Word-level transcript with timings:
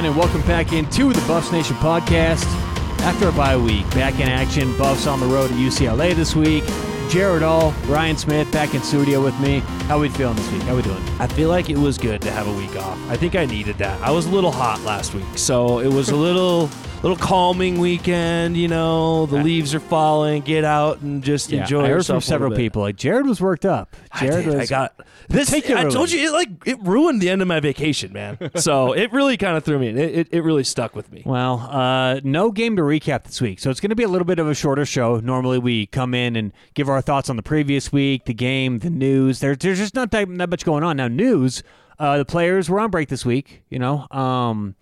Buffs 0.00 0.22
Nation. 0.22 0.42
All 0.42 0.42
right, 0.42 0.42
what's 0.42 0.42
happening? 0.42 0.42
Welcome 0.42 0.42
back 0.42 0.72
into 0.72 1.12
the 1.12 1.26
Buffs 1.26 1.52
Nation 1.52 1.76
podcast. 1.76 2.44
After 3.00 3.28
a 3.28 3.32
bye 3.32 3.56
week, 3.56 3.88
back 3.90 4.14
in 4.14 4.28
action. 4.28 4.76
Buffs 4.76 5.06
on 5.06 5.20
the 5.20 5.26
road 5.26 5.50
at 5.50 5.56
UCLA 5.56 6.14
this 6.14 6.34
week. 6.34 6.64
Jared 7.10 7.42
All, 7.42 7.72
Ryan 7.86 8.16
Smith 8.16 8.50
back 8.52 8.74
in 8.74 8.82
studio 8.82 9.22
with 9.22 9.38
me. 9.40 9.58
How 9.88 9.98
we 9.98 10.08
feeling 10.10 10.36
this 10.36 10.52
week? 10.52 10.62
How 10.62 10.76
we 10.76 10.82
doing? 10.82 11.02
I 11.18 11.26
feel 11.26 11.48
like 11.48 11.68
it 11.68 11.76
was 11.76 11.98
good 11.98 12.22
to 12.22 12.30
have 12.30 12.46
a 12.46 12.52
week 12.52 12.76
off. 12.76 12.98
I 13.10 13.16
think 13.16 13.34
I 13.34 13.46
needed 13.46 13.78
that. 13.78 14.00
I 14.00 14.10
was 14.10 14.26
a 14.26 14.30
little 14.30 14.52
hot 14.52 14.80
last 14.82 15.12
week, 15.14 15.24
so 15.36 15.80
it 15.80 15.92
was 15.92 16.10
a 16.10 16.16
little 16.28 16.70
little 17.02 17.16
calming 17.16 17.78
weekend. 17.78 18.56
You 18.56 18.68
know, 18.68 19.26
the 19.26 19.42
leaves 19.42 19.74
are 19.74 19.80
falling. 19.80 20.42
Get 20.42 20.64
out 20.64 21.00
and 21.00 21.24
just 21.24 21.52
enjoy 21.52 21.80
I 21.84 21.88
heard 21.88 21.96
yourself. 21.96 22.22
from 22.22 22.28
several 22.28 22.56
people. 22.56 22.82
Like 22.82 22.96
Jared 22.96 23.26
was 23.26 23.40
worked 23.40 23.64
up. 23.66 23.96
Jared 24.20 24.46
I, 24.46 24.50
did. 24.50 24.60
I 24.60 24.66
got 24.66 25.06
this. 25.28 25.52
I 25.52 25.88
told 25.88 26.10
you, 26.10 26.28
it 26.28 26.32
like 26.32 26.48
it 26.66 26.78
ruined 26.82 27.20
the 27.20 27.30
end 27.30 27.42
of 27.42 27.48
my 27.48 27.60
vacation, 27.60 28.12
man. 28.12 28.38
so 28.56 28.92
it 28.92 29.12
really 29.12 29.36
kind 29.36 29.56
of 29.56 29.64
threw 29.64 29.78
me. 29.78 29.88
in. 29.88 29.98
It, 29.98 30.14
it 30.14 30.28
it 30.32 30.40
really 30.42 30.64
stuck 30.64 30.94
with 30.94 31.10
me. 31.10 31.22
Well, 31.24 31.58
uh, 31.70 32.20
no 32.24 32.50
game 32.50 32.76
to 32.76 32.82
recap 32.82 33.24
this 33.24 33.40
week, 33.40 33.60
so 33.60 33.70
it's 33.70 33.80
going 33.80 33.90
to 33.90 33.96
be 33.96 34.02
a 34.02 34.08
little 34.08 34.24
bit 34.26 34.38
of 34.38 34.48
a 34.48 34.54
shorter 34.54 34.84
show. 34.84 35.20
Normally, 35.20 35.58
we 35.58 35.86
come 35.86 36.14
in 36.14 36.36
and 36.36 36.52
give 36.74 36.88
our 36.88 37.00
thoughts 37.00 37.30
on 37.30 37.36
the 37.36 37.42
previous 37.42 37.92
week, 37.92 38.24
the 38.24 38.34
game, 38.34 38.78
the 38.78 38.90
news. 38.90 39.40
There, 39.40 39.56
there's 39.56 39.78
just 39.78 39.94
not 39.94 40.10
that, 40.10 40.28
that 40.38 40.50
much 40.50 40.64
going 40.64 40.84
on 40.84 40.96
now. 40.96 41.08
News: 41.08 41.62
uh, 41.98 42.18
the 42.18 42.24
players 42.24 42.68
were 42.68 42.80
on 42.80 42.90
break 42.90 43.08
this 43.08 43.24
week. 43.24 43.62
You 43.68 43.78
know, 43.78 44.06
um, 44.10 44.74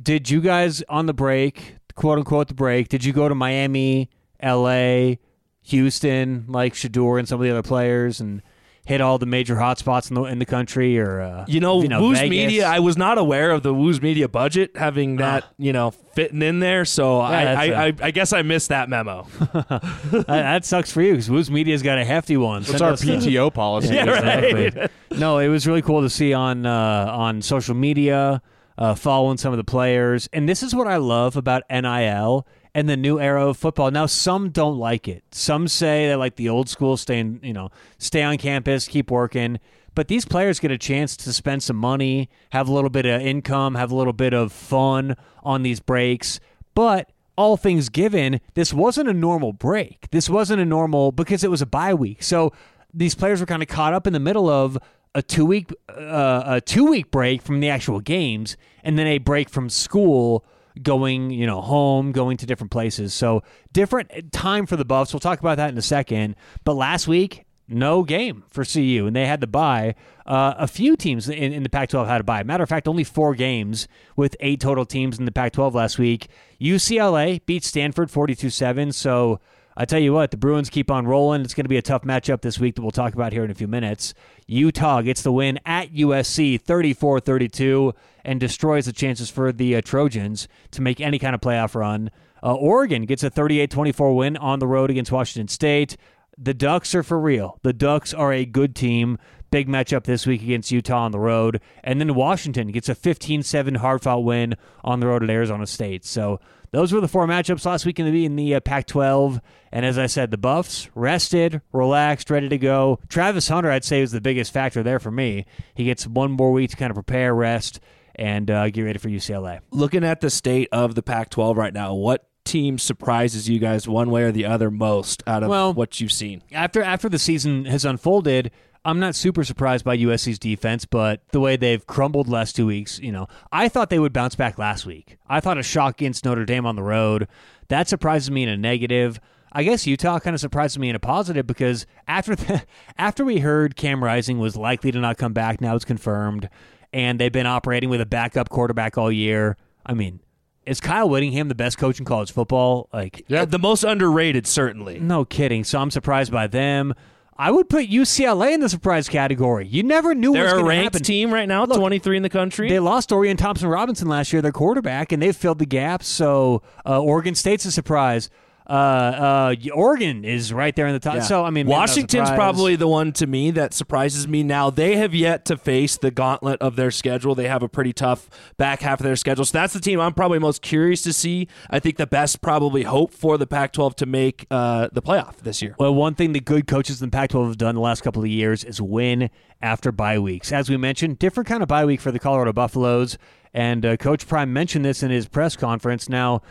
did 0.00 0.30
you 0.30 0.40
guys 0.40 0.82
on 0.88 1.06
the 1.06 1.14
break, 1.14 1.76
quote 1.94 2.18
unquote, 2.18 2.48
the 2.48 2.54
break? 2.54 2.88
Did 2.88 3.04
you 3.04 3.12
go 3.12 3.28
to 3.28 3.34
Miami, 3.34 4.10
L.A., 4.40 5.18
Houston, 5.62 6.44
like 6.48 6.74
Shedeur 6.74 7.18
and 7.18 7.26
some 7.26 7.40
of 7.40 7.44
the 7.44 7.50
other 7.50 7.62
players, 7.62 8.20
and 8.20 8.42
hit 8.86 9.00
all 9.00 9.18
the 9.18 9.26
major 9.26 9.56
hotspots 9.56 10.10
in 10.10 10.14
the 10.14 10.24
in 10.24 10.38
the 10.38 10.44
country? 10.46 10.98
Or 10.98 11.20
uh, 11.20 11.44
You 11.48 11.60
know, 11.60 11.78
Woo's 11.78 12.18
Vegas? 12.18 12.30
Media. 12.30 12.66
I 12.66 12.80
was 12.80 12.96
not 12.96 13.18
aware 13.18 13.50
of 13.50 13.62
the 13.62 13.72
Woo's 13.72 14.00
Media 14.02 14.28
budget 14.28 14.76
having 14.76 15.16
that, 15.16 15.44
you 15.58 15.72
know, 15.72 15.90
fitting 15.90 16.42
in 16.42 16.60
there. 16.60 16.84
So 16.84 17.18
I, 17.20 17.24
Ah. 17.24 17.44
that's 17.44 17.58
I, 17.58 17.64
a- 17.64 17.76
I, 17.76 17.92
I 18.02 18.10
guess 18.10 18.32
I 18.32 18.42
missed 18.42 18.68
that 18.68 18.88
memo. 18.88 19.26
that, 19.52 20.24
that 20.26 20.64
sucks 20.64 20.90
for 20.92 21.02
you 21.02 21.12
because 21.12 21.30
Woo's 21.30 21.50
Media's 21.50 21.82
got 21.82 21.98
a 21.98 22.04
hefty 22.04 22.36
one. 22.36 22.60
What's 22.62 22.70
Send 22.70 22.82
our 22.82 22.92
us 22.92 23.00
the- 23.00 23.12
PTO 23.16 23.52
policy? 23.54 23.94
Yeah, 23.94 24.04
right. 24.04 24.90
No, 25.10 25.38
it 25.38 25.48
was 25.48 25.66
really 25.66 25.82
cool 25.82 26.02
to 26.02 26.10
see 26.10 26.32
on 26.34 26.66
uh, 26.66 27.06
on 27.10 27.40
social 27.42 27.74
media, 27.74 28.42
uh, 28.76 28.94
following 28.94 29.36
some 29.38 29.52
of 29.52 29.56
the 29.56 29.64
players, 29.64 30.28
and 30.32 30.48
this 30.48 30.62
is 30.62 30.74
what 30.74 30.86
I 30.88 30.96
love 30.96 31.36
about 31.36 31.62
NIL 31.70 32.46
and 32.74 32.88
the 32.88 32.96
new 32.96 33.20
era 33.20 33.46
of 33.46 33.56
football. 33.56 33.90
Now, 33.90 34.06
some 34.06 34.50
don't 34.50 34.78
like 34.78 35.06
it. 35.06 35.22
Some 35.30 35.68
say 35.68 36.08
they 36.08 36.16
like 36.16 36.36
the 36.36 36.48
old 36.48 36.68
school, 36.68 36.96
staying, 36.96 37.40
you 37.42 37.52
know, 37.52 37.70
stay 37.98 38.22
on 38.22 38.36
campus, 38.36 38.88
keep 38.88 39.10
working. 39.10 39.60
But 39.94 40.08
these 40.08 40.24
players 40.24 40.58
get 40.58 40.72
a 40.72 40.78
chance 40.78 41.16
to 41.18 41.32
spend 41.32 41.62
some 41.62 41.76
money, 41.76 42.28
have 42.50 42.68
a 42.68 42.72
little 42.72 42.90
bit 42.90 43.06
of 43.06 43.20
income, 43.20 43.76
have 43.76 43.92
a 43.92 43.94
little 43.94 44.12
bit 44.12 44.34
of 44.34 44.52
fun 44.52 45.16
on 45.44 45.62
these 45.62 45.78
breaks. 45.78 46.40
But 46.74 47.12
all 47.36 47.56
things 47.56 47.88
given, 47.88 48.40
this 48.54 48.74
wasn't 48.74 49.08
a 49.08 49.14
normal 49.14 49.52
break. 49.52 50.10
This 50.10 50.28
wasn't 50.28 50.60
a 50.60 50.64
normal 50.64 51.12
because 51.12 51.44
it 51.44 51.50
was 51.50 51.62
a 51.62 51.66
bye 51.66 51.94
week. 51.94 52.22
So 52.24 52.52
these 52.92 53.14
players 53.14 53.40
were 53.40 53.46
kind 53.46 53.62
of 53.62 53.68
caught 53.68 53.92
up 53.92 54.06
in 54.06 54.12
the 54.12 54.20
middle 54.20 54.48
of 54.48 54.78
a 55.14 55.22
two 55.22 55.46
week 55.46 55.70
uh, 55.88 56.42
a 56.44 56.60
two 56.60 56.86
week 56.86 57.12
break 57.12 57.40
from 57.40 57.60
the 57.60 57.68
actual 57.68 58.00
games, 58.00 58.56
and 58.82 58.98
then 58.98 59.06
a 59.06 59.18
break 59.18 59.48
from 59.48 59.68
school, 59.68 60.44
going 60.82 61.30
you 61.30 61.46
know 61.46 61.60
home, 61.60 62.12
going 62.12 62.36
to 62.38 62.46
different 62.46 62.70
places. 62.70 63.14
So 63.14 63.42
different 63.72 64.32
time 64.32 64.66
for 64.66 64.76
the 64.76 64.84
Buffs. 64.84 65.12
We'll 65.12 65.20
talk 65.20 65.40
about 65.40 65.56
that 65.56 65.70
in 65.70 65.78
a 65.78 65.82
second. 65.82 66.36
But 66.64 66.74
last 66.74 67.08
week. 67.08 67.44
No 67.66 68.02
game 68.02 68.44
for 68.50 68.62
CU, 68.62 69.04
and 69.06 69.16
they 69.16 69.24
had 69.24 69.40
to 69.40 69.46
buy. 69.46 69.94
Uh, 70.26 70.52
a 70.58 70.66
few 70.66 70.96
teams 70.96 71.30
in, 71.30 71.54
in 71.54 71.62
the 71.62 71.70
Pac-12 71.70 72.06
had 72.06 72.18
to 72.18 72.24
buy. 72.24 72.42
Matter 72.42 72.62
of 72.62 72.68
fact, 72.68 72.86
only 72.86 73.04
four 73.04 73.34
games 73.34 73.88
with 74.16 74.36
eight 74.40 74.60
total 74.60 74.84
teams 74.84 75.18
in 75.18 75.24
the 75.24 75.32
Pac-12 75.32 75.72
last 75.72 75.98
week. 75.98 76.28
UCLA 76.60 77.40
beat 77.46 77.64
Stanford 77.64 78.10
42-7. 78.10 78.92
So 78.92 79.40
I 79.76 79.84
tell 79.84 79.98
you 79.98 80.12
what, 80.12 80.30
the 80.30 80.36
Bruins 80.36 80.70
keep 80.70 80.90
on 80.90 81.06
rolling. 81.06 81.42
It's 81.42 81.54
going 81.54 81.64
to 81.64 81.68
be 81.68 81.76
a 81.76 81.82
tough 81.82 82.02
matchup 82.02 82.42
this 82.42 82.60
week 82.60 82.76
that 82.76 82.82
we'll 82.82 82.92
talk 82.92 83.12
about 83.12 83.32
here 83.32 83.44
in 83.44 83.50
a 83.50 83.54
few 83.54 83.66
minutes. 83.66 84.14
Utah 84.46 85.00
gets 85.02 85.22
the 85.22 85.32
win 85.32 85.58
at 85.66 85.92
USC 85.92 86.60
34 86.60 87.20
32 87.20 87.92
and 88.24 88.38
destroys 88.38 88.86
the 88.86 88.92
chances 88.92 89.30
for 89.30 89.52
the 89.52 89.76
uh, 89.76 89.80
Trojans 89.80 90.46
to 90.70 90.80
make 90.80 91.00
any 91.00 91.18
kind 91.18 91.34
of 91.34 91.40
playoff 91.40 91.74
run. 91.74 92.10
Uh, 92.42 92.54
Oregon 92.54 93.04
gets 93.04 93.24
a 93.24 93.30
38 93.30 93.70
24 93.70 94.14
win 94.14 94.36
on 94.36 94.58
the 94.60 94.66
road 94.66 94.90
against 94.90 95.10
Washington 95.10 95.48
State. 95.48 95.96
The 96.36 96.54
Ducks 96.54 96.94
are 96.94 97.02
for 97.02 97.18
real. 97.18 97.58
The 97.62 97.72
Ducks 97.72 98.12
are 98.12 98.32
a 98.32 98.44
good 98.44 98.74
team. 98.74 99.18
Big 99.50 99.68
matchup 99.68 100.04
this 100.04 100.26
week 100.26 100.42
against 100.42 100.72
Utah 100.72 101.04
on 101.04 101.12
the 101.12 101.18
road. 101.18 101.60
And 101.84 102.00
then 102.00 102.14
Washington 102.14 102.68
gets 102.68 102.88
a 102.88 102.94
15 102.94 103.42
7 103.42 103.76
hard 103.76 104.02
fought 104.02 104.24
win 104.24 104.54
on 104.82 105.00
the 105.00 105.06
road 105.06 105.22
at 105.22 105.30
Arizona 105.30 105.66
State. 105.66 106.04
So 106.04 106.40
those 106.74 106.92
were 106.92 107.00
the 107.00 107.08
four 107.08 107.26
matchups 107.26 107.64
last 107.64 107.86
week 107.86 107.98
in 107.98 108.10
the, 108.10 108.24
in 108.24 108.36
the 108.36 108.54
uh, 108.56 108.60
Pac 108.60 108.86
12. 108.86 109.40
And 109.72 109.84
as 109.86 109.98
I 109.98 110.06
said, 110.06 110.30
the 110.30 110.36
Buffs 110.38 110.88
rested, 110.94 111.60
relaxed, 111.72 112.30
ready 112.30 112.48
to 112.48 112.58
go. 112.58 112.98
Travis 113.08 113.48
Hunter, 113.48 113.70
I'd 113.70 113.84
say, 113.84 114.00
was 114.00 114.12
the 114.12 114.20
biggest 114.20 114.52
factor 114.52 114.82
there 114.82 114.98
for 115.00 115.10
me. 115.10 115.46
He 115.74 115.84
gets 115.84 116.06
one 116.06 116.30
more 116.32 116.52
week 116.52 116.70
to 116.70 116.76
kind 116.76 116.90
of 116.90 116.94
prepare, 116.94 117.34
rest, 117.34 117.80
and 118.14 118.50
uh, 118.50 118.70
get 118.70 118.82
ready 118.82 118.98
for 118.98 119.08
UCLA. 119.08 119.60
Looking 119.70 120.04
at 120.04 120.20
the 120.20 120.30
state 120.30 120.68
of 120.70 120.94
the 120.94 121.02
Pac 121.02 121.30
12 121.30 121.56
right 121.56 121.74
now, 121.74 121.94
what 121.94 122.28
team 122.44 122.78
surprises 122.78 123.48
you 123.48 123.58
guys 123.58 123.88
one 123.88 124.10
way 124.10 124.22
or 124.22 124.30
the 124.30 124.44
other 124.44 124.70
most 124.70 125.22
out 125.26 125.42
of 125.42 125.48
Well- 125.48 125.72
what 125.74 126.00
you've 126.00 126.12
seen? 126.12 126.42
after 126.52 126.82
after 126.82 127.08
the 127.08 127.18
season 127.18 127.64
has 127.64 127.84
unfolded, 127.84 128.50
I'm 128.84 129.00
not 129.00 129.14
super 129.14 129.44
surprised 129.44 129.84
by 129.84 129.96
USC's 129.96 130.38
defense, 130.38 130.84
but 130.84 131.22
the 131.32 131.40
way 131.40 131.56
they've 131.56 131.86
crumbled 131.86 132.28
last 132.28 132.54
two 132.54 132.66
weeks, 132.66 132.98
you 132.98 133.10
know, 133.12 133.28
I 133.50 133.68
thought 133.68 133.88
they 133.90 133.98
would 133.98 134.12
bounce 134.12 134.34
back 134.34 134.58
last 134.58 134.84
week. 134.84 135.16
I 135.28 135.40
thought 135.40 135.56
a 135.58 135.62
shock 135.62 136.00
against 136.00 136.24
Notre 136.24 136.44
Dame 136.44 136.66
on 136.66 136.76
the 136.76 136.82
road. 136.82 137.26
That 137.68 137.88
surprises 137.88 138.30
me 138.30 138.42
in 138.42 138.48
a 138.50 138.56
negative. 138.58 139.18
I 139.52 139.62
guess 139.62 139.86
Utah 139.86 140.18
kind 140.18 140.34
of 140.34 140.40
surprises 140.40 140.78
me 140.78 140.90
in 140.90 140.96
a 140.96 141.00
positive 141.00 141.46
because 141.46 141.86
after 142.06 142.34
the, 142.36 142.62
after 142.98 143.24
we 143.24 143.38
heard 143.38 143.76
Cam 143.76 144.04
Rising 144.04 144.38
was 144.38 144.56
likely 144.56 144.92
to 144.92 144.98
not 145.00 145.16
come 145.16 145.32
back, 145.32 145.60
now 145.62 145.74
it's 145.76 145.84
confirmed, 145.84 146.50
and 146.92 147.18
they've 147.18 147.32
been 147.32 147.46
operating 147.46 147.88
with 147.88 148.00
a 148.02 148.06
backup 148.06 148.50
quarterback 148.50 148.98
all 148.98 149.10
year. 149.10 149.56
I 149.86 149.94
mean, 149.94 150.20
is 150.66 150.80
Kyle 150.80 151.08
Whittingham 151.08 151.48
the 151.48 151.54
best 151.54 151.78
coach 151.78 151.98
in 151.98 152.04
college 152.04 152.32
football? 152.32 152.88
Like, 152.92 153.24
Uh, 153.30 153.44
The 153.46 153.58
most 153.58 153.84
underrated, 153.84 154.46
certainly. 154.46 154.98
no 154.98 155.24
kidding. 155.24 155.62
So 155.64 155.78
I'm 155.78 155.90
surprised 155.90 156.32
by 156.32 156.46
them. 156.48 156.92
I 157.36 157.50
would 157.50 157.68
put 157.68 157.88
UCLA 157.88 158.52
in 158.54 158.60
the 158.60 158.68
surprise 158.68 159.08
category. 159.08 159.66
You 159.66 159.82
never 159.82 160.14
knew 160.14 160.30
what 160.32 160.38
They're 160.38 160.46
a 160.46 160.50
going 160.52 160.64
to 160.64 160.68
ranked 160.68 160.84
happen. 160.94 161.02
team 161.02 161.34
right 161.34 161.48
now, 161.48 161.66
23 161.66 162.16
in 162.16 162.22
the 162.22 162.28
country. 162.28 162.68
They 162.68 162.78
lost 162.78 163.08
Dorian 163.08 163.36
Thompson 163.36 163.68
Robinson 163.68 164.06
last 164.08 164.32
year, 164.32 164.40
their 164.40 164.52
quarterback, 164.52 165.10
and 165.10 165.20
they've 165.20 165.34
filled 165.34 165.58
the 165.58 165.66
gaps. 165.66 166.06
So 166.06 166.62
uh, 166.86 167.00
Oregon 167.00 167.34
State's 167.34 167.64
a 167.64 167.72
surprise. 167.72 168.30
Uh, 168.66 168.72
uh, 168.72 169.54
Oregon 169.74 170.24
is 170.24 170.52
right 170.52 170.74
there 170.74 170.86
in 170.86 170.94
the 170.94 171.00
top. 171.00 171.16
Yeah. 171.16 171.20
So 171.22 171.44
I 171.44 171.50
mean, 171.50 171.66
maybe 171.66 171.70
not 171.70 171.76
a 171.76 171.80
Washington's 171.80 172.30
probably 172.30 172.76
the 172.76 172.88
one 172.88 173.12
to 173.12 173.26
me 173.26 173.50
that 173.52 173.74
surprises 173.74 174.26
me. 174.26 174.42
Now 174.42 174.70
they 174.70 174.96
have 174.96 175.14
yet 175.14 175.44
to 175.46 175.58
face 175.58 175.98
the 175.98 176.10
gauntlet 176.10 176.62
of 176.62 176.76
their 176.76 176.90
schedule. 176.90 177.34
They 177.34 177.48
have 177.48 177.62
a 177.62 177.68
pretty 177.68 177.92
tough 177.92 178.30
back 178.56 178.80
half 178.80 179.00
of 179.00 179.04
their 179.04 179.16
schedule. 179.16 179.44
So 179.44 179.58
that's 179.58 179.74
the 179.74 179.80
team 179.80 180.00
I'm 180.00 180.14
probably 180.14 180.38
most 180.38 180.62
curious 180.62 181.02
to 181.02 181.12
see. 181.12 181.46
I 181.68 181.78
think 181.78 181.98
the 181.98 182.06
best 182.06 182.40
probably 182.40 182.84
hope 182.84 183.12
for 183.12 183.36
the 183.36 183.46
Pac-12 183.46 183.96
to 183.96 184.06
make 184.06 184.46
uh, 184.50 184.88
the 184.92 185.02
playoff 185.02 185.36
this 185.38 185.60
year. 185.60 185.74
Well, 185.78 185.94
one 185.94 186.14
thing 186.14 186.32
the 186.32 186.40
good 186.40 186.66
coaches 186.66 187.02
in 187.02 187.10
the 187.10 187.14
Pac-12 187.14 187.46
have 187.48 187.58
done 187.58 187.74
the 187.74 187.80
last 187.82 188.02
couple 188.02 188.22
of 188.22 188.28
years 188.28 188.64
is 188.64 188.80
win 188.80 189.28
after 189.60 189.92
bye 189.92 190.18
weeks. 190.18 190.52
As 190.52 190.70
we 190.70 190.78
mentioned, 190.78 191.18
different 191.18 191.48
kind 191.48 191.62
of 191.62 191.68
bye 191.68 191.84
week 191.84 192.00
for 192.00 192.10
the 192.10 192.18
Colorado 192.18 192.52
Buffaloes, 192.54 193.18
and 193.52 193.84
uh, 193.84 193.96
Coach 193.98 194.26
Prime 194.26 194.52
mentioned 194.52 194.84
this 194.84 195.02
in 195.02 195.10
his 195.10 195.28
press 195.28 195.54
conference. 195.54 196.08
Now, 196.08 196.42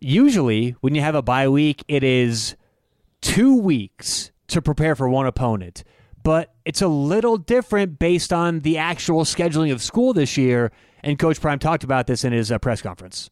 usually 0.00 0.76
when 0.80 0.94
you 0.94 1.00
have 1.00 1.14
a 1.14 1.22
bye 1.22 1.48
week, 1.48 1.84
it 1.88 2.02
is 2.02 2.56
two 3.20 3.56
weeks 3.56 4.30
to 4.48 4.62
prepare 4.62 4.94
for 4.94 5.08
one 5.08 5.26
opponent, 5.26 5.84
but 6.22 6.54
it's 6.64 6.82
a 6.82 6.88
little 6.88 7.36
different 7.36 7.98
based 7.98 8.32
on 8.32 8.60
the 8.60 8.78
actual 8.78 9.24
scheduling 9.24 9.72
of 9.72 9.82
school 9.82 10.12
this 10.12 10.36
year. 10.36 10.72
And 11.02 11.18
Coach 11.18 11.40
Prime 11.40 11.58
talked 11.58 11.84
about 11.84 12.06
this 12.06 12.24
in 12.24 12.32
his 12.32 12.50
uh, 12.50 12.58
press 12.58 12.82
conference. 12.82 13.30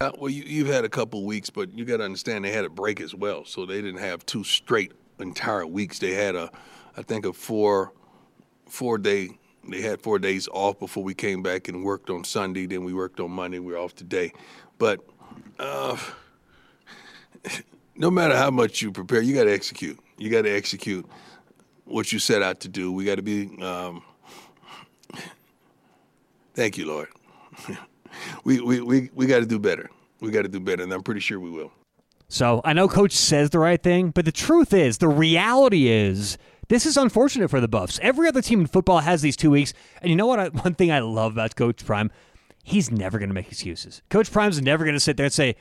Uh, 0.00 0.12
well, 0.18 0.30
you, 0.30 0.44
you've 0.44 0.68
had 0.68 0.84
a 0.84 0.88
couple 0.88 1.24
weeks, 1.24 1.50
but 1.50 1.76
you 1.76 1.84
got 1.84 1.96
to 1.96 2.04
understand 2.04 2.44
they 2.44 2.52
had 2.52 2.64
a 2.64 2.70
break 2.70 3.00
as 3.00 3.14
well, 3.14 3.44
so 3.44 3.66
they 3.66 3.82
didn't 3.82 3.98
have 3.98 4.24
two 4.24 4.44
straight 4.44 4.92
entire 5.18 5.66
weeks. 5.66 5.98
They 5.98 6.14
had 6.14 6.36
a, 6.36 6.50
I 6.96 7.02
think 7.02 7.26
a 7.26 7.32
four, 7.32 7.92
four 8.68 8.98
day. 8.98 9.30
They 9.68 9.80
had 9.80 10.00
four 10.00 10.20
days 10.20 10.48
off 10.52 10.78
before 10.78 11.02
we 11.02 11.14
came 11.14 11.42
back 11.42 11.66
and 11.68 11.82
worked 11.82 12.10
on 12.10 12.22
Sunday. 12.22 12.66
Then 12.66 12.84
we 12.84 12.94
worked 12.94 13.18
on 13.18 13.32
Monday. 13.32 13.58
We're 13.58 13.78
off 13.78 13.94
today, 13.96 14.32
but 14.78 15.00
uh, 15.58 15.96
no 17.96 18.10
matter 18.10 18.36
how 18.36 18.50
much 18.50 18.82
you 18.82 18.92
prepare, 18.92 19.22
you 19.22 19.34
got 19.34 19.44
to 19.44 19.52
execute. 19.52 19.98
You 20.16 20.30
got 20.30 20.42
to 20.42 20.50
execute 20.50 21.06
what 21.84 22.12
you 22.12 22.18
set 22.18 22.42
out 22.42 22.60
to 22.60 22.68
do. 22.68 22.92
We 22.92 23.04
got 23.04 23.16
to 23.16 23.22
be. 23.22 23.50
Um, 23.62 24.02
thank 26.54 26.76
you, 26.78 26.86
Lord. 26.86 27.08
we 28.44 28.60
we 28.60 28.80
we, 28.80 29.10
we 29.14 29.26
got 29.26 29.40
to 29.40 29.46
do 29.46 29.58
better. 29.58 29.90
We 30.20 30.30
got 30.30 30.42
to 30.42 30.48
do 30.48 30.60
better, 30.60 30.82
and 30.82 30.92
I'm 30.92 31.02
pretty 31.02 31.20
sure 31.20 31.38
we 31.38 31.50
will. 31.50 31.72
So 32.28 32.60
I 32.64 32.74
know 32.74 32.88
Coach 32.88 33.12
says 33.12 33.50
the 33.50 33.58
right 33.58 33.82
thing, 33.82 34.10
but 34.10 34.24
the 34.24 34.32
truth 34.32 34.74
is, 34.74 34.98
the 34.98 35.08
reality 35.08 35.88
is, 35.88 36.36
This 36.68 36.84
is 36.84 36.98
unfortunate 36.98 37.48
for 37.48 37.62
the 37.62 37.68
Buffs. 37.68 37.98
Every 38.02 38.28
other 38.28 38.42
team 38.42 38.60
in 38.60 38.66
football 38.66 38.98
has 38.98 39.22
these 39.22 39.36
two 39.36 39.50
weeks. 39.50 39.72
And 40.02 40.10
you 40.10 40.16
know 40.16 40.26
what? 40.26 40.38
I, 40.38 40.48
one 40.64 40.74
thing 40.74 40.92
I 40.92 40.98
love 40.98 41.32
about 41.32 41.56
Coach 41.56 41.86
Prime, 41.86 42.10
he's 42.68 42.90
never 42.90 43.18
going 43.18 43.30
to 43.30 43.34
make 43.34 43.50
excuses. 43.50 44.02
Coach 44.10 44.30
Prime's 44.30 44.60
never 44.60 44.84
going 44.84 44.94
to 44.94 45.00
sit 45.00 45.16
there 45.16 45.24
and 45.24 45.32
say, 45.32 45.56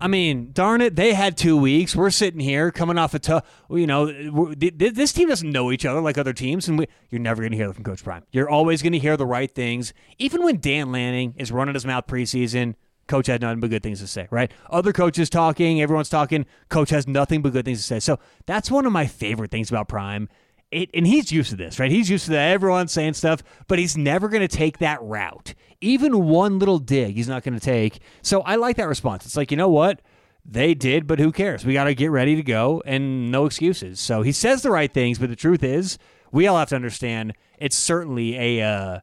I 0.00 0.06
mean, 0.06 0.50
darn 0.52 0.80
it, 0.80 0.94
they 0.94 1.14
had 1.14 1.36
two 1.36 1.56
weeks. 1.56 1.96
We're 1.96 2.10
sitting 2.10 2.40
here 2.40 2.70
coming 2.70 2.98
off 2.98 3.14
a 3.14 3.18
tough, 3.18 3.44
you 3.70 3.86
know, 3.86 4.06
this 4.54 5.12
team 5.12 5.28
doesn't 5.28 5.50
know 5.50 5.72
each 5.72 5.84
other 5.84 6.00
like 6.00 6.16
other 6.16 6.32
teams, 6.32 6.68
and 6.68 6.78
we, 6.78 6.86
you're 7.10 7.20
never 7.20 7.42
going 7.42 7.50
to 7.52 7.56
hear 7.56 7.66
that 7.66 7.74
from 7.74 7.84
Coach 7.84 8.04
Prime. 8.04 8.22
You're 8.30 8.48
always 8.48 8.82
going 8.82 8.92
to 8.92 8.98
hear 8.98 9.16
the 9.16 9.26
right 9.26 9.52
things. 9.52 9.92
Even 10.18 10.44
when 10.44 10.60
Dan 10.60 10.92
Lanning 10.92 11.34
is 11.38 11.50
running 11.50 11.74
his 11.74 11.84
mouth 11.84 12.06
preseason, 12.06 12.74
Coach 13.08 13.26
had 13.26 13.40
nothing 13.42 13.60
but 13.60 13.70
good 13.70 13.82
things 13.82 14.00
to 14.00 14.06
say, 14.06 14.28
right? 14.30 14.50
Other 14.70 14.92
coaches 14.92 15.28
talking, 15.28 15.82
everyone's 15.82 16.08
talking, 16.08 16.46
Coach 16.68 16.90
has 16.90 17.06
nothing 17.06 17.42
but 17.42 17.52
good 17.52 17.64
things 17.64 17.78
to 17.78 17.84
say. 17.84 18.00
So 18.00 18.18
that's 18.46 18.70
one 18.70 18.86
of 18.86 18.92
my 18.92 19.06
favorite 19.06 19.50
things 19.50 19.70
about 19.70 19.88
Prime. 19.88 20.28
It, 20.74 20.90
and 20.92 21.06
he's 21.06 21.30
used 21.30 21.50
to 21.50 21.56
this, 21.56 21.78
right? 21.78 21.90
He's 21.90 22.10
used 22.10 22.24
to 22.26 22.32
that, 22.32 22.50
everyone 22.50 22.88
saying 22.88 23.14
stuff, 23.14 23.42
but 23.68 23.78
he's 23.78 23.96
never 23.96 24.28
going 24.28 24.40
to 24.40 24.48
take 24.48 24.78
that 24.78 25.00
route. 25.02 25.54
Even 25.80 26.24
one 26.24 26.58
little 26.58 26.78
dig, 26.78 27.14
he's 27.14 27.28
not 27.28 27.44
going 27.44 27.54
to 27.54 27.60
take. 27.60 28.00
So 28.22 28.40
I 28.42 28.56
like 28.56 28.76
that 28.76 28.88
response. 28.88 29.24
It's 29.24 29.36
like, 29.36 29.50
you 29.50 29.56
know 29.56 29.68
what? 29.68 30.02
They 30.44 30.74
did, 30.74 31.06
but 31.06 31.18
who 31.18 31.32
cares? 31.32 31.64
We 31.64 31.72
got 31.72 31.84
to 31.84 31.94
get 31.94 32.10
ready 32.10 32.36
to 32.36 32.42
go 32.42 32.82
and 32.84 33.30
no 33.30 33.46
excuses. 33.46 34.00
So 34.00 34.22
he 34.22 34.32
says 34.32 34.62
the 34.62 34.70
right 34.70 34.92
things, 34.92 35.18
but 35.18 35.30
the 35.30 35.36
truth 35.36 35.62
is, 35.62 35.96
we 36.32 36.46
all 36.48 36.58
have 36.58 36.68
to 36.70 36.76
understand 36.76 37.34
it's 37.58 37.76
certainly 37.76 38.58
a. 38.58 38.66
Uh, 38.66 39.00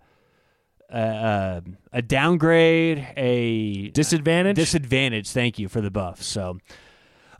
uh, 0.93 1.61
a 1.93 2.01
downgrade, 2.01 3.07
a 3.15 3.89
disadvantage. 3.91 4.57
Disadvantage. 4.57 5.29
Thank 5.29 5.57
you 5.57 5.69
for 5.69 5.79
the 5.79 5.89
buff. 5.89 6.21
So, 6.21 6.57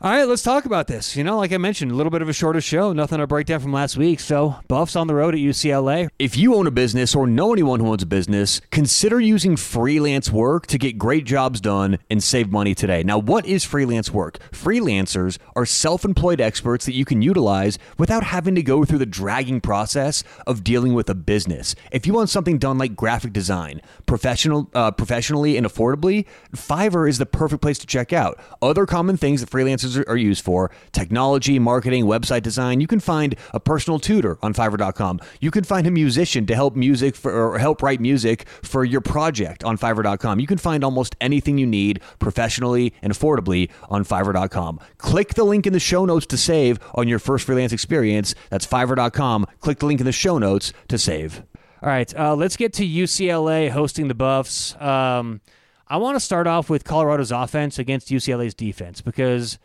all 0.02 0.10
right, 0.10 0.24
let's 0.24 0.42
talk 0.42 0.64
about 0.64 0.88
this. 0.88 1.14
You 1.14 1.22
know, 1.22 1.38
like 1.38 1.52
I 1.52 1.58
mentioned, 1.58 1.92
a 1.92 1.94
little 1.94 2.10
bit 2.10 2.22
of 2.22 2.28
a 2.28 2.32
shorter 2.32 2.60
show, 2.60 2.92
nothing 2.92 3.18
to 3.18 3.26
break 3.28 3.46
down 3.46 3.60
from 3.60 3.72
last 3.72 3.96
week. 3.96 4.18
So, 4.18 4.56
Buffs 4.66 4.96
on 4.96 5.06
the 5.06 5.14
road 5.14 5.32
at 5.32 5.38
UCLA. 5.38 6.08
If 6.18 6.36
you 6.36 6.56
own 6.56 6.66
a 6.66 6.72
business 6.72 7.14
or 7.14 7.24
know 7.24 7.52
anyone 7.52 7.78
who 7.78 7.86
owns 7.86 8.02
a 8.02 8.06
business, 8.06 8.60
consider 8.72 9.20
using 9.20 9.56
freelance 9.56 10.28
work 10.28 10.66
to 10.66 10.76
get 10.76 10.98
great 10.98 11.24
jobs 11.24 11.60
done 11.60 12.00
and 12.10 12.20
save 12.20 12.50
money 12.50 12.74
today. 12.74 13.04
Now, 13.04 13.16
what 13.16 13.46
is 13.46 13.62
freelance 13.62 14.10
work? 14.10 14.40
Freelancers 14.50 15.38
are 15.54 15.64
self 15.64 16.04
employed 16.04 16.40
experts 16.40 16.84
that 16.86 16.94
you 16.94 17.04
can 17.04 17.22
utilize 17.22 17.78
without 17.96 18.24
having 18.24 18.56
to 18.56 18.62
go 18.64 18.84
through 18.84 18.98
the 18.98 19.06
dragging 19.06 19.60
process 19.60 20.24
of 20.48 20.64
dealing 20.64 20.94
with 20.94 21.08
a 21.10 21.14
business. 21.14 21.76
If 21.92 22.08
you 22.08 22.12
want 22.12 22.28
something 22.28 22.58
done 22.58 22.76
like 22.76 22.96
graphic 22.96 23.32
design, 23.32 23.80
professional, 24.06 24.68
uh, 24.74 24.90
professionally 24.90 25.56
and 25.56 25.64
affordably, 25.64 26.26
Fiverr 26.56 27.08
is 27.08 27.18
the 27.18 27.26
perfect 27.26 27.62
place 27.62 27.78
to 27.78 27.86
check 27.86 28.12
out. 28.12 28.40
Other 28.60 28.84
common 28.84 29.16
things 29.16 29.40
that 29.40 29.48
freelancers 29.48 29.91
are 29.96 30.16
used 30.16 30.44
for 30.44 30.70
technology, 30.92 31.58
marketing, 31.58 32.04
website 32.04 32.42
design. 32.42 32.80
You 32.80 32.86
can 32.86 33.00
find 33.00 33.36
a 33.52 33.60
personal 33.60 33.98
tutor 33.98 34.38
on 34.42 34.54
Fiverr.com. 34.54 35.20
You 35.40 35.50
can 35.50 35.64
find 35.64 35.86
a 35.86 35.90
musician 35.90 36.46
to 36.46 36.54
help 36.54 36.76
music 36.76 37.16
for, 37.16 37.32
or 37.32 37.58
help 37.58 37.82
write 37.82 38.00
music 38.00 38.46
for 38.62 38.84
your 38.84 39.00
project 39.00 39.64
on 39.64 39.78
Fiverr.com. 39.78 40.40
You 40.40 40.46
can 40.46 40.58
find 40.58 40.84
almost 40.84 41.16
anything 41.20 41.58
you 41.58 41.66
need 41.66 42.00
professionally 42.18 42.94
and 43.02 43.12
affordably 43.12 43.70
on 43.88 44.04
Fiverr.com. 44.04 44.80
Click 44.98 45.34
the 45.34 45.44
link 45.44 45.66
in 45.66 45.72
the 45.72 45.80
show 45.80 46.04
notes 46.04 46.26
to 46.26 46.36
save 46.36 46.78
on 46.94 47.08
your 47.08 47.18
first 47.18 47.46
freelance 47.46 47.72
experience. 47.72 48.34
That's 48.50 48.66
Fiverr.com. 48.66 49.46
Click 49.60 49.78
the 49.78 49.86
link 49.86 50.00
in 50.00 50.06
the 50.06 50.12
show 50.12 50.38
notes 50.38 50.72
to 50.88 50.98
save. 50.98 51.42
All 51.82 51.88
right, 51.88 52.14
uh, 52.16 52.36
let's 52.36 52.56
get 52.56 52.72
to 52.74 52.86
UCLA 52.86 53.68
hosting 53.68 54.06
the 54.06 54.14
Buffs. 54.14 54.80
Um, 54.80 55.40
I 55.88 55.96
want 55.96 56.14
to 56.16 56.20
start 56.20 56.46
off 56.46 56.70
with 56.70 56.84
Colorado's 56.84 57.32
offense 57.32 57.78
against 57.78 58.08
UCLA's 58.08 58.54
defense 58.54 59.00
because 59.00 59.58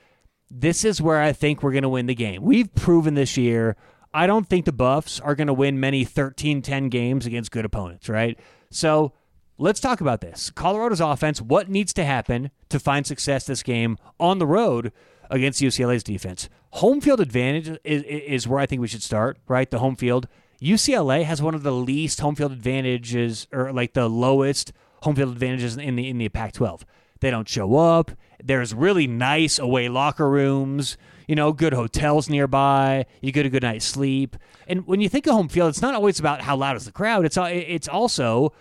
this 0.50 0.86
is 0.86 1.02
where 1.02 1.22
I 1.22 1.34
think 1.34 1.62
we're 1.62 1.72
going 1.72 1.84
to 1.84 1.90
win 1.90 2.06
the 2.06 2.16
game. 2.16 2.42
We've 2.44 2.74
proven 2.74 3.14
this 3.14 3.38
year. 3.38 3.76
I 4.14 4.28
don't 4.28 4.48
think 4.48 4.66
the 4.66 4.72
Buffs 4.72 5.20
are 5.20 5.36
going 5.36 5.48
to 5.48 5.54
win 5.54 5.80
many 5.80 6.06
13 6.06 6.62
10 6.62 6.90
games 6.90 7.26
against 7.26 7.52
good 7.52 7.66
opponents, 7.66 8.10
right? 8.10 8.40
So 8.70 9.14
let's 9.58 9.80
talk 9.80 10.02
about 10.02 10.22
this. 10.22 10.50
Colorado's 10.52 11.02
offense, 11.02 11.42
what 11.42 11.70
needs 11.70 11.94
to 11.94 12.04
happen 12.04 12.52
to 12.70 12.80
find 12.80 13.06
success 13.06 13.46
this 13.46 13.64
game 13.64 13.98
on 14.20 14.40
the 14.40 14.48
road 14.48 14.92
against 15.30 15.62
UCLA's 15.62 16.04
defense? 16.04 16.50
Home 16.72 17.02
field 17.02 17.20
advantage 17.20 17.80
is, 17.84 18.04
is 18.04 18.48
where 18.48 18.60
I 18.60 18.66
think 18.66 18.82
we 18.82 18.88
should 18.88 19.04
start, 19.04 19.38
right? 19.48 19.70
The 19.70 19.80
home 19.80 19.96
field. 19.96 20.28
UCLA 20.62 21.24
has 21.24 21.42
one 21.42 21.54
of 21.54 21.64
the 21.64 21.72
least 21.72 22.20
home 22.20 22.36
field 22.36 22.52
advantages, 22.52 23.48
or 23.52 23.72
like 23.72 23.94
the 23.94 24.10
lowest 24.10 24.74
home 25.04 25.16
field 25.16 25.32
advantages 25.32 25.78
in 25.78 25.96
the 25.96 26.10
in 26.10 26.18
the 26.18 26.30
Pac-12. 26.30 26.82
They 27.20 27.30
don't 27.30 27.48
show 27.48 27.76
up. 27.76 28.12
There's 28.44 28.74
really 28.74 29.08
nice 29.08 29.60
away 29.60 29.90
locker 29.90 30.30
rooms, 30.30 30.98
you 31.28 31.36
know, 31.36 31.52
good 31.52 31.74
hotels 31.74 32.30
nearby. 32.30 33.06
You 33.22 33.32
get 33.32 33.46
a 33.46 33.50
good 33.50 33.64
night's 33.64 33.86
sleep. 33.86 34.38
And 34.68 34.86
when 34.86 35.02
you 35.02 35.10
think 35.10 35.28
of 35.28 35.34
home 35.34 35.50
field, 35.50 35.70
it's 35.70 35.82
not 35.82 35.96
always 35.96 36.20
about 36.20 36.42
how 36.42 36.56
loud 36.56 36.76
is 36.78 36.86
the 36.86 36.92
crowd. 36.92 37.26
It's 37.26 37.38
uh, 37.38 37.50
it's 37.52 37.88
also 37.88 38.54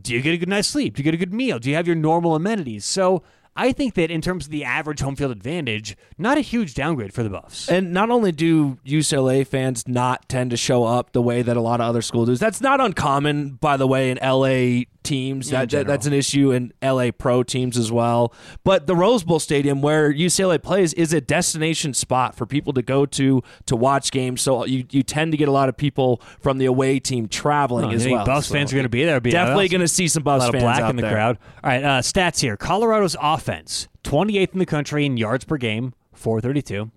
do 0.00 0.12
you 0.12 0.20
get 0.20 0.34
a 0.34 0.38
good 0.38 0.48
night's 0.48 0.68
sleep? 0.68 0.96
Do 0.96 1.00
you 1.00 1.04
get 1.04 1.14
a 1.14 1.18
good 1.18 1.32
meal? 1.32 1.58
Do 1.58 1.70
you 1.70 1.76
have 1.76 1.86
your 1.86 1.96
normal 1.96 2.34
amenities? 2.34 2.84
So 2.84 3.22
I 3.56 3.72
think 3.72 3.94
that 3.94 4.10
in 4.10 4.20
terms 4.20 4.46
of 4.46 4.50
the 4.50 4.64
average 4.64 5.00
home 5.00 5.16
field 5.16 5.30
advantage, 5.30 5.96
not 6.18 6.38
a 6.38 6.40
huge 6.40 6.74
downgrade 6.74 7.12
for 7.12 7.22
the 7.22 7.30
Buffs. 7.30 7.68
And 7.68 7.92
not 7.92 8.10
only 8.10 8.32
do 8.32 8.78
UCLA 8.84 9.46
fans 9.46 9.86
not 9.86 10.28
tend 10.28 10.50
to 10.50 10.56
show 10.56 10.84
up 10.84 11.12
the 11.12 11.22
way 11.22 11.42
that 11.42 11.56
a 11.56 11.60
lot 11.60 11.80
of 11.80 11.86
other 11.86 12.02
schools 12.02 12.28
do, 12.28 12.36
that's 12.36 12.60
not 12.60 12.80
uncommon, 12.80 13.52
by 13.54 13.76
the 13.76 13.86
way, 13.86 14.10
in 14.10 14.18
LA 14.22 14.84
teams. 15.04 15.50
That, 15.50 15.70
that, 15.70 15.86
that's 15.86 16.06
an 16.06 16.12
issue 16.12 16.50
in 16.50 16.72
LA 16.82 17.10
pro 17.16 17.44
teams 17.44 17.78
as 17.78 17.92
well. 17.92 18.32
But 18.64 18.88
the 18.88 18.96
Rose 18.96 19.22
Bowl 19.22 19.38
Stadium, 19.38 19.82
where 19.82 20.12
UCLA 20.12 20.60
plays, 20.60 20.92
is 20.94 21.12
a 21.12 21.20
destination 21.20 21.94
spot 21.94 22.34
for 22.34 22.46
people 22.46 22.72
to 22.72 22.82
go 22.82 23.06
to 23.06 23.42
to 23.66 23.76
watch 23.76 24.10
games. 24.10 24.40
So 24.42 24.64
you, 24.64 24.84
you 24.90 25.02
tend 25.02 25.32
to 25.32 25.38
get 25.38 25.48
a 25.48 25.52
lot 25.52 25.68
of 25.68 25.76
people 25.76 26.20
from 26.40 26.58
the 26.58 26.64
away 26.64 26.98
team 26.98 27.28
traveling 27.28 27.86
oh, 27.86 27.90
as 27.90 28.08
well. 28.08 28.26
Buffs 28.26 28.48
so 28.48 28.54
fans 28.54 28.72
are 28.72 28.76
going 28.76 28.84
to 28.84 28.88
be 28.88 29.04
there. 29.04 29.20
Be 29.20 29.30
definitely 29.30 29.68
going 29.68 29.82
to 29.82 29.88
see 29.88 30.08
some 30.08 30.24
Buffs 30.24 30.48
fans 30.48 30.62
black 30.62 30.80
out 30.80 30.90
in 30.90 30.96
the 30.96 31.02
there. 31.02 31.12
crowd. 31.12 31.38
All 31.62 31.70
right, 31.70 31.84
uh, 31.84 32.00
stats 32.00 32.40
here: 32.40 32.56
Colorado's 32.56 33.14
offense, 33.44 33.88
28th 34.04 34.54
in 34.54 34.58
the 34.58 34.66
country 34.66 35.04
in 35.04 35.18
yards 35.18 35.44
per 35.44 35.58
game, 35.58 35.92
432. 36.14 36.90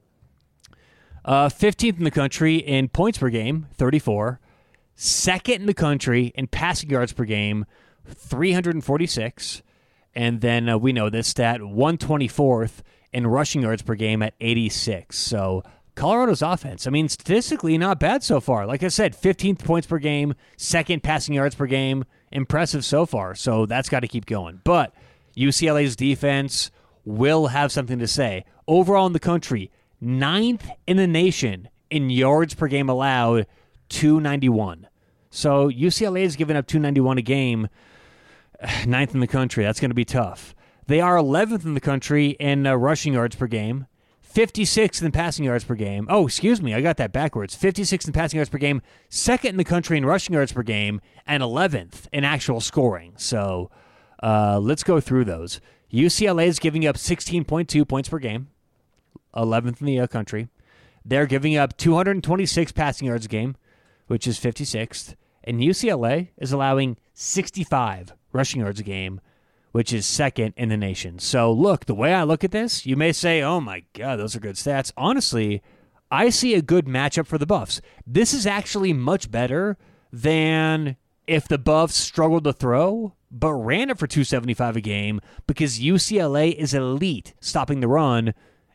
Uh, 1.25 1.49
15th 1.49 1.97
in 1.97 2.05
the 2.05 2.11
country 2.11 2.55
in 2.55 2.87
points 2.87 3.17
per 3.17 3.29
game, 3.29 3.67
34. 3.73 4.39
Second 4.95 5.61
in 5.61 5.65
the 5.65 5.73
country 5.73 6.31
in 6.35 6.47
passing 6.47 6.89
yards 6.89 7.11
per 7.11 7.25
game, 7.25 7.65
346. 8.05 9.61
And 10.15 10.39
then 10.39 10.69
uh, 10.69 10.77
we 10.77 10.93
know 10.93 11.09
this 11.09 11.27
stat 11.27 11.59
124th 11.59 12.79
in 13.11 13.27
rushing 13.27 13.61
yards 13.61 13.81
per 13.81 13.95
game 13.95 14.23
at 14.23 14.33
86. 14.39 15.17
So 15.17 15.63
Colorado's 15.95 16.41
offense, 16.41 16.87
I 16.87 16.91
mean, 16.91 17.09
statistically 17.09 17.77
not 17.77 17.99
bad 17.99 18.23
so 18.23 18.39
far. 18.39 18.65
Like 18.65 18.83
I 18.83 18.87
said, 18.87 19.13
15th 19.13 19.65
points 19.65 19.85
per 19.85 19.99
game, 19.99 20.33
second 20.55 21.03
passing 21.03 21.35
yards 21.35 21.55
per 21.55 21.65
game. 21.65 22.05
Impressive 22.31 22.85
so 22.85 23.05
far. 23.05 23.35
So 23.35 23.65
that's 23.65 23.89
got 23.89 23.99
to 23.99 24.07
keep 24.07 24.25
going. 24.25 24.61
But 24.63 24.93
UCLA's 25.37 25.95
defense 25.95 26.71
will 27.05 27.47
have 27.47 27.71
something 27.71 27.99
to 27.99 28.07
say. 28.07 28.43
Overall 28.67 29.07
in 29.07 29.13
the 29.13 29.19
country, 29.19 29.71
ninth 30.01 30.69
in 30.87 30.97
the 30.97 31.07
nation 31.07 31.69
in 31.89 32.09
yards 32.09 32.53
per 32.53 32.67
game 32.67 32.89
allowed, 32.89 33.47
291. 33.89 34.87
So 35.29 35.69
UCLA 35.69 36.23
is 36.23 36.35
giving 36.35 36.57
up 36.57 36.67
291 36.67 37.17
a 37.17 37.21
game 37.21 37.67
ninth 38.85 39.13
in 39.13 39.19
the 39.19 39.27
country. 39.27 39.63
That's 39.63 39.79
going 39.79 39.91
to 39.91 39.95
be 39.95 40.05
tough. 40.05 40.55
They 40.87 41.01
are 41.01 41.17
11th 41.17 41.65
in 41.65 41.73
the 41.73 41.81
country 41.81 42.29
in 42.39 42.65
uh, 42.65 42.75
rushing 42.75 43.13
yards 43.13 43.35
per 43.35 43.47
game, 43.47 43.87
56th 44.33 45.03
in 45.03 45.11
passing 45.11 45.45
yards 45.45 45.65
per 45.65 45.75
game. 45.75 46.07
Oh, 46.09 46.25
excuse 46.25 46.61
me, 46.61 46.73
I 46.73 46.81
got 46.81 46.97
that 46.97 47.11
backwards. 47.11 47.55
56th 47.57 48.07
in 48.07 48.13
passing 48.13 48.37
yards 48.37 48.49
per 48.49 48.57
game, 48.57 48.81
second 49.09 49.51
in 49.51 49.57
the 49.57 49.63
country 49.63 49.97
in 49.97 50.05
rushing 50.05 50.33
yards 50.33 50.53
per 50.53 50.63
game, 50.63 51.01
and 51.25 51.43
11th 51.43 52.07
in 52.13 52.23
actual 52.23 52.61
scoring. 52.61 53.13
So 53.17 53.69
uh, 54.21 54.59
let's 54.59 54.83
go 54.83 54.99
through 54.99 55.25
those. 55.25 55.61
UCLA 55.91 56.47
is 56.47 56.59
giving 56.59 56.85
up 56.85 56.97
16.2 56.97 57.87
points 57.87 58.09
per 58.09 58.19
game, 58.19 58.47
11th 59.35 59.79
in 59.79 59.87
the 59.87 59.99
uh, 59.99 60.07
country. 60.07 60.49
They're 61.05 61.25
giving 61.25 61.55
up 61.55 61.77
226 61.77 62.73
passing 62.73 63.07
yards 63.07 63.25
a 63.25 63.29
game, 63.29 63.55
which 64.07 64.27
is 64.27 64.39
56th. 64.39 65.15
And 65.43 65.61
UCLA 65.61 66.29
is 66.37 66.51
allowing 66.51 66.97
65 67.13 68.13
rushing 68.33 68.61
yards 68.61 68.81
a 68.81 68.83
game, 68.83 69.21
which 69.71 69.93
is 69.93 70.05
second 70.05 70.53
in 70.57 70.67
the 70.67 70.75
nation. 70.75 71.19
So, 71.19 71.51
look, 71.51 71.85
the 71.85 71.95
way 71.95 72.13
I 72.13 72.23
look 72.23 72.43
at 72.43 72.51
this, 72.51 72.85
you 72.85 72.97
may 72.97 73.13
say, 73.13 73.41
oh 73.41 73.61
my 73.61 73.83
God, 73.93 74.17
those 74.17 74.35
are 74.35 74.41
good 74.41 74.55
stats. 74.55 74.91
Honestly, 74.97 75.61
I 76.11 76.29
see 76.29 76.53
a 76.53 76.61
good 76.61 76.85
matchup 76.85 77.27
for 77.27 77.37
the 77.37 77.45
Buffs. 77.45 77.81
This 78.05 78.33
is 78.33 78.45
actually 78.45 78.91
much 78.91 79.31
better 79.31 79.77
than 80.11 80.97
if 81.27 81.47
the 81.47 81.57
Buffs 81.57 81.95
struggled 81.95 82.43
to 82.45 82.53
throw 82.53 83.13
but 83.29 83.53
ran 83.53 83.89
it 83.89 83.97
for 83.97 84.07
275 84.07 84.77
a 84.77 84.81
game 84.81 85.21
because 85.45 85.79
UCLA 85.79 86.53
is 86.53 86.73
elite 86.73 87.33
stopping 87.39 87.79
the 87.79 87.87
run 87.87 88.33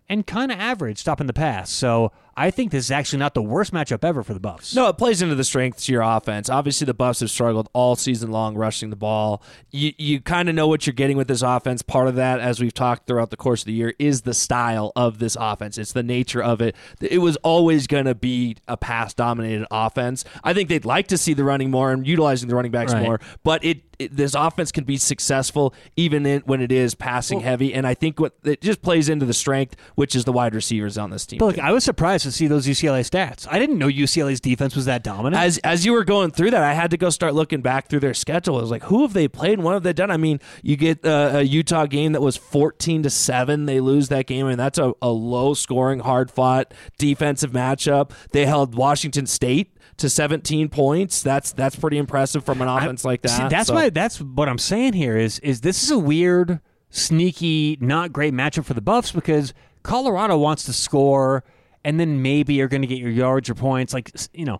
and 0.08 0.26
kind 0.26 0.52
of 0.52 0.58
average 0.58 0.98
stopping 0.98 1.26
the 1.26 1.32
pass. 1.32 1.70
So 1.70 2.12
I 2.36 2.50
think 2.50 2.70
this 2.72 2.84
is 2.86 2.90
actually 2.90 3.18
not 3.18 3.34
the 3.34 3.42
worst 3.42 3.72
matchup 3.72 4.04
ever 4.04 4.22
for 4.22 4.34
the 4.34 4.40
Buffs. 4.40 4.74
No, 4.74 4.88
it 4.88 4.98
plays 4.98 5.20
into 5.22 5.34
the 5.34 5.44
strengths 5.44 5.84
of 5.84 5.88
your 5.90 6.02
offense. 6.02 6.48
Obviously, 6.48 6.84
the 6.84 6.94
Buffs 6.94 7.20
have 7.20 7.30
struggled 7.30 7.68
all 7.72 7.94
season 7.96 8.30
long 8.30 8.54
rushing 8.56 8.90
the 8.90 8.96
ball. 8.96 9.42
You 9.70 9.92
you 9.98 10.20
kind 10.20 10.48
of 10.48 10.54
know 10.54 10.66
what 10.68 10.86
you're 10.86 10.94
getting 10.94 11.16
with 11.16 11.28
this 11.28 11.42
offense. 11.42 11.82
Part 11.82 12.08
of 12.08 12.14
that, 12.16 12.40
as 12.40 12.60
we've 12.60 12.72
talked 12.74 13.06
throughout 13.06 13.30
the 13.30 13.36
course 13.36 13.62
of 13.62 13.66
the 13.66 13.72
year, 13.74 13.94
is 13.98 14.22
the 14.22 14.34
style 14.34 14.92
of 14.96 15.18
this 15.18 15.36
offense. 15.38 15.78
It's 15.78 15.92
the 15.92 16.02
nature 16.02 16.42
of 16.42 16.60
it. 16.60 16.74
It 17.00 17.18
was 17.18 17.36
always 17.36 17.86
going 17.86 18.06
to 18.06 18.14
be 18.14 18.56
a 18.66 18.76
pass 18.76 19.14
dominated 19.14 19.66
offense. 19.70 20.24
I 20.42 20.54
think 20.54 20.68
they'd 20.68 20.84
like 20.84 21.08
to 21.08 21.18
see 21.18 21.34
the 21.34 21.44
running 21.44 21.70
more 21.70 21.92
and 21.92 22.06
utilizing 22.06 22.48
the 22.48 22.54
running 22.54 22.72
backs 22.72 22.92
Right. 22.92 23.02
more, 23.02 23.20
but 23.44 23.64
it, 23.64 23.82
this 24.10 24.34
offense 24.34 24.72
can 24.72 24.84
be 24.84 24.96
successful 24.96 25.74
even 25.96 26.26
in, 26.26 26.40
when 26.42 26.60
it 26.60 26.72
is 26.72 26.94
passing 26.94 27.40
heavy. 27.40 27.72
And 27.72 27.86
I 27.86 27.94
think 27.94 28.18
what 28.18 28.34
it 28.42 28.60
just 28.60 28.82
plays 28.82 29.08
into 29.08 29.26
the 29.26 29.32
strength, 29.34 29.76
which 29.94 30.16
is 30.16 30.24
the 30.24 30.32
wide 30.32 30.54
receivers 30.54 30.98
on 30.98 31.10
this 31.10 31.24
team. 31.26 31.38
Look, 31.38 31.58
I 31.58 31.72
was 31.72 31.84
surprised 31.84 32.21
to 32.22 32.32
see 32.32 32.46
those 32.46 32.66
UCLA 32.66 33.00
stats. 33.08 33.46
I 33.50 33.58
didn't 33.58 33.78
know 33.78 33.88
UCLA's 33.88 34.40
defense 34.40 34.74
was 34.76 34.84
that 34.86 35.02
dominant. 35.02 35.42
as 35.42 35.58
as 35.58 35.84
you 35.86 35.92
were 35.92 36.04
going 36.04 36.30
through 36.30 36.50
that, 36.52 36.62
I 36.62 36.72
had 36.74 36.90
to 36.92 36.96
go 36.96 37.10
start 37.10 37.34
looking 37.34 37.60
back 37.62 37.88
through 37.88 38.00
their 38.00 38.14
schedule. 38.14 38.56
I 38.58 38.60
was 38.60 38.70
like, 38.70 38.84
who 38.84 39.02
have 39.02 39.12
they 39.12 39.28
played 39.28 39.54
and 39.54 39.62
what 39.64 39.74
have 39.74 39.82
they 39.82 39.92
done? 39.92 40.10
I 40.10 40.16
mean, 40.16 40.40
you 40.62 40.76
get 40.76 41.04
uh, 41.04 41.30
a 41.34 41.42
Utah 41.42 41.86
game 41.86 42.12
that 42.12 42.20
was 42.20 42.36
fourteen 42.36 43.02
to 43.02 43.10
seven. 43.10 43.66
They 43.66 43.80
lose 43.80 44.08
that 44.08 44.26
game, 44.26 44.46
and 44.46 44.58
that's 44.58 44.78
a, 44.78 44.92
a 45.02 45.10
low 45.10 45.54
scoring, 45.54 46.00
hard 46.00 46.30
fought 46.30 46.72
defensive 46.98 47.52
matchup. 47.52 48.10
They 48.32 48.46
held 48.46 48.74
Washington 48.74 49.26
State 49.26 49.76
to 49.98 50.08
seventeen 50.08 50.68
points. 50.68 51.22
That's 51.22 51.52
that's 51.52 51.76
pretty 51.76 51.98
impressive 51.98 52.44
from 52.44 52.62
an 52.62 52.68
offense 52.68 53.04
like 53.04 53.22
that. 53.22 53.28
See, 53.28 53.48
that's 53.48 53.68
So- 53.68 53.74
my 53.74 53.90
that's 53.90 54.20
what 54.20 54.48
I'm 54.48 54.58
saying 54.58 54.94
here 54.94 55.16
is 55.16 55.38
is 55.40 55.60
this 55.60 55.82
is 55.82 55.90
a 55.90 55.98
weird, 55.98 56.60
sneaky, 56.90 57.76
not 57.80 58.12
great 58.12 58.32
matchup 58.34 58.64
for 58.64 58.74
the 58.74 58.80
Buffs 58.80 59.12
because 59.12 59.52
Colorado 59.82 60.38
wants 60.38 60.64
to 60.64 60.72
score, 60.72 61.42
and 61.84 61.98
then 61.98 62.22
maybe 62.22 62.54
you're 62.54 62.68
going 62.68 62.82
to 62.82 62.88
get 62.88 62.98
your 62.98 63.10
yards 63.10 63.50
or 63.50 63.54
points. 63.54 63.92
Like 63.92 64.12
you 64.32 64.44
know, 64.44 64.58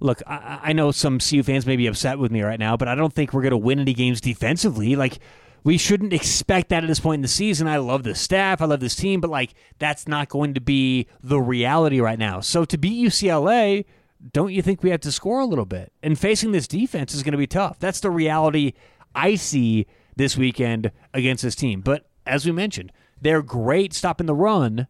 look, 0.00 0.22
I, 0.26 0.60
I 0.62 0.72
know 0.72 0.90
some 0.90 1.18
CU 1.18 1.42
fans 1.42 1.66
may 1.66 1.76
be 1.76 1.86
upset 1.86 2.18
with 2.18 2.30
me 2.30 2.42
right 2.42 2.58
now, 2.58 2.76
but 2.76 2.88
I 2.88 2.94
don't 2.94 3.12
think 3.12 3.32
we're 3.32 3.42
going 3.42 3.50
to 3.50 3.58
win 3.58 3.80
any 3.80 3.94
games 3.94 4.20
defensively. 4.20 4.96
Like 4.96 5.18
we 5.62 5.76
shouldn't 5.76 6.12
expect 6.12 6.70
that 6.70 6.84
at 6.84 6.86
this 6.86 7.00
point 7.00 7.18
in 7.18 7.22
the 7.22 7.28
season. 7.28 7.68
I 7.68 7.78
love 7.78 8.02
the 8.02 8.14
staff, 8.14 8.62
I 8.62 8.66
love 8.66 8.80
this 8.80 8.96
team, 8.96 9.20
but 9.20 9.30
like 9.30 9.54
that's 9.78 10.08
not 10.08 10.28
going 10.28 10.54
to 10.54 10.60
be 10.60 11.06
the 11.22 11.40
reality 11.40 12.00
right 12.00 12.18
now. 12.18 12.40
So 12.40 12.64
to 12.64 12.78
beat 12.78 13.06
UCLA 13.06 13.84
don't 14.32 14.52
you 14.52 14.62
think 14.62 14.82
we 14.82 14.90
have 14.90 15.00
to 15.00 15.12
score 15.12 15.40
a 15.40 15.46
little 15.46 15.64
bit? 15.64 15.92
And 16.02 16.18
facing 16.18 16.52
this 16.52 16.68
defense 16.68 17.14
is 17.14 17.22
going 17.22 17.32
to 17.32 17.38
be 17.38 17.46
tough. 17.46 17.78
That's 17.78 18.00
the 18.00 18.10
reality 18.10 18.72
I 19.14 19.34
see 19.34 19.86
this 20.16 20.36
weekend 20.36 20.92
against 21.14 21.42
this 21.42 21.54
team. 21.54 21.80
But 21.80 22.06
as 22.26 22.44
we 22.44 22.52
mentioned, 22.52 22.92
they're 23.20 23.42
great 23.42 23.94
stopping 23.94 24.26
the 24.26 24.34
run, 24.34 24.86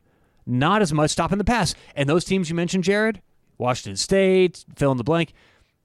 not 0.51 0.83
as 0.83 0.93
much 0.93 1.11
stopping 1.11 1.39
the 1.39 1.45
pass. 1.45 1.75
And 1.95 2.09
those 2.09 2.25
teams 2.25 2.49
you 2.49 2.55
mentioned, 2.55 2.85
Jared, 2.85 3.23
Washington 3.59 3.97
State, 3.97 4.65
fill 4.77 4.93
in 4.93 4.99
the 4.99 5.05
blank, 5.05 5.33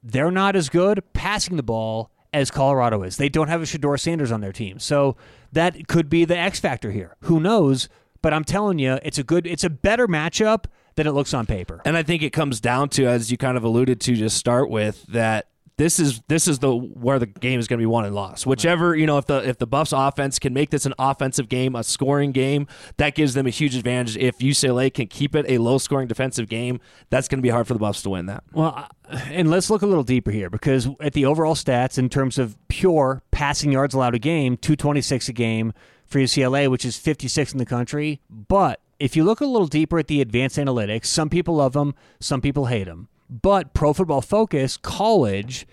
they're 0.04 0.32
not 0.32 0.56
as 0.56 0.70
good 0.70 1.02
passing 1.14 1.58
the 1.58 1.64
ball 1.64 2.12
as 2.34 2.52
Colorado 2.52 3.04
is. 3.04 3.18
They 3.18 3.30
don't 3.30 3.48
have 3.48 3.62
a 3.62 3.66
Shedeur 3.66 4.00
Sanders 4.00 4.32
on 4.32 4.42
their 4.42 4.52
team. 4.52 4.78
So 4.80 5.16
that 5.54 5.88
could 5.88 6.10
be 6.10 6.26
the 6.26 6.38
X 6.38 6.60
factor 6.60 6.92
here. 6.92 7.16
Who 7.22 7.40
knows? 7.40 7.88
But 8.22 8.34
I'm 8.34 8.44
telling 8.44 8.80
you, 8.80 9.00
it's 9.04 9.18
a 9.18 9.24
good 9.24 9.48
it's 9.48 9.64
a 9.64 9.70
better 9.70 10.08
matchup 10.08 10.66
than 10.96 11.08
it 11.08 11.12
looks 11.12 11.34
on 11.34 11.46
paper. 11.46 11.82
And 11.86 11.96
I 11.96 12.04
think 12.04 12.24
it 12.24 12.32
comes 12.32 12.60
down 12.60 12.90
to, 12.90 13.06
as 13.06 13.32
you 13.32 13.38
kind 13.38 13.58
of 13.58 13.64
alluded 13.64 14.02
to, 14.02 14.16
just 14.16 14.38
start 14.38 14.70
with 14.70 15.06
that. 15.08 15.48
This 15.78 16.00
is 16.00 16.22
this 16.30 16.48
is 16.48 16.60
the 16.60 16.74
where 16.74 17.20
the 17.20 17.26
game 17.26 17.60
is 17.60 17.68
going 17.68 17.80
to 17.80 17.82
be 17.82 17.86
won 17.86 18.06
and 18.06 18.16
lost. 18.16 18.46
Whichever 18.46 18.96
you 18.96 19.06
know, 19.06 19.18
if 19.18 19.26
the 19.26 19.48
if 19.48 19.58
the 19.58 19.68
Buffs 19.68 19.92
offense 19.92 20.40
can 20.40 20.54
make 20.54 20.70
this 20.70 20.86
an 20.86 20.94
offensive 20.98 21.50
game, 21.50 21.76
a 21.76 21.84
scoring 21.84 22.32
game, 22.32 22.68
that 22.98 23.14
gives 23.14 23.34
them 23.34 23.46
a 23.46 23.50
huge 23.50 23.76
advantage. 23.76 24.16
If 24.16 24.40
UCLA 24.40 24.94
can 24.94 25.08
keep 25.08 25.36
it 25.36 25.46
a 25.50 25.58
low 25.58 25.78
scoring 25.78 26.08
defensive 26.08 26.48
game, 26.48 26.80
that's 27.10 27.28
going 27.28 27.40
to 27.40 27.44
be 27.44 27.50
hard 27.50 27.68
for 27.68 27.74
the 27.74 27.80
Buffs 27.80 28.02
to 28.04 28.12
win 28.12 28.28
that. 28.28 28.44
Well, 28.54 28.88
and 29.10 29.52
let's 29.52 29.70
look 29.70 29.82
a 29.82 29.88
little 29.88 30.04
deeper 30.04 30.32
here 30.32 30.50
because 30.50 30.88
at 31.02 31.12
the 31.12 31.26
overall 31.26 31.56
stats, 31.56 31.98
in 31.98 32.08
terms 32.08 32.38
of 32.38 32.58
pure 32.70 33.22
passing 33.32 33.74
yards 33.74 33.94
allowed 33.94 34.16
a 34.16 34.20
game, 34.20 34.56
226 34.56 35.28
a 35.28 35.34
game 35.34 35.74
for 36.06 36.20
UCLA, 36.20 36.70
which 36.70 36.86
is 36.86 36.98
56 36.98 37.52
in 37.52 37.58
the 37.58 37.66
country. 37.66 38.22
But 38.30 38.80
if 38.98 39.16
you 39.18 39.26
look 39.26 39.42
a 39.42 39.46
little 39.46 39.68
deeper 39.68 40.00
at 40.00 40.08
the 40.08 40.22
advanced 40.22 40.58
analytics, 40.58 41.08
some 41.08 41.30
people 41.30 41.56
love 41.56 41.74
them, 41.74 41.96
some 42.22 42.40
people 42.40 42.68
hate 42.68 42.86
them. 42.86 43.10
But 43.30 43.74
Pro 43.74 43.94
Football 43.94 44.22
Focus 44.22 44.78
College, 44.78 45.68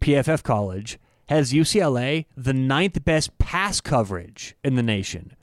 PFF 0.00 0.42
College, 0.42 0.98
has 1.28 1.52
UCLA 1.52 2.26
the 2.36 2.54
ninth 2.54 3.04
best 3.04 3.38
pass 3.38 3.80
coverage 3.80 4.54
in 4.64 4.74
the 4.74 4.82
nation. 4.82 5.34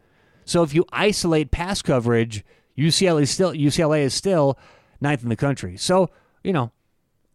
So 0.43 0.63
if 0.63 0.73
you 0.73 0.85
isolate 0.91 1.51
pass 1.51 1.81
coverage, 1.81 2.43
UCLA 2.77 3.23
is 3.23 3.31
still 3.31 3.53
UCLA 3.53 4.01
is 4.01 4.13
still 4.13 4.57
ninth 5.01 5.23
in 5.23 5.29
the 5.29 5.35
country. 5.35 5.77
So 5.77 6.09
you 6.43 6.53
know, 6.53 6.71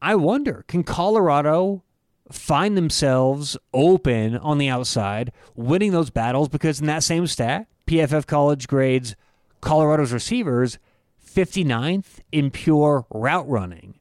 I 0.01 0.15
wonder 0.15 0.65
can 0.69 0.85
Colorado 0.85 1.83
find 2.31 2.77
themselves 2.77 3.57
open 3.75 4.37
on 4.37 4.59
the 4.59 4.69
outside, 4.69 5.33
winning 5.55 5.93
those 5.93 6.11
battles? 6.11 6.49
Because 6.49 6.81
in 6.81 6.87
that 6.87 7.03
same 7.03 7.27
stat, 7.27 7.67
PFF 7.87 8.27
College 8.27 8.69
grades 8.69 9.17
Colorado's 9.61 10.13
receivers 10.13 10.79
59th 11.25 12.21
in 12.33 12.51
pure 12.51 13.07
route 13.11 13.49
running. 13.49 14.00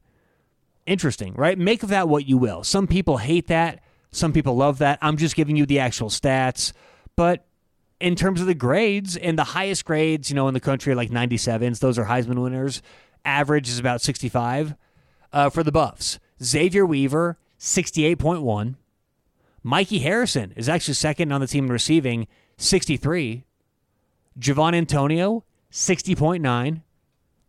Interesting, 0.90 1.36
right? 1.36 1.56
Make 1.56 1.84
of 1.84 1.90
that 1.90 2.10
what 2.10 2.26
you 2.26 2.36
will. 2.40 2.64
Some 2.64 2.88
people 2.88 3.18
hate 3.18 3.46
that. 3.46 3.84
Some 4.10 4.34
people 4.34 4.56
love 4.56 4.80
that. 4.80 4.98
I'm 5.04 5.18
just 5.18 5.36
giving 5.36 5.56
you 5.56 5.68
the 5.68 5.78
actual 5.78 6.10
stats. 6.10 6.74
But 7.16 7.46
in 8.00 8.16
terms 8.16 8.42
of 8.42 8.48
the 8.48 8.56
grades 8.56 9.16
and 9.16 9.38
the 9.38 9.44
highest 9.44 9.86
grades, 9.86 10.32
you 10.32 10.36
know, 10.36 10.48
in 10.48 10.56
the 10.56 10.60
country 10.60 10.96
like 10.96 11.12
97s. 11.12 11.78
Those 11.78 12.00
are 12.00 12.06
Heisman 12.06 12.42
winners. 12.42 12.82
Average 13.24 13.70
is 13.70 13.78
about 13.78 14.02
65 14.02 14.74
uh, 15.32 15.52
for 15.52 15.62
the 15.62 15.72
Buffs. 15.72 16.18
Xavier 16.44 16.88
Weaver, 16.88 17.38
68.1. 17.60 18.74
Mikey 19.62 20.00
Harrison 20.00 20.54
is 20.56 20.68
actually 20.68 20.96
second 20.96 21.32
on 21.32 21.40
the 21.40 21.46
team 21.46 21.66
in 21.66 21.72
receiving, 21.72 22.28
63. 22.58 23.46
Javon 24.40 24.74
Antonio, 24.74 25.44
60.9. 25.72 26.82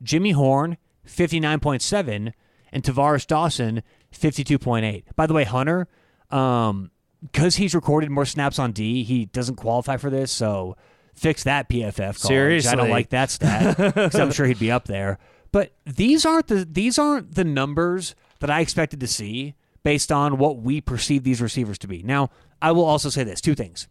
Jimmy 0.02 0.32
Horn, 0.32 0.76
59.7. 1.06 2.34
And 2.72 2.82
Tar'Varish 2.82 3.26
Dawson, 3.26 3.82
52.8. 4.12 5.04
By 5.16 5.26
the 5.26 5.34
way, 5.34 5.44
Hunter, 5.44 5.88
um, 6.30 6.90
because 7.22 7.56
he's 7.56 7.74
recorded 7.74 8.10
more 8.10 8.24
snaps 8.24 8.58
on 8.58 8.72
D, 8.72 9.02
he 9.04 9.26
doesn't 9.26 9.56
qualify 9.56 9.96
for 9.96 10.10
this. 10.10 10.30
So 10.30 10.76
fix 11.14 11.44
that 11.44 11.68
PFF. 11.68 11.96
College. 11.96 12.66
I 12.66 12.74
don't 12.74 12.90
like 12.90 13.10
that 13.10 13.30
stat 13.30 13.76
because 13.76 14.14
I'm 14.14 14.32
sure 14.32 14.46
he'd 14.46 14.58
be 14.58 14.70
up 14.70 14.86
there. 14.86 15.18
But 15.52 15.72
these 15.84 16.24
aren't 16.24 16.46
the 16.46 16.64
these 16.64 16.98
aren't 16.98 17.34
the 17.34 17.44
numbers 17.44 18.14
that 18.38 18.50
I 18.50 18.60
expected 18.60 19.00
to 19.00 19.06
see 19.06 19.54
based 19.82 20.12
on 20.12 20.38
what 20.38 20.58
we 20.58 20.80
perceive 20.80 21.24
these 21.24 21.42
receivers 21.42 21.78
to 21.78 21.88
be. 21.88 22.02
Now, 22.02 22.30
I 22.62 22.72
will 22.72 22.84
also 22.84 23.08
say 23.08 23.24
this: 23.24 23.40
two 23.40 23.54
things. 23.54 23.88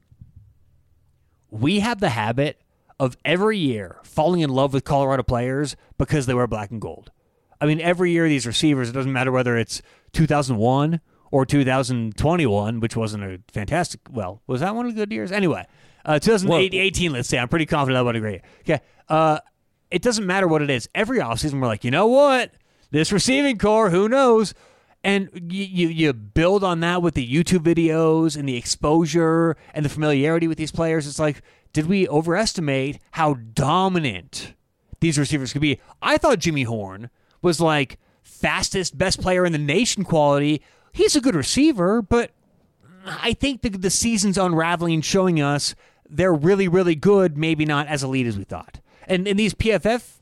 We 1.49 1.79
have 1.79 1.99
the 1.99 2.09
habit 2.09 2.61
of 2.99 3.17
every 3.25 3.57
year 3.57 3.99
falling 4.03 4.41
in 4.41 4.49
love 4.49 4.73
with 4.73 4.83
Colorado 4.83 5.23
players 5.23 5.75
because 5.97 6.25
they 6.25 6.33
wear 6.33 6.47
black 6.47 6.69
and 6.71 6.81
gold. 6.81 7.11
I 7.61 7.65
mean, 7.65 7.81
every 7.81 8.11
year 8.11 8.27
these 8.27 8.47
receivers, 8.47 8.89
it 8.89 8.93
doesn't 8.93 9.11
matter 9.11 9.31
whether 9.31 9.57
it's 9.57 9.81
2001 10.13 11.01
or 11.31 11.45
2021, 11.45 12.79
which 12.79 12.95
wasn't 12.95 13.23
a 13.23 13.39
fantastic. 13.51 14.01
Well, 14.09 14.41
was 14.47 14.61
that 14.61 14.75
one 14.75 14.85
of 14.85 14.95
the 14.95 15.01
good 15.01 15.11
years? 15.11 15.31
Anyway, 15.31 15.65
uh, 16.05 16.19
2018, 16.19 17.11
let's 17.11 17.27
say. 17.29 17.37
I'm 17.37 17.49
pretty 17.49 17.65
confident 17.65 17.97
that 17.99 18.05
would 18.05 18.15
agree. 18.15 18.41
Okay. 18.61 18.79
Uh, 19.07 19.39
it 19.91 20.01
doesn't 20.01 20.25
matter 20.25 20.47
what 20.47 20.61
it 20.61 20.69
is. 20.69 20.87
Every 20.95 21.19
offseason, 21.19 21.59
we're 21.59 21.67
like, 21.67 21.83
you 21.83 21.91
know 21.91 22.07
what? 22.07 22.51
This 22.91 23.11
receiving 23.11 23.57
core, 23.57 23.89
who 23.89 24.07
knows? 24.07 24.53
And 25.03 25.29
you, 25.33 25.63
you, 25.63 25.87
you 25.87 26.13
build 26.13 26.63
on 26.63 26.81
that 26.81 27.01
with 27.01 27.13
the 27.13 27.27
YouTube 27.27 27.59
videos 27.59 28.37
and 28.37 28.47
the 28.47 28.57
exposure 28.57 29.55
and 29.73 29.85
the 29.85 29.89
familiarity 29.89 30.47
with 30.47 30.57
these 30.57 30.71
players. 30.71 31.07
It's 31.07 31.19
like, 31.19 31.41
did 31.71 31.87
we 31.87 32.07
overestimate 32.07 32.99
how 33.11 33.35
dominant 33.35 34.53
these 34.99 35.17
receivers 35.17 35.53
could 35.53 35.61
be? 35.61 35.79
I 36.01 36.17
thought 36.17 36.39
Jimmy 36.39 36.63
Horn 36.63 37.09
was 37.41 37.59
like 37.59 37.97
fastest, 38.23 38.97
best 38.97 39.21
player 39.21 39.45
in 39.45 39.51
the 39.51 39.57
nation 39.57 40.03
quality. 40.03 40.61
He's 40.91 41.15
a 41.15 41.21
good 41.21 41.35
receiver, 41.35 42.01
but 42.01 42.31
I 43.05 43.33
think 43.33 43.61
the, 43.61 43.69
the 43.69 43.89
season's 43.89 44.37
unraveling, 44.37 45.01
showing 45.01 45.41
us 45.41 45.75
they're 46.09 46.33
really, 46.33 46.67
really 46.67 46.95
good, 46.95 47.37
maybe 47.37 47.65
not 47.65 47.87
as 47.87 48.03
elite 48.03 48.27
as 48.27 48.37
we 48.37 48.43
thought. 48.43 48.79
And, 49.07 49.27
and 49.27 49.37
these 49.37 49.53
PFF 49.53 50.17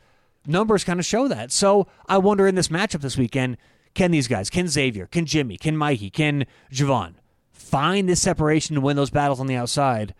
numbers 0.45 0.83
kind 0.83 0.99
of 0.99 1.05
show 1.05 1.27
that. 1.27 1.51
So 1.51 1.87
I 2.07 2.17
wonder 2.17 2.47
in 2.47 2.55
this 2.55 2.69
matchup 2.69 3.01
this 3.01 3.17
weekend, 3.17 3.57
can 3.93 4.11
these 4.11 4.27
guys, 4.27 4.49
can 4.49 4.67
Xavier, 4.67 5.07
can 5.07 5.25
Jimmy, 5.25 5.57
can 5.57 5.75
Mikey, 5.75 6.09
can 6.09 6.45
Javon 6.71 7.15
find 7.51 8.07
this 8.07 8.21
separation 8.21 8.75
to 8.75 8.81
win 8.81 8.95
those 8.95 9.09
battles 9.09 9.39
on 9.39 9.47
the 9.47 9.55
outside? 9.55 10.13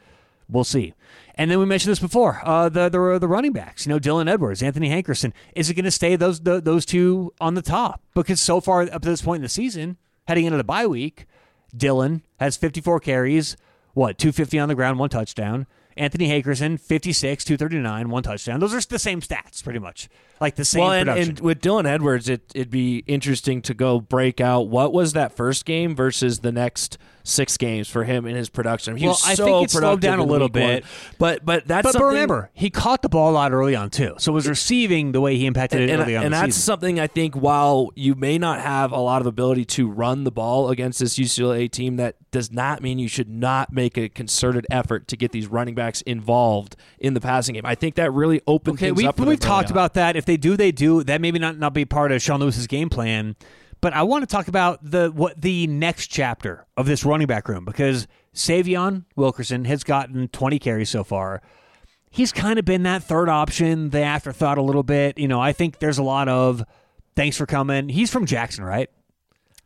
We'll 0.49 0.63
see. 0.63 0.93
And 1.37 1.51
then 1.51 1.59
we 1.59 1.65
mentioned 1.65 1.91
this 1.91 1.99
before, 1.99 2.41
uh, 2.43 2.67
the, 2.67 2.89
the 2.89 3.19
the 3.19 3.27
running 3.27 3.53
backs. 3.53 3.85
You 3.85 3.91
know, 3.91 3.99
Dylan 3.99 4.27
Edwards, 4.27 4.63
Anthony 4.63 4.89
Hankerson. 4.89 5.33
Is 5.55 5.69
it 5.69 5.75
going 5.75 5.85
to 5.85 5.91
stay 5.91 6.15
those 6.15 6.39
the, 6.39 6.59
those 6.59 6.85
two 6.85 7.33
on 7.39 7.53
the 7.53 7.61
top? 7.61 8.01
Because 8.15 8.41
so 8.41 8.59
far 8.59 8.81
up 8.81 9.03
to 9.03 9.09
this 9.09 9.21
point 9.21 9.37
in 9.37 9.43
the 9.43 9.49
season, 9.49 9.97
heading 10.27 10.45
into 10.45 10.57
the 10.57 10.63
bye 10.63 10.87
week, 10.87 11.27
Dylan 11.75 12.21
has 12.39 12.57
54 12.57 12.99
carries, 13.01 13.55
what 13.93 14.17
250 14.17 14.57
on 14.57 14.67
the 14.67 14.75
ground, 14.75 14.97
one 14.97 15.09
touchdown. 15.09 15.67
Anthony 15.95 16.27
Hankerson 16.29 16.79
56, 16.79 17.43
239, 17.43 18.09
one 18.09 18.23
touchdown. 18.23 18.59
Those 18.59 18.73
are 18.73 18.81
the 18.81 18.99
same 18.99 19.21
stats 19.21 19.63
pretty 19.63 19.79
much. 19.79 20.09
Like 20.39 20.55
the 20.55 20.65
same 20.65 20.81
well, 20.83 20.91
and, 20.93 21.07
production. 21.07 21.29
and 21.29 21.39
with 21.39 21.61
Dylan 21.61 21.85
Edwards, 21.85 22.29
it, 22.29 22.41
it'd 22.53 22.69
be 22.69 22.99
interesting 23.07 23.61
to 23.63 23.73
go 23.73 23.99
break 23.99 24.39
out 24.41 24.67
what 24.67 24.93
was 24.93 25.13
that 25.13 25.35
first 25.35 25.65
game 25.65 25.95
versus 25.95 26.39
the 26.39 26.51
next 26.51 26.97
six 27.23 27.57
games 27.57 27.89
for 27.89 28.05
him 28.05 28.25
in 28.25 28.37
his 28.37 28.47
production. 28.47 28.95
He 28.95 29.03
Well, 29.03 29.11
was 29.11 29.27
I 29.27 29.33
so 29.33 29.43
think 29.45 29.65
it 29.65 29.71
slowed 29.71 29.99
down 29.99 30.19
a 30.19 30.23
little 30.23 30.47
week 30.47 30.55
one. 30.55 30.63
bit. 30.75 30.85
but 31.19 31.43
but 31.45 31.67
that's 31.67 31.83
but, 31.83 31.93
but 31.99 32.05
remember, 32.05 32.49
he 32.53 32.69
caught 32.69 33.01
the 33.01 33.09
ball 33.09 33.35
out 33.35 33.51
early 33.51 33.75
on 33.75 33.89
too, 33.89 34.15
so 34.17 34.31
it 34.31 34.35
was 34.35 34.47
receiving 34.47 35.11
the 35.11 35.19
way 35.19 35.35
he 35.35 35.45
impacted 35.45 35.81
it 35.81 35.89
and, 35.89 36.01
early 36.03 36.15
on 36.15 36.23
and 36.23 36.33
that's 36.33 36.55
season. 36.55 36.61
something 36.61 36.99
I 37.01 37.07
think 37.07 37.35
while 37.35 37.89
you 37.95 38.15
may 38.15 38.37
not 38.37 38.61
have 38.61 38.93
a 38.93 38.99
lot 38.99 39.19
of 39.19 39.27
ability 39.27 39.65
to 39.65 39.89
run 39.89 40.23
the 40.23 40.31
ball 40.31 40.69
against 40.69 40.99
this 40.99 41.17
UCLA 41.19 41.69
team, 41.69 41.97
that 41.97 42.15
does 42.31 42.49
not 42.51 42.81
mean 42.81 42.97
you 42.97 43.09
should 43.09 43.29
not 43.29 43.73
make 43.73 43.97
a 43.97 44.07
concerted 44.07 44.65
effort 44.71 45.09
to 45.09 45.17
get 45.17 45.33
these 45.33 45.47
running 45.47 45.75
backs 45.75 46.01
involved 46.03 46.77
in 46.97 47.13
the 47.13 47.19
passing 47.21 47.55
game. 47.55 47.65
I 47.65 47.75
think 47.75 47.95
that 47.95 48.11
really 48.13 48.41
opens 48.47 48.75
Okay, 48.77 48.85
things 48.87 48.97
we, 48.97 49.05
up. 49.07 49.19
we've 49.19 49.39
on. 49.67 49.71
about 49.71 49.95
that. 49.95 50.15
If 50.15 50.23
they 50.27 50.37
do, 50.37 50.55
they 50.55 50.71
do. 50.71 51.03
That 51.03 51.21
maybe 51.21 51.39
not 51.39 51.57
not 51.57 51.73
be 51.73 51.85
part 51.85 52.11
of 52.11 52.21
Sean 52.21 52.39
Lewis's 52.39 52.67
game 52.67 52.89
plan. 52.89 53.35
But 53.81 53.93
I 53.93 54.03
want 54.03 54.23
to 54.23 54.27
talk 54.27 54.47
about 54.47 54.79
the 54.83 55.11
what 55.11 55.39
the 55.41 55.67
next 55.67 56.07
chapter 56.07 56.65
of 56.75 56.85
this 56.85 57.03
running 57.03 57.27
back 57.27 57.47
room 57.47 57.65
because 57.65 58.07
Sy'Veon 58.33 59.05
Wilkerson 59.15 59.65
has 59.65 59.83
gotten 59.83 60.27
20 60.27 60.59
carries 60.59 60.89
so 60.89 61.03
far. 61.03 61.41
He's 62.09 62.31
kind 62.31 62.57
of 62.57 62.65
been 62.65 62.83
that 62.83 63.03
third 63.03 63.29
option, 63.29 63.89
the 63.89 64.01
afterthought 64.01 64.57
a 64.57 64.61
little 64.61 64.83
bit. 64.83 65.17
You 65.17 65.27
know, 65.27 65.39
I 65.39 65.53
think 65.53 65.79
there's 65.79 65.97
a 65.97 66.03
lot 66.03 66.27
of 66.27 66.63
thanks 67.15 67.37
for 67.37 67.45
coming. 67.45 67.89
He's 67.89 68.11
from 68.11 68.25
Jackson, 68.25 68.63
right? 68.63 68.89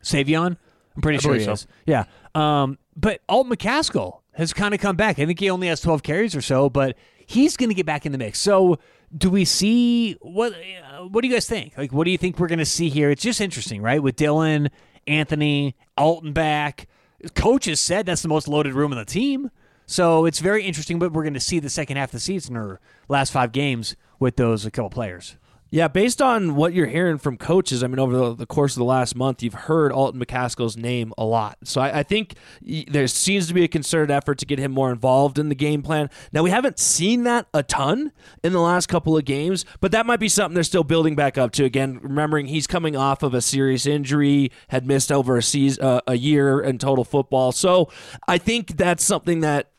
Sy'Veon? 0.02 0.56
I'm 0.94 1.02
pretty 1.02 1.18
I 1.18 1.20
sure 1.20 1.32
he 1.32 1.38
believe 1.38 1.54
is. 1.54 1.66
Yeah. 1.86 2.04
Um, 2.34 2.78
but 2.96 3.20
Alton 3.28 3.54
McCaskill 3.54 4.20
has 4.34 4.52
kind 4.52 4.74
of 4.74 4.80
come 4.80 4.96
back. 4.96 5.18
I 5.18 5.26
think 5.26 5.40
he 5.40 5.48
only 5.50 5.68
has 5.68 5.80
12 5.80 6.02
carries 6.02 6.34
or 6.36 6.42
so, 6.42 6.68
but 6.68 6.96
he's 7.26 7.56
going 7.56 7.68
to 7.68 7.74
get 7.74 7.86
back 7.86 8.04
in 8.04 8.12
the 8.12 8.18
mix. 8.18 8.40
So, 8.40 8.78
do 9.16 9.30
we 9.30 9.44
see 9.44 10.14
what? 10.20 10.54
What 11.10 11.22
do 11.22 11.28
you 11.28 11.34
guys 11.34 11.48
think? 11.48 11.76
Like, 11.76 11.92
what 11.92 12.04
do 12.04 12.10
you 12.10 12.18
think 12.18 12.38
we're 12.38 12.48
going 12.48 12.58
to 12.58 12.64
see 12.64 12.88
here? 12.88 13.10
It's 13.10 13.22
just 13.22 13.40
interesting, 13.40 13.82
right? 13.82 14.02
With 14.02 14.16
Dylan, 14.16 14.70
Anthony, 15.06 15.74
Alton 15.96 16.32
back. 16.32 16.88
Coaches 17.34 17.80
said 17.80 18.06
that's 18.06 18.22
the 18.22 18.28
most 18.28 18.48
loaded 18.48 18.74
room 18.74 18.92
in 18.92 18.98
the 18.98 19.04
team. 19.04 19.50
So 19.86 20.24
it's 20.24 20.38
very 20.38 20.64
interesting 20.64 20.98
but 20.98 21.12
we're 21.12 21.22
going 21.22 21.34
to 21.34 21.40
see 21.40 21.58
the 21.58 21.68
second 21.68 21.96
half 21.96 22.08
of 22.08 22.12
the 22.12 22.20
season 22.20 22.56
or 22.56 22.80
last 23.08 23.32
five 23.32 23.52
games 23.52 23.96
with 24.18 24.36
those 24.36 24.64
a 24.64 24.70
couple 24.70 24.90
players. 24.90 25.36
Yeah, 25.72 25.88
based 25.88 26.20
on 26.20 26.54
what 26.54 26.74
you're 26.74 26.86
hearing 26.86 27.16
from 27.16 27.38
coaches, 27.38 27.82
I 27.82 27.86
mean, 27.86 27.98
over 27.98 28.14
the, 28.14 28.34
the 28.34 28.46
course 28.46 28.74
of 28.74 28.78
the 28.80 28.84
last 28.84 29.16
month, 29.16 29.42
you've 29.42 29.54
heard 29.54 29.90
Alton 29.90 30.20
McCaskill's 30.20 30.76
name 30.76 31.14
a 31.16 31.24
lot. 31.24 31.56
So 31.64 31.80
I, 31.80 32.00
I 32.00 32.02
think 32.02 32.34
there 32.60 33.06
seems 33.06 33.48
to 33.48 33.54
be 33.54 33.64
a 33.64 33.68
concerted 33.68 34.10
effort 34.10 34.36
to 34.40 34.44
get 34.44 34.58
him 34.58 34.70
more 34.70 34.92
involved 34.92 35.38
in 35.38 35.48
the 35.48 35.54
game 35.54 35.80
plan. 35.80 36.10
Now, 36.30 36.42
we 36.42 36.50
haven't 36.50 36.78
seen 36.78 37.22
that 37.24 37.46
a 37.54 37.62
ton 37.62 38.12
in 38.44 38.52
the 38.52 38.60
last 38.60 38.88
couple 38.88 39.16
of 39.16 39.24
games, 39.24 39.64
but 39.80 39.92
that 39.92 40.04
might 40.04 40.20
be 40.20 40.28
something 40.28 40.52
they're 40.52 40.62
still 40.62 40.84
building 40.84 41.16
back 41.16 41.38
up 41.38 41.52
to. 41.52 41.64
Again, 41.64 42.00
remembering 42.02 42.48
he's 42.48 42.66
coming 42.66 42.94
off 42.94 43.22
of 43.22 43.32
a 43.32 43.40
serious 43.40 43.86
injury, 43.86 44.52
had 44.68 44.86
missed 44.86 45.10
over 45.10 45.38
a 45.38 45.42
season, 45.42 45.82
uh, 45.82 46.02
a 46.06 46.18
year 46.18 46.60
in 46.60 46.76
total 46.76 47.02
football. 47.02 47.50
So 47.50 47.90
I 48.28 48.36
think 48.36 48.76
that's 48.76 49.02
something 49.02 49.40
that 49.40 49.71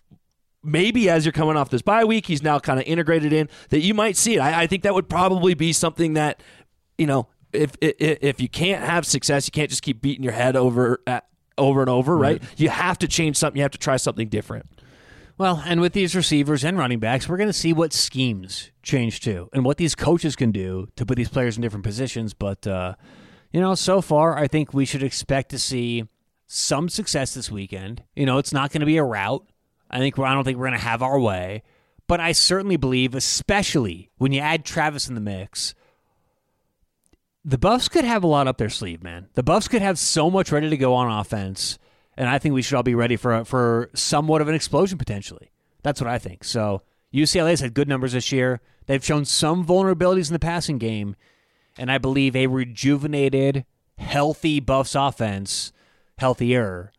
maybe 0.64 1.10
as 1.10 1.26
you're 1.26 1.34
coming 1.34 1.58
off 1.58 1.70
this 1.70 1.82
bye 1.82 2.04
week, 2.06 2.26
he's 2.26 2.42
now 2.42 2.60
kind 2.60 2.80
of 2.80 2.86
integrated 2.86 3.34
in 3.34 3.50
that 3.70 3.82
you 3.82 3.94
might 3.94 4.18
see 4.18 4.36
it. 4.36 4.40
I, 4.40 4.64
I 4.64 4.68
think 4.68 4.84
that 4.84 4.94
would 4.94 5.10
probably 5.10 5.54
be 5.54 5.74
something 5.74 6.14
that, 6.14 6.42
you 6.98 7.06
know, 7.06 7.28
if, 7.52 7.72
if 7.82 7.96
if 8.00 8.42
you 8.42 8.50
can't 8.50 8.84
have 8.84 9.06
success, 9.06 9.48
you 9.48 9.52
can't 9.52 9.70
just 9.70 9.84
keep 9.84 10.02
beating 10.02 10.24
your 10.24 10.34
head 10.34 10.56
over 10.56 11.02
at, 11.06 11.26
over 11.58 11.82
and 11.82 11.90
over, 11.90 12.18
right? 12.18 12.42
You 12.58 12.70
have 12.70 12.98
to 13.00 13.08
change 13.08 13.38
something. 13.38 13.58
You 13.58 13.64
have 13.64 13.72
to 13.72 13.78
try 13.78 13.98
something 13.98 14.28
different. 14.28 14.66
Well, 15.38 15.62
and 15.66 15.82
with 15.82 15.94
these 15.94 16.16
receivers 16.16 16.64
and 16.64 16.78
running 16.78 17.00
backs, 17.00 17.28
we're 17.28 17.38
going 17.38 17.50
to 17.50 17.54
see 17.54 17.74
what 17.74 17.94
schemes 17.94 18.72
change 18.82 19.20
too, 19.20 19.50
and 19.54 19.66
what 19.66 19.78
these 19.78 19.96
coaches 19.96 20.36
can 20.36 20.52
do 20.52 20.88
to 20.96 21.06
put 21.06 21.16
these 21.16 21.30
players 21.30 21.56
in 21.56 21.62
different 21.62 21.86
positions. 21.86 22.34
But 22.34 22.66
uh, 22.66 22.96
you 23.52 23.62
know, 23.62 23.76
so 23.76 24.02
far, 24.02 24.38
I 24.38 24.48
think 24.48 24.74
we 24.74 24.86
should 24.86 25.04
expect 25.04 25.50
to 25.50 25.60
see 25.60 26.08
some 26.48 26.90
success 26.90 27.34
this 27.34 27.52
weekend. 27.52 28.04
You 28.16 28.26
know, 28.26 28.38
it's 28.40 28.54
not 28.54 28.72
going 28.72 28.82
to 28.82 28.86
be 28.88 28.98
a 28.98 29.04
rout. 29.04 29.46
I 29.94 30.00
think 30.00 30.18
I 30.18 30.34
don't 30.34 30.44
think 30.44 30.58
we're 30.58 30.70
going 30.70 30.80
to 30.80 30.86
have 30.86 31.04
our 31.04 31.20
way, 31.20 31.62
but 32.08 32.20
I 32.20 32.32
certainly 32.32 32.78
believe, 32.78 33.14
especially 33.14 34.10
when 34.18 34.32
you 34.32 34.40
add 34.40 34.66
Travis 34.66 35.08
in 35.08 35.14
the 35.14 35.22
mix, 35.22 35.76
the 37.46 37.60
Buffs 37.60 37.88
could 37.88 38.04
have 38.04 38.24
a 38.24 38.28
lot 38.28 38.48
up 38.48 38.58
their 38.58 38.72
sleeve, 38.72 39.04
man. 39.04 39.28
The 39.36 39.44
Buffs 39.44 39.68
could 39.68 39.84
have 39.84 40.00
so 40.00 40.32
much 40.32 40.52
ready 40.52 40.68
to 40.68 40.78
go 40.78 40.96
on 40.96 41.12
offense, 41.12 41.78
and 42.18 42.28
I 42.28 42.40
think 42.40 42.56
we 42.56 42.64
should 42.64 42.76
all 42.76 42.82
be 42.82 42.96
ready 42.96 43.16
for 43.16 43.46
for 43.46 43.92
somewhat 43.94 44.42
of 44.42 44.48
an 44.48 44.56
explosion 44.56 44.98
potentially. 44.98 45.52
That's 45.84 46.02
what 46.02 46.10
I 46.10 46.18
think. 46.18 46.44
So 46.44 46.82
UCLA's 47.14 47.60
had 47.60 47.76
good 47.76 47.88
numbers 47.88 48.14
this 48.14 48.32
year. 48.32 48.62
They've 48.88 49.06
shown 49.06 49.26
some 49.26 49.64
vulnerabilities 49.64 50.28
in 50.28 50.34
the 50.34 50.40
passing 50.40 50.80
game, 50.80 51.16
and 51.78 51.92
I 51.92 52.00
believe 52.00 52.36
a 52.36 52.48
rejuvenated, 52.48 53.64
healthy 54.00 54.60
Buffs 54.60 54.96
offense, 54.96 55.72
healthier, 56.18 56.92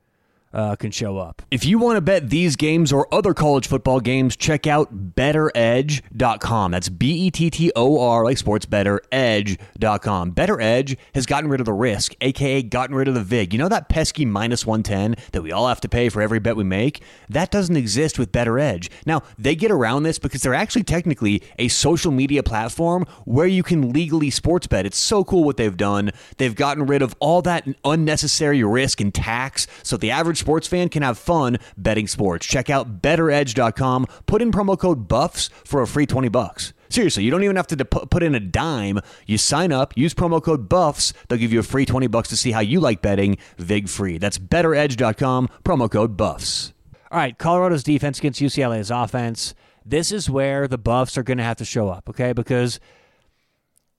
uh, 0.55 0.77
can 0.77 0.91
show 0.91 1.19
up. 1.19 1.43
If 1.51 1.65
you 1.65 1.79
want 1.79 1.97
to 1.97 2.01
bet 2.01 2.31
these 2.31 2.57
games 2.57 2.93
or 2.93 3.13
other 3.13 3.35
college 3.35 3.67
football 3.67 4.01
games, 4.01 4.37
check 4.37 4.67
out 4.67 5.15
bettoredge.com. 5.15 6.71
That's 6.71 6.89
B 6.89 7.27
E 7.27 7.31
T 7.31 7.51
T 7.51 7.73
O 7.77 8.01
R, 8.01 8.25
like 8.25 8.39
sports 8.39 8.65
better, 8.67 9.03
edge.com. 9.13 10.33
BettorEdge 10.33 10.97
has 11.15 11.27
gotten 11.27 11.51
rid 11.51 11.61
of 11.61 11.67
the 11.67 11.73
risk, 11.73 12.15
aka 12.21 12.63
gotten 12.63 12.95
rid 12.95 13.09
of 13.09 13.15
the 13.15 13.23
VIG. 13.23 13.53
You 13.53 13.59
know 13.59 13.69
that 13.69 13.89
pesky 13.89 14.25
minus 14.25 14.65
110 14.65 15.17
that 15.33 15.43
we 15.43 15.53
all 15.53 15.69
have 15.69 15.81
to 15.83 15.89
pay 15.89 16.09
for 16.09 16.23
every 16.23 16.39
bet 16.39 16.57
we 16.57 16.65
make? 16.65 17.03
That 17.29 17.51
doesn't 17.51 17.77
exist 17.77 18.19
with 18.19 18.33
BettorEdge. 18.33 18.91
Now, 19.07 19.23
they 19.39 19.55
get 19.57 19.71
around 19.71 20.05
this 20.05 20.19
because 20.19 20.43
they're 20.43 20.55
actually 20.55 20.85
technically 20.85 21.43
a 21.59 21.69
social 21.69 22.13
media 22.13 22.43
platform 22.43 23.07
where 23.25 23.47
you 23.47 23.63
can 23.63 23.93
legally 23.93 24.31
sports 24.31 24.67
bet. 24.67 24.87
It's 24.87 24.99
so 24.99 25.25
cool 25.25 25.45
what 25.45 25.57
they've 25.57 25.77
done. 25.77 26.13
They've 26.39 26.55
gotten 26.55 26.87
rid 26.87 27.03
of 27.03 27.17
all 27.19 27.43
that 27.43 27.67
unnecessary 27.85 28.63
risk 28.63 29.01
and 29.01 29.13
tax 29.13 29.67
so 29.83 29.97
the 29.97 30.11
average 30.11 30.44
sports 30.45 30.69
fan 30.69 30.91
can 30.91 31.03
have 31.03 31.17
fun 31.17 31.57
betting 31.79 32.07
sports. 32.07 32.45
Check 32.45 32.69
out 32.69 33.01
bettoredge.com. 33.01 34.07
Put 34.27 34.43
in 34.43 34.53
promo 34.53 34.79
code 34.79 35.09
BUFFS 35.09 35.49
for 35.65 35.81
a 35.81 35.87
free 35.87 36.05
20 36.05 36.29
bucks. 36.29 36.75
Seriously, 36.91 37.25
you 37.25 37.31
don't 37.31 37.43
even 37.43 37.57
have 37.57 37.67
to 37.69 37.77
dep- 37.77 38.11
put 38.11 38.23
in 38.23 38.35
a 38.35 38.41
dime. 38.41 39.01
You 39.27 39.39
sign 39.39 39.73
up, 39.73 39.97
use 39.97 40.13
promo 40.13 40.43
code 40.43 40.69
BUFFS. 40.69 41.15
They'll 41.29 41.39
give 41.39 41.51
you 41.51 41.61
a 41.61 41.63
free 41.63 41.87
20 41.87 42.09
bucks 42.09 42.29
to 42.29 42.37
see 42.37 42.53
how 42.53 42.61
you 42.61 42.79
like 42.79 43.01
betting 43.01 43.39
VIG 43.57 43.89
free. 43.89 44.19
That's 44.19 44.39
bettoredge.com, 44.39 45.49
promo 45.65 45.91
code 45.91 46.15
BUFFS. 46.19 46.73
All 47.11 47.19
right, 47.19 47.39
Colorado's 47.39 47.83
defense 47.83 48.19
against 48.19 48.43
UCLA's 48.43 48.91
offense. 48.91 49.55
This 49.83 50.13
is 50.13 50.29
where 50.29 50.69
the 50.69 50.77
Buffs 50.77 51.17
are 51.17 51.23
going 51.23 51.39
to 51.39 51.45
have 51.45 51.57
to 51.57 51.65
show 51.65 51.89
up, 51.89 52.11
okay? 52.11 52.35
Because 52.35 52.81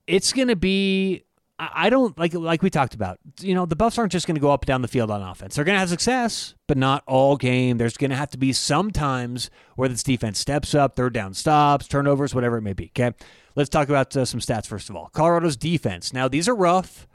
it's 0.06 0.32
going 0.32 0.50
to 0.50 0.56
be. 0.56 1.24
I 1.58 1.90
don't 1.90 2.18
like 2.18 2.34
like 2.34 2.62
we 2.62 2.70
talked 2.70 2.96
about. 2.96 3.18
You 3.40 3.56
know, 3.56 3.66
the 3.66 3.78
Buffs 3.78 3.98
aren't 3.98 4.12
just 4.12 4.28
going 4.28 4.36
to 4.36 4.42
go 4.42 4.52
up 4.52 4.64
and 4.64 4.68
down 4.68 4.82
the 4.82 4.90
field 4.90 5.10
on 5.10 5.22
offense. 5.22 5.56
They're 5.56 5.64
going 5.64 5.76
to 5.76 5.80
have 5.80 5.90
success, 5.90 6.54
but 6.68 6.78
not 6.78 7.02
all 7.08 7.38
game. 7.38 7.78
There's 7.78 7.96
going 7.96 8.10
to 8.10 8.18
have 8.18 8.30
to 8.32 8.38
be 8.38 8.52
some 8.52 8.92
times 8.92 9.50
where 9.76 9.88
this 9.88 10.04
defense 10.04 10.38
steps 10.38 10.76
up, 10.76 10.98
third 10.98 11.14
down 11.14 11.34
stops, 11.34 11.88
turnovers, 11.88 12.36
whatever 12.36 12.58
it 12.58 12.62
may 12.62 12.74
be. 12.74 12.88
Okay, 12.88 13.16
let's 13.56 13.70
talk 13.70 13.88
about 13.88 14.16
uh, 14.18 14.26
some 14.26 14.42
stats 14.42 14.68
first 14.68 14.90
of 14.90 14.98
all. 14.98 15.10
Colorado's 15.14 15.56
defense. 15.56 16.12
Now 16.12 16.28
these 16.28 16.50
are 16.50 16.56
rough. 16.56 17.08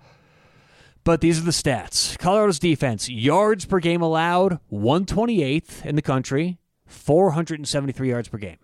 But 1.02 1.22
these 1.22 1.38
are 1.38 1.44
the 1.44 1.50
stats. 1.50 2.18
Colorado's 2.18 2.58
defense, 2.58 3.08
yards 3.08 3.64
per 3.64 3.78
game 3.78 4.02
allowed, 4.02 4.58
128th 4.70 5.84
in 5.86 5.96
the 5.96 6.02
country, 6.02 6.58
473 6.86 8.08
yards 8.08 8.28
per 8.28 8.36
game. 8.36 8.58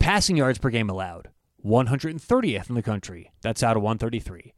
Passing 0.00 0.36
yards 0.36 0.58
per 0.58 0.70
game 0.70 0.90
allowed, 0.90 1.28
130th 1.64 2.68
in 2.68 2.74
the 2.74 2.82
country. 2.82 3.30
That's 3.42 3.62
out 3.62 3.76
of 3.76 3.82
133. 3.82 4.54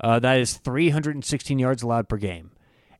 Uh, 0.00 0.18
that 0.18 0.38
is 0.38 0.54
316 0.54 1.58
yards 1.58 1.82
allowed 1.82 2.08
per 2.08 2.16
game. 2.16 2.52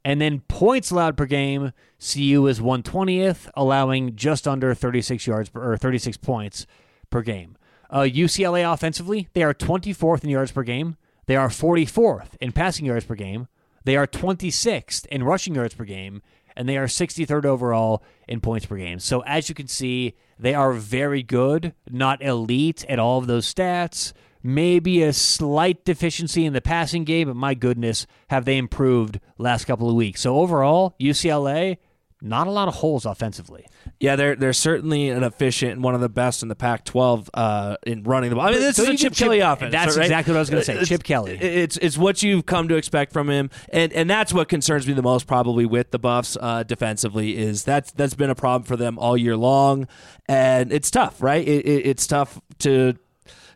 And 0.04 0.20
then 0.20 0.40
points 0.48 0.90
allowed 0.90 1.16
per 1.16 1.26
game, 1.26 1.72
CU 1.98 2.46
is 2.46 2.60
120th, 2.60 3.50
allowing 3.54 4.14
just 4.14 4.46
under 4.46 4.72
36 4.72 5.26
yards 5.26 5.48
per, 5.48 5.72
or 5.72 5.76
36 5.76 6.16
points 6.18 6.66
per 7.10 7.22
game. 7.22 7.56
Uh, 7.90 8.00
UCLA 8.00 8.72
offensively, 8.72 9.28
they 9.32 9.42
are 9.42 9.54
24th 9.54 10.22
in 10.24 10.30
yards 10.30 10.52
per 10.52 10.62
game. 10.62 10.96
They 11.26 11.36
are 11.36 11.48
44th 11.48 12.36
in 12.40 12.52
passing 12.52 12.86
yards 12.86 13.04
per 13.04 13.16
game. 13.16 13.48
They 13.84 13.96
are 13.96 14.06
26th 14.06 15.06
in 15.06 15.24
rushing 15.24 15.54
yards 15.54 15.74
per 15.74 15.84
game, 15.84 16.22
and 16.56 16.68
they 16.68 16.76
are 16.76 16.86
63rd 16.86 17.44
overall 17.44 18.02
in 18.26 18.40
points 18.40 18.66
per 18.66 18.76
game. 18.76 18.98
So 18.98 19.20
as 19.20 19.48
you 19.48 19.54
can 19.54 19.68
see, 19.68 20.14
they 20.38 20.54
are 20.54 20.72
very 20.72 21.22
good, 21.22 21.74
not 21.90 22.22
elite 22.22 22.84
at 22.88 22.98
all 22.98 23.18
of 23.18 23.26
those 23.26 23.52
stats. 23.52 24.12
Maybe 24.42 25.02
a 25.02 25.12
slight 25.12 25.84
deficiency 25.84 26.44
in 26.44 26.52
the 26.52 26.60
passing 26.60 27.04
game, 27.04 27.28
but 27.28 27.36
my 27.36 27.54
goodness, 27.54 28.06
have 28.30 28.44
they 28.44 28.56
improved 28.56 29.18
last 29.38 29.64
couple 29.64 29.88
of 29.88 29.96
weeks. 29.96 30.20
So 30.20 30.36
overall, 30.36 30.94
UCLA, 31.00 31.78
not 32.22 32.46
a 32.46 32.50
lot 32.50 32.66
of 32.66 32.74
holes 32.76 33.04
offensively. 33.04 33.66
Yeah, 34.00 34.16
they're 34.16 34.34
they're 34.36 34.52
certainly 34.52 35.10
an 35.10 35.22
efficient 35.22 35.72
and 35.72 35.82
one 35.84 35.94
of 35.94 36.00
the 36.00 36.08
best 36.08 36.42
in 36.42 36.48
the 36.48 36.54
Pac-12 36.56 37.28
uh, 37.34 37.76
in 37.86 38.02
running 38.04 38.30
the 38.30 38.36
ball. 38.36 38.46
I 38.46 38.50
mean, 38.52 38.60
this 38.60 38.78
is 38.78 38.88
a 38.88 38.90
Chip 38.92 39.00
give 39.00 39.12
Chip- 39.14 39.24
Kelly 39.26 39.40
offense. 39.40 39.70
that's 39.72 39.96
right? 39.96 40.04
exactly 40.04 40.32
what 40.32 40.38
I 40.38 40.40
was 40.40 40.50
gonna 40.50 40.64
say, 40.64 40.72
It's- 40.72 40.88
Chip 40.88 41.02
Kelly. 41.04 41.32
It's 41.32 41.76
it's 41.76 41.98
what 41.98 42.22
you've 42.22 42.46
come 42.46 42.68
to 42.68 42.76
expect 42.76 43.12
from 43.12 43.28
him, 43.28 43.50
and 43.70 43.92
and 43.92 44.08
that's 44.08 44.32
what 44.32 44.48
concerns 44.48 44.86
me 44.86 44.94
the 44.94 45.02
most 45.02 45.26
probably 45.26 45.66
with 45.66 45.90
the 45.90 45.98
Buffs 45.98 46.36
uh, 46.40 46.62
defensively 46.62 47.36
is 47.36 47.64
that's 47.64 47.92
that's 47.92 48.14
been 48.14 48.30
a 48.30 48.34
problem 48.34 48.62
for 48.66 48.76
them 48.76 48.98
all 48.98 49.16
year 49.16 49.36
long, 49.36 49.86
and 50.28 50.72
it's 50.72 50.90
tough, 50.90 51.22
right? 51.22 51.46
It, 51.46 51.66
it, 51.66 51.86
it's 51.86 52.06
tough 52.06 52.40
to 52.60 52.94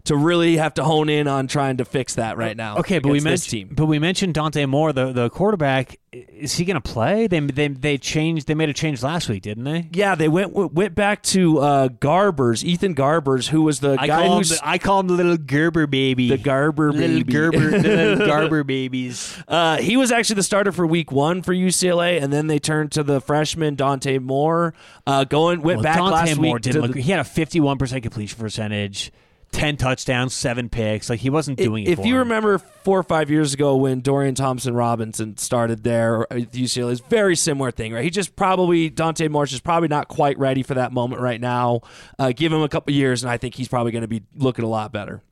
to 0.04 0.16
really 0.16 0.56
have 0.56 0.74
to 0.74 0.84
hone 0.84 1.08
in 1.08 1.28
on 1.28 1.46
trying 1.46 1.76
to 1.78 1.84
fix 1.84 2.14
that 2.14 2.36
right 2.36 2.56
now. 2.56 2.78
Okay, 2.78 2.98
but 2.98 3.10
we 3.12 3.20
mentioned 3.20 3.50
team. 3.50 3.68
but 3.72 3.86
we 3.86 3.98
mentioned 3.98 4.34
Dante 4.34 4.66
Moore, 4.66 4.92
the 4.92 5.12
the 5.12 5.30
quarterback. 5.30 5.98
Is 6.12 6.56
he 6.56 6.64
going 6.64 6.74
to 6.74 6.80
play? 6.80 7.28
They 7.28 7.38
they 7.38 7.68
they 7.68 7.96
changed. 7.98 8.48
They 8.48 8.54
made 8.54 8.68
a 8.68 8.72
change 8.72 9.00
last 9.02 9.28
week, 9.28 9.42
didn't 9.42 9.62
they? 9.62 9.88
Yeah, 9.92 10.16
they 10.16 10.26
went 10.28 10.52
went 10.52 10.94
back 10.96 11.22
to 11.24 11.58
uh, 11.60 11.88
Garbers, 11.88 12.64
Ethan 12.64 12.96
Garbers, 12.96 13.48
who 13.48 13.62
was 13.62 13.78
the 13.78 13.96
I 13.96 14.06
guy 14.08 14.22
call, 14.22 14.32
him 14.32 14.38
who's 14.38 14.60
I 14.60 14.78
call 14.78 15.00
him 15.00 15.06
the 15.06 15.14
little 15.14 15.36
Gerber 15.36 15.86
baby. 15.86 16.28
the 16.28 16.36
Garber 16.38 16.90
little 16.92 17.18
baby. 17.18 17.32
Gerber, 17.32 17.70
the 17.70 17.78
little 17.88 18.26
Garber 18.26 18.64
babies. 18.64 19.36
Uh, 19.46 19.76
he 19.76 19.96
was 19.96 20.10
actually 20.10 20.34
the 20.36 20.42
starter 20.42 20.72
for 20.72 20.84
Week 20.84 21.12
One 21.12 21.42
for 21.42 21.54
UCLA, 21.54 22.20
and 22.20 22.32
then 22.32 22.48
they 22.48 22.58
turned 22.58 22.90
to 22.92 23.04
the 23.04 23.20
freshman 23.20 23.76
Dante 23.76 24.18
Moore. 24.18 24.74
Uh, 25.06 25.22
going 25.22 25.60
went 25.60 25.76
Well, 25.78 25.82
back 25.84 25.98
Dante 25.98 26.10
last 26.12 26.36
Moore 26.38 26.54
week. 26.54 26.62
didn't 26.62 26.82
look. 26.82 26.92
the- 26.94 27.02
He 27.02 27.10
had 27.12 27.20
a 27.20 27.24
fifty-one 27.24 27.78
percent 27.78 28.02
completion 28.02 28.36
percentage, 28.36 29.12
ten 29.52 29.76
touchdowns, 29.76 30.32
seven 30.34 30.68
picks. 30.68 31.10
Like 31.10 31.20
he 31.20 31.30
wasn't 31.30 31.58
doing 31.58 31.84
it. 31.84 31.90
if 31.90 31.98
for 31.98 32.06
you 32.06 32.14
him. 32.14 32.20
remember 32.20 32.58
four 32.58 32.98
or 32.98 33.02
five 33.02 33.30
years 33.30 33.52
ago 33.54 33.76
when 33.76 34.00
Dorian 34.00 34.34
Thompson 34.34 34.74
Robinson 34.74 35.36
started 35.36 35.82
there 35.82 36.22
at 36.32 36.52
UCLA, 36.52 36.92
it's 36.92 37.00
a 37.00 37.04
very 37.04 37.36
similar 37.36 37.70
thing, 37.70 37.92
right? 37.92 38.04
He 38.04 38.10
just 38.10 38.36
probably 38.36 38.90
Dante 38.90 39.28
Moore's 39.28 39.52
is 39.52 39.60
probably 39.60 39.88
not 39.88 40.08
quite 40.08 40.38
ready 40.38 40.62
for 40.62 40.74
that 40.74 40.92
moment 40.92 41.20
right 41.20 41.40
now. 41.40 41.80
Uh, 42.18 42.32
give 42.34 42.52
him 42.52 42.62
a 42.62 42.68
couple 42.68 42.92
years, 42.94 43.22
and 43.22 43.30
I 43.30 43.36
think 43.36 43.54
he's 43.54 43.68
probably 43.68 43.92
going 43.92 44.02
to 44.02 44.08
be 44.08 44.22
looking 44.36 44.64
a 44.64 44.68
lot 44.68 44.92
better. 44.92 45.22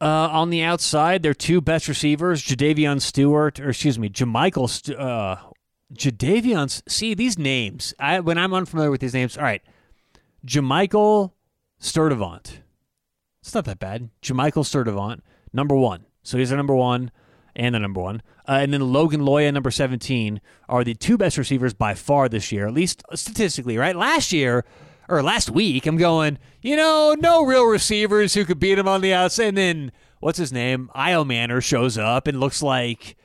Uh, 0.00 0.28
on 0.32 0.48
the 0.48 0.62
outside, 0.62 1.22
their 1.22 1.34
two 1.34 1.60
best 1.60 1.86
receivers, 1.86 2.42
Jadavion 2.42 3.02
Stewart, 3.02 3.60
or 3.60 3.68
excuse 3.68 3.98
me, 3.98 4.08
Jamichael. 4.08 4.68
St- 4.68 4.98
uh, 4.98 5.36
Jadavion. 5.92 6.82
See 6.88 7.12
these 7.14 7.38
names. 7.38 7.92
I 7.98 8.20
when 8.20 8.38
I'm 8.38 8.54
unfamiliar 8.54 8.90
with 8.90 9.02
these 9.02 9.12
names. 9.12 9.36
All 9.36 9.44
right, 9.44 9.60
Jamichael 10.46 11.32
Sturdivant. 11.82 12.58
It's 13.40 13.54
not 13.54 13.64
that 13.64 13.78
bad. 13.78 14.10
Jamichael 14.22 14.64
Sturdivant, 14.64 15.20
number 15.52 15.74
one. 15.74 16.06
So 16.22 16.38
he's 16.38 16.50
the 16.50 16.56
number 16.56 16.74
one 16.74 17.10
and 17.56 17.74
the 17.74 17.78
number 17.78 18.00
one. 18.00 18.22
Uh, 18.48 18.58
and 18.60 18.72
then 18.72 18.92
Logan 18.92 19.20
Loya, 19.20 19.52
number 19.52 19.70
17, 19.70 20.40
are 20.68 20.84
the 20.84 20.94
two 20.94 21.16
best 21.16 21.38
receivers 21.38 21.74
by 21.74 21.94
far 21.94 22.28
this 22.28 22.52
year, 22.52 22.66
at 22.66 22.74
least 22.74 23.02
statistically, 23.14 23.78
right? 23.78 23.96
Last 23.96 24.32
year, 24.32 24.64
or 25.08 25.22
last 25.22 25.50
week, 25.50 25.86
I'm 25.86 25.96
going, 25.96 26.38
you 26.62 26.76
know, 26.76 27.16
no 27.18 27.44
real 27.44 27.64
receivers 27.64 28.34
who 28.34 28.44
could 28.44 28.60
beat 28.60 28.78
him 28.78 28.88
on 28.88 29.00
the 29.00 29.12
outside. 29.12 29.48
And 29.48 29.58
then, 29.58 29.92
what's 30.20 30.38
his 30.38 30.52
name? 30.52 30.90
Ayomanor 30.94 31.62
shows 31.62 31.98
up 31.98 32.26
and 32.26 32.38
looks 32.38 32.62
like, 32.62 33.16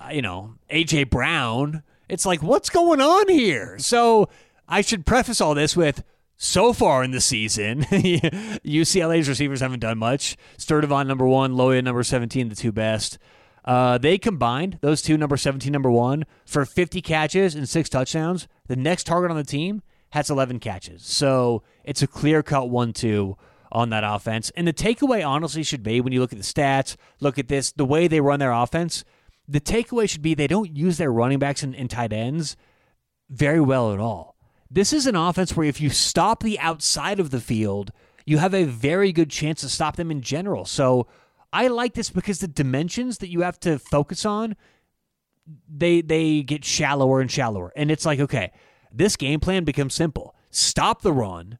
uh, 0.00 0.08
you 0.10 0.22
know, 0.22 0.54
A.J. 0.70 1.04
Brown. 1.04 1.82
It's 2.08 2.24
like, 2.24 2.42
what's 2.42 2.70
going 2.70 3.00
on 3.00 3.28
here? 3.28 3.78
So 3.78 4.28
I 4.68 4.80
should 4.80 5.04
preface 5.04 5.40
all 5.40 5.54
this 5.54 5.76
with 5.76 6.02
so 6.42 6.72
far 6.72 7.04
in 7.04 7.12
the 7.12 7.20
season, 7.20 7.82
UCLA's 7.84 9.28
receivers 9.28 9.60
haven't 9.60 9.78
done 9.78 9.96
much. 9.96 10.36
Sturdivant 10.58 11.06
number 11.06 11.24
one, 11.24 11.52
Loya 11.52 11.84
number 11.84 12.02
17, 12.02 12.48
the 12.48 12.56
two 12.56 12.72
best. 12.72 13.16
Uh, 13.64 13.96
they 13.96 14.18
combined 14.18 14.78
those 14.80 15.02
two, 15.02 15.16
number 15.16 15.36
17, 15.36 15.72
number 15.72 15.90
one, 15.90 16.24
for 16.44 16.64
50 16.64 17.00
catches 17.00 17.54
and 17.54 17.68
six 17.68 17.88
touchdowns. 17.88 18.48
The 18.66 18.74
next 18.74 19.04
target 19.04 19.30
on 19.30 19.36
the 19.36 19.44
team 19.44 19.82
has 20.10 20.30
11 20.30 20.58
catches. 20.58 21.04
So 21.04 21.62
it's 21.84 22.02
a 22.02 22.08
clear 22.08 22.42
cut 22.42 22.68
1 22.68 22.92
2 22.92 23.36
on 23.70 23.90
that 23.90 24.02
offense. 24.04 24.50
And 24.56 24.66
the 24.66 24.72
takeaway, 24.72 25.24
honestly, 25.24 25.62
should 25.62 25.84
be 25.84 26.00
when 26.00 26.12
you 26.12 26.18
look 26.18 26.32
at 26.32 26.40
the 26.40 26.44
stats, 26.44 26.96
look 27.20 27.38
at 27.38 27.46
this, 27.46 27.70
the 27.70 27.84
way 27.84 28.08
they 28.08 28.20
run 28.20 28.40
their 28.40 28.50
offense, 28.50 29.04
the 29.46 29.60
takeaway 29.60 30.08
should 30.08 30.22
be 30.22 30.34
they 30.34 30.48
don't 30.48 30.76
use 30.76 30.98
their 30.98 31.12
running 31.12 31.38
backs 31.38 31.62
and, 31.62 31.76
and 31.76 31.88
tight 31.88 32.12
ends 32.12 32.56
very 33.30 33.60
well 33.60 33.92
at 33.92 34.00
all. 34.00 34.31
This 34.74 34.94
is 34.94 35.06
an 35.06 35.16
offense 35.16 35.54
where 35.54 35.66
if 35.66 35.82
you 35.82 35.90
stop 35.90 36.42
the 36.42 36.58
outside 36.58 37.20
of 37.20 37.30
the 37.30 37.40
field, 37.40 37.92
you 38.24 38.38
have 38.38 38.54
a 38.54 38.64
very 38.64 39.12
good 39.12 39.28
chance 39.28 39.60
to 39.60 39.68
stop 39.68 39.96
them 39.96 40.10
in 40.10 40.22
general. 40.22 40.64
So 40.64 41.08
I 41.52 41.68
like 41.68 41.92
this 41.92 42.08
because 42.08 42.38
the 42.38 42.48
dimensions 42.48 43.18
that 43.18 43.28
you 43.28 43.42
have 43.42 43.60
to 43.60 43.78
focus 43.78 44.24
on, 44.24 44.56
they 45.68 46.00
they 46.00 46.42
get 46.42 46.64
shallower 46.64 47.20
and 47.20 47.30
shallower. 47.30 47.70
And 47.76 47.90
it's 47.90 48.06
like, 48.06 48.18
okay, 48.18 48.50
this 48.90 49.16
game 49.16 49.40
plan 49.40 49.64
becomes 49.64 49.92
simple. 49.92 50.34
Stop 50.50 51.02
the 51.02 51.12
run, 51.12 51.58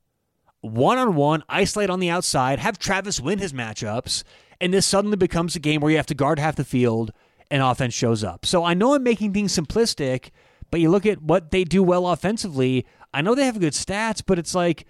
one 0.63 0.97
on 0.97 1.15
one, 1.15 1.45
isolate 1.51 1.91
on 1.91 2.01
the 2.01 2.09
outside, 2.09 2.61
have 2.61 2.79
Travis 2.79 3.21
win 3.21 3.41
his 3.41 3.53
matchups, 3.53 4.23
and 4.59 4.73
this 4.73 4.87
suddenly 4.87 5.19
becomes 5.19 5.55
a 5.55 5.61
game 5.61 5.83
where 5.83 5.91
you 5.91 5.99
have 5.99 6.07
to 6.07 6.15
guard 6.15 6.39
half 6.39 6.57
the 6.57 6.65
field 6.65 7.13
and 7.51 7.63
offense 7.63 7.93
shows 7.93 8.25
up. 8.25 8.47
So 8.47 8.65
I 8.65 8.73
know 8.73 8.95
I'm 8.95 9.03
making 9.03 9.35
things 9.35 9.55
simplistic, 9.55 10.31
but 10.71 10.81
you 10.81 10.89
look 10.89 11.05
at 11.05 11.21
what 11.21 11.51
they 11.51 11.65
do 11.65 11.83
well 11.83 12.07
offensively. 12.07 12.87
I 13.15 13.23
know 13.23 13.35
they 13.35 13.47
have 13.47 13.61
good 13.61 13.73
stats, 13.73 14.23
but 14.25 14.39
it's 14.39 14.55
like, 14.55 14.87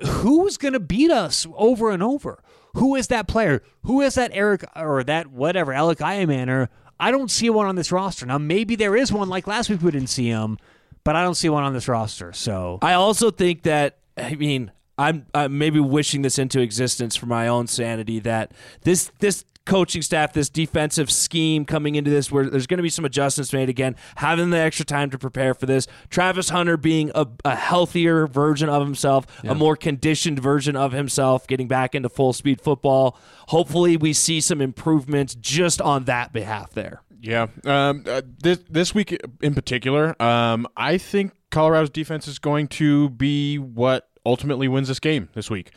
who's 0.00 0.56
going 0.56 0.74
to 0.74 0.80
beat 0.80 1.10
us 1.10 1.46
over 1.56 1.90
and 1.90 2.02
over? 2.02 2.42
Who 2.74 2.94
is 2.96 3.06
that 3.08 3.28
player? 3.28 3.62
Who 3.84 4.00
is 4.00 4.16
that 4.16 4.32
Eric 4.34 4.64
or 4.74 5.04
that 5.04 5.28
whatever, 5.28 5.72
Elic 5.72 5.98
Ayomanor? 5.98 6.68
I 6.98 7.10
don't 7.10 7.30
see 7.30 7.50
one 7.50 7.66
on 7.66 7.76
this 7.76 7.92
roster. 7.92 8.26
Now, 8.26 8.38
maybe 8.38 8.76
there 8.76 8.96
is 8.96 9.12
one 9.12 9.28
like 9.28 9.46
last 9.46 9.70
week 9.70 9.82
we 9.82 9.90
didn't 9.90 10.08
see 10.08 10.28
him, 10.28 10.58
but 11.04 11.16
I 11.16 11.22
don't 11.22 11.34
see 11.34 11.48
one 11.48 11.62
on 11.64 11.72
this 11.72 11.88
roster. 11.88 12.32
So 12.32 12.78
I 12.82 12.94
also 12.94 13.30
think 13.30 13.62
that 13.62 13.98
I 14.16 14.34
mean 14.34 14.72
I'm, 14.96 15.26
I'm 15.34 15.58
maybe 15.58 15.80
wishing 15.80 16.22
this 16.22 16.38
into 16.38 16.60
existence 16.60 17.16
for 17.16 17.26
my 17.26 17.48
own 17.48 17.66
sanity 17.66 18.20
that 18.20 18.52
this 18.82 19.10
this 19.18 19.44
coaching 19.66 20.02
staff, 20.02 20.32
this 20.32 20.48
defensive 20.48 21.10
scheme 21.10 21.64
coming 21.64 21.94
into 21.94 22.10
this, 22.10 22.30
where 22.30 22.48
there's 22.48 22.66
going 22.66 22.78
to 22.78 22.82
be 22.82 22.90
some 22.90 23.04
adjustments 23.04 23.52
made 23.52 23.68
again, 23.68 23.96
having 24.16 24.50
the 24.50 24.58
extra 24.58 24.84
time 24.84 25.10
to 25.10 25.18
prepare 25.18 25.54
for 25.54 25.66
this. 25.66 25.86
Travis 26.10 26.50
Hunter 26.50 26.76
being 26.76 27.10
a, 27.14 27.26
a 27.44 27.56
healthier 27.56 28.26
version 28.26 28.68
of 28.68 28.84
himself, 28.84 29.26
a 29.44 29.54
more 29.54 29.76
conditioned 29.76 30.38
version 30.38 30.76
of 30.76 30.92
himself, 30.92 31.46
getting 31.46 31.68
back 31.68 31.94
into 31.94 32.08
full 32.08 32.32
speed 32.32 32.60
football. 32.60 33.18
Hopefully, 33.48 33.96
we 33.96 34.12
see 34.12 34.40
some 34.40 34.60
improvements 34.60 35.34
just 35.34 35.80
on 35.80 36.04
that 36.04 36.32
behalf 36.32 36.72
there. 36.72 37.02
Yeah. 37.20 37.46
Um, 37.64 38.04
uh, 38.06 38.20
this 38.42 38.58
this 38.68 38.94
week 38.94 39.18
in 39.40 39.54
particular, 39.54 40.20
um, 40.22 40.66
I 40.76 40.98
think 40.98 41.32
Colorado's 41.50 41.88
defense 41.88 42.28
is 42.28 42.38
going 42.38 42.68
to 42.68 43.08
be 43.10 43.58
what 43.58 44.10
ultimately 44.26 44.68
wins 44.68 44.88
this 44.88 45.00
game 45.00 45.28
this 45.34 45.48
week. 45.48 45.72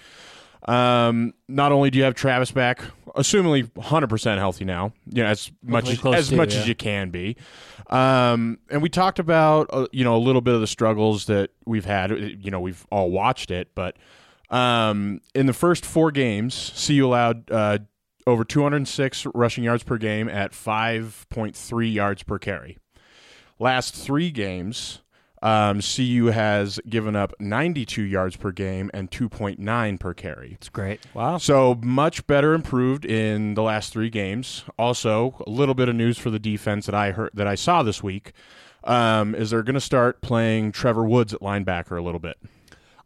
Um, 0.68 1.34
not 1.48 1.72
only 1.72 1.90
do 1.90 1.98
you 1.98 2.04
have 2.04 2.14
Travis 2.14 2.52
back, 2.52 2.82
assumingly 3.16 3.70
100% 3.72 4.38
healthy 4.38 4.66
now, 4.66 4.94
you 5.10 5.24
know, 5.24 5.30
as 5.30 5.52
much 5.64 5.90
as, 5.90 6.06
as 6.06 6.30
to, 6.30 6.36
much 6.36 6.54
yeah. 6.54 6.62
as 6.62 6.68
you 6.68 6.76
can 6.76 7.10
be. 7.10 7.38
Um, 7.90 8.60
and 8.70 8.82
we 8.82 8.90
talked 8.90 9.18
about 9.18 9.70
uh, 9.72 9.88
you 9.94 10.04
know 10.04 10.18
a 10.18 10.20
little 10.20 10.42
bit 10.42 10.54
of 10.54 10.62
the 10.62 10.68
struggles 10.68 11.26
that 11.28 11.52
we've 11.66 11.86
had. 11.86 12.12
You 12.12 12.52
know, 12.52 12.60
we've 12.60 12.86
all 12.92 13.12
watched 13.12 13.50
it, 13.50 13.70
but 13.76 13.96
um, 14.50 15.22
in 15.34 15.46
the 15.46 15.54
first 15.54 15.86
four 15.86 16.12
games, 16.12 16.86
CU 16.86 17.06
allowed 17.06 17.50
uh, 17.50 17.80
over 18.26 18.44
206 18.44 19.26
rushing 19.34 19.64
yards 19.64 19.84
per 19.84 19.98
game 19.98 20.28
at 20.28 20.52
5.3 20.52 21.94
yards 21.94 22.24
per 22.24 22.38
carry. 22.38 22.78
Last 23.60 23.96
three 23.96 24.32
games, 24.32 25.00
um, 25.42 25.82
CU 25.82 26.28
has 26.28 26.80
given 26.90 27.16
up 27.16 27.34
92 27.40 28.02
yards 28.02 28.36
per 28.36 28.52
game 28.52 28.90
and 28.94 29.12
2.9 29.12 30.00
per 30.00 30.14
carry. 30.14 30.54
it's 30.54 30.70
great. 30.70 31.00
Wow. 31.14 31.38
So 31.38 31.80
much 31.84 32.26
better 32.28 32.54
improved 32.54 33.06
in 33.06 33.54
the 33.54 33.62
last 33.62 33.94
three 33.94 34.10
games. 34.10 34.64
Also, 34.80 35.36
a 35.46 35.50
little 35.50 35.76
bit 35.76 35.90
of 35.90 35.96
news 35.96 36.18
for 36.18 36.30
the 36.30 36.40
defense 36.40 36.86
that 36.88 36.96
I 36.96 37.12
heard 37.12 37.32
that 37.34 37.48
I 37.48 37.56
saw 37.56 37.84
this 37.84 38.02
week 38.02 38.34
um, 38.84 39.36
is 39.36 39.52
they're 39.52 39.64
going 39.64 39.76
to 39.76 39.82
start 39.82 40.22
playing 40.22 40.72
Trevor 40.72 41.04
Woods 41.04 41.34
at 41.34 41.42
linebacker 41.42 41.98
a 41.98 42.02
little 42.02 42.20
bit. 42.20 42.38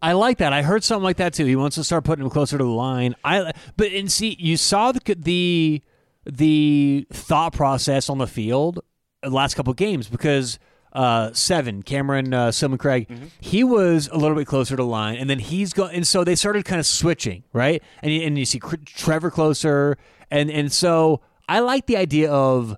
I 0.02 0.14
like 0.14 0.40
that. 0.40 0.52
I 0.52 0.64
heard 0.64 0.84
something 0.84 1.04
like 1.04 1.18
that 1.18 1.34
too. 1.34 1.46
He 1.46 1.56
wants 1.56 1.76
to 1.76 1.84
start 1.84 2.04
putting 2.04 2.26
him 2.26 2.32
closer 2.32 2.58
to 2.58 2.64
the 2.64 2.70
line. 2.70 3.16
I 3.24 3.52
but 3.78 3.92
and 3.92 4.12
see, 4.12 4.36
you 4.40 4.58
saw 4.58 4.92
the 4.92 5.16
the 5.16 5.82
the 6.26 7.08
thought 7.12 7.54
process 7.54 8.10
on 8.10 8.18
the 8.18 8.28
field 8.28 8.80
the 9.22 9.30
last 9.30 9.54
couple 9.54 9.72
of 9.72 9.78
games 9.78 10.08
because 10.08 10.58
uh, 10.94 11.32
seven 11.34 11.84
Cameron 11.84 12.34
uh, 12.34 12.52
Silmon 12.52 12.78
Craig. 12.80 13.08
He 13.40 13.64
was 13.64 14.10
a 14.12 14.18
little 14.18 14.36
bit 14.36 14.48
closer 14.48 14.76
to 14.76 14.84
line, 14.84 15.16
and 15.18 15.30
then 15.30 15.40
he's 15.40 15.74
going, 15.74 15.96
and 15.96 16.06
so 16.08 16.24
they 16.24 16.36
started 16.36 16.66
kind 16.66 16.80
of 16.80 16.86
switching 16.86 17.44
right, 17.54 17.82
and 18.04 18.12
you- 18.14 18.22
and 18.22 18.38
you 18.38 18.46
see 18.46 18.60
Trevor 18.86 19.32
closer, 19.32 19.98
and 20.30 20.50
and 20.52 20.72
so 20.72 21.22
I 21.48 21.60
like 21.60 21.86
the 21.86 21.98
idea 21.98 22.32
of 22.32 22.76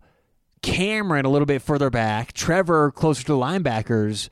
Cameron 0.61 1.25
a 1.25 1.29
little 1.29 1.45
bit 1.45 1.61
further 1.61 1.89
back, 1.89 2.33
Trevor 2.33 2.91
closer 2.91 3.23
to 3.23 3.33
the 3.33 3.37
linebackers, 3.37 4.29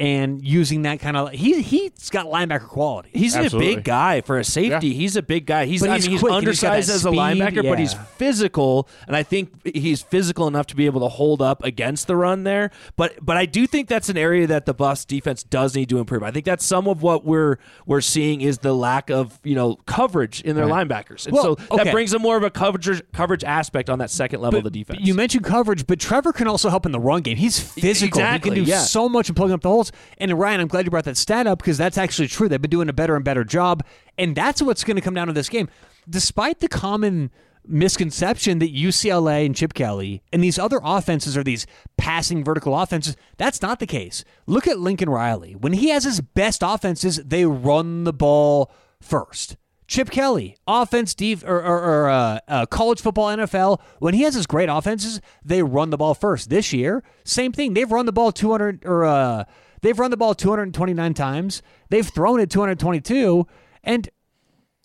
and 0.00 0.44
using 0.44 0.82
that 0.82 0.98
kind 0.98 1.16
of 1.16 1.30
he 1.30 1.62
he's 1.62 2.10
got 2.10 2.26
linebacker 2.26 2.66
quality. 2.66 3.10
He's 3.12 3.36
Absolutely. 3.36 3.72
a 3.72 3.76
big 3.76 3.84
guy 3.84 4.20
for 4.22 4.38
a 4.38 4.44
safety. 4.44 4.88
Yeah. 4.88 4.94
He's 4.94 5.14
a 5.16 5.22
big 5.22 5.46
guy. 5.46 5.66
He's, 5.66 5.82
But 5.82 5.90
I 5.90 5.94
he's 5.94 6.04
mean, 6.06 6.12
he's 6.12 6.20
quick 6.20 6.32
and 6.32 6.46
he's 6.46 6.60
got 6.60 6.72
undersized 6.72 6.88
that 6.88 6.94
as 6.94 7.04
a 7.04 7.08
speed, 7.08 7.18
linebacker, 7.18 7.68
but 7.68 7.78
he's 7.78 7.94
physical, 7.94 8.88
and 9.06 9.14
I 9.14 9.22
think 9.22 9.50
he's 9.74 10.02
physical 10.02 10.48
enough 10.48 10.66
to 10.68 10.76
be 10.76 10.86
able 10.86 11.00
to 11.02 11.08
hold 11.08 11.40
up 11.40 11.62
against 11.62 12.08
the 12.08 12.16
run 12.16 12.42
there. 12.42 12.70
But 12.96 13.24
but 13.24 13.36
I 13.36 13.46
do 13.46 13.66
think 13.66 13.88
that's 13.88 14.08
an 14.08 14.16
area 14.16 14.46
that 14.48 14.66
the 14.66 14.74
Buffs 14.74 15.04
defense 15.04 15.44
does 15.44 15.76
need 15.76 15.88
to 15.90 15.98
improve. 15.98 16.22
I 16.24 16.32
think 16.32 16.44
that's 16.44 16.64
some 16.64 16.88
of 16.88 17.02
what 17.02 17.24
we're 17.24 17.58
we're 17.86 18.00
seeing 18.00 18.40
is 18.40 18.58
the 18.58 18.74
lack 18.74 19.10
of 19.10 19.38
you 19.44 19.54
know 19.54 19.76
coverage 19.86 20.40
in 20.40 20.56
their 20.56 20.66
linebackers, 20.66 21.26
and 21.26 21.34
Well, 21.34 21.44
so 21.44 21.50
okay. 21.70 21.84
that 21.84 21.92
brings 21.92 22.12
a 22.12 22.18
more 22.18 22.36
of 22.36 22.42
a 22.42 22.50
coverage 22.50 23.00
coverage 23.12 23.44
aspect 23.44 23.88
on 23.88 24.00
that 24.00 24.10
second 24.10 24.40
level 24.40 24.58
of 24.58 24.64
the 24.64 24.70
defense. 24.70 25.00
You 25.02 25.14
mentioned 25.14 25.44
coverage, 25.44 25.86
but 25.86 26.00
Trevor 26.00 26.32
can 26.32 26.48
also 26.48 26.68
help 26.68 26.84
in 26.84 26.90
the 26.92 27.00
run 27.00 27.22
game. 27.22 27.36
He's 27.36 27.60
physical. 27.60 28.18
Exactly, 28.18 28.50
he 28.50 28.56
can 28.56 28.64
do 28.64 28.70
yeah. 28.70 28.80
so 28.80 29.08
much 29.08 29.28
in 29.28 29.36
plugging 29.36 29.54
up 29.54 29.60
the 29.60 29.68
holes. 29.68 29.83
And 30.18 30.32
Ryan, 30.38 30.60
I'm 30.60 30.68
glad 30.68 30.84
you 30.84 30.90
brought 30.90 31.04
that 31.04 31.16
stat 31.16 31.46
up 31.46 31.58
because 31.58 31.78
that's 31.78 31.98
actually 31.98 32.28
true. 32.28 32.48
They've 32.48 32.60
been 32.60 32.70
doing 32.70 32.88
a 32.88 32.92
better 32.92 33.16
and 33.16 33.24
better 33.24 33.44
job, 33.44 33.84
and 34.18 34.36
that's 34.36 34.62
what's 34.62 34.84
going 34.84 34.96
to 34.96 35.00
come 35.00 35.14
down 35.14 35.26
to 35.26 35.32
this 35.32 35.48
game. 35.48 35.68
Despite 36.08 36.60
the 36.60 36.68
common 36.68 37.30
misconception 37.66 38.58
that 38.58 38.74
UCLA 38.74 39.46
and 39.46 39.56
Chip 39.56 39.74
Kelly 39.74 40.22
and 40.32 40.42
these 40.42 40.58
other 40.58 40.80
offenses 40.82 41.36
are 41.36 41.44
these 41.44 41.66
passing 41.96 42.44
vertical 42.44 42.78
offenses. 42.78 43.16
That's 43.36 43.62
not 43.62 43.80
the 43.80 43.86
case. 43.86 44.24
Look 44.46 44.66
at 44.66 44.78
Lincoln 44.78 45.08
Riley. 45.08 45.54
When 45.54 45.72
he 45.72 45.88
has 45.88 46.04
his 46.04 46.20
best 46.20 46.62
offenses, 46.62 47.16
they 47.24 47.44
run 47.44 48.04
the 48.04 48.12
ball 48.12 48.70
first. 49.00 49.56
Chip 49.86 50.10
Kelly, 50.10 50.56
offense, 50.66 51.14
def- 51.14 51.44
or, 51.44 51.60
or, 51.60 51.82
or 51.82 52.08
uh, 52.08 52.38
uh, 52.48 52.66
college 52.66 53.00
football, 53.02 53.28
NFL. 53.28 53.80
When 53.98 54.14
he 54.14 54.22
has 54.22 54.34
his 54.34 54.46
great 54.46 54.70
offenses, 54.70 55.20
they 55.44 55.62
run 55.62 55.90
the 55.90 55.98
ball 55.98 56.14
first. 56.14 56.48
This 56.48 56.72
year, 56.72 57.02
same 57.22 57.52
thing. 57.52 57.74
They've 57.74 57.90
run 57.90 58.06
the 58.06 58.12
ball 58.12 58.32
200 58.32 58.84
or 58.86 59.04
uh, 59.04 59.44
they've 59.84 59.98
run 59.98 60.10
the 60.10 60.16
ball 60.16 60.34
229 60.34 61.14
times. 61.14 61.62
They've 61.90 62.06
thrown 62.06 62.40
it 62.40 62.50
222, 62.50 63.46
and 63.84 64.08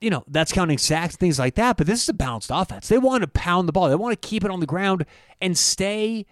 you 0.02 0.10
know, 0.10 0.24
that's 0.28 0.54
counting 0.54 0.78
sacks, 0.78 1.16
things 1.16 1.40
like 1.40 1.56
that. 1.56 1.78
But 1.78 1.88
this 1.88 2.04
is 2.04 2.10
a 2.10 2.14
balanced 2.14 2.52
offense. 2.54 2.88
They 2.88 2.98
want 2.98 3.22
to 3.24 3.28
pound 3.28 3.68
the 3.68 3.74
ball. 3.74 3.90
They 3.90 3.96
want 3.96 4.20
to 4.22 4.28
keep 4.28 4.46
it 4.46 4.52
on 4.52 4.60
the 4.60 4.66
ground 4.66 5.06
and 5.42 5.58
stay 5.58 6.26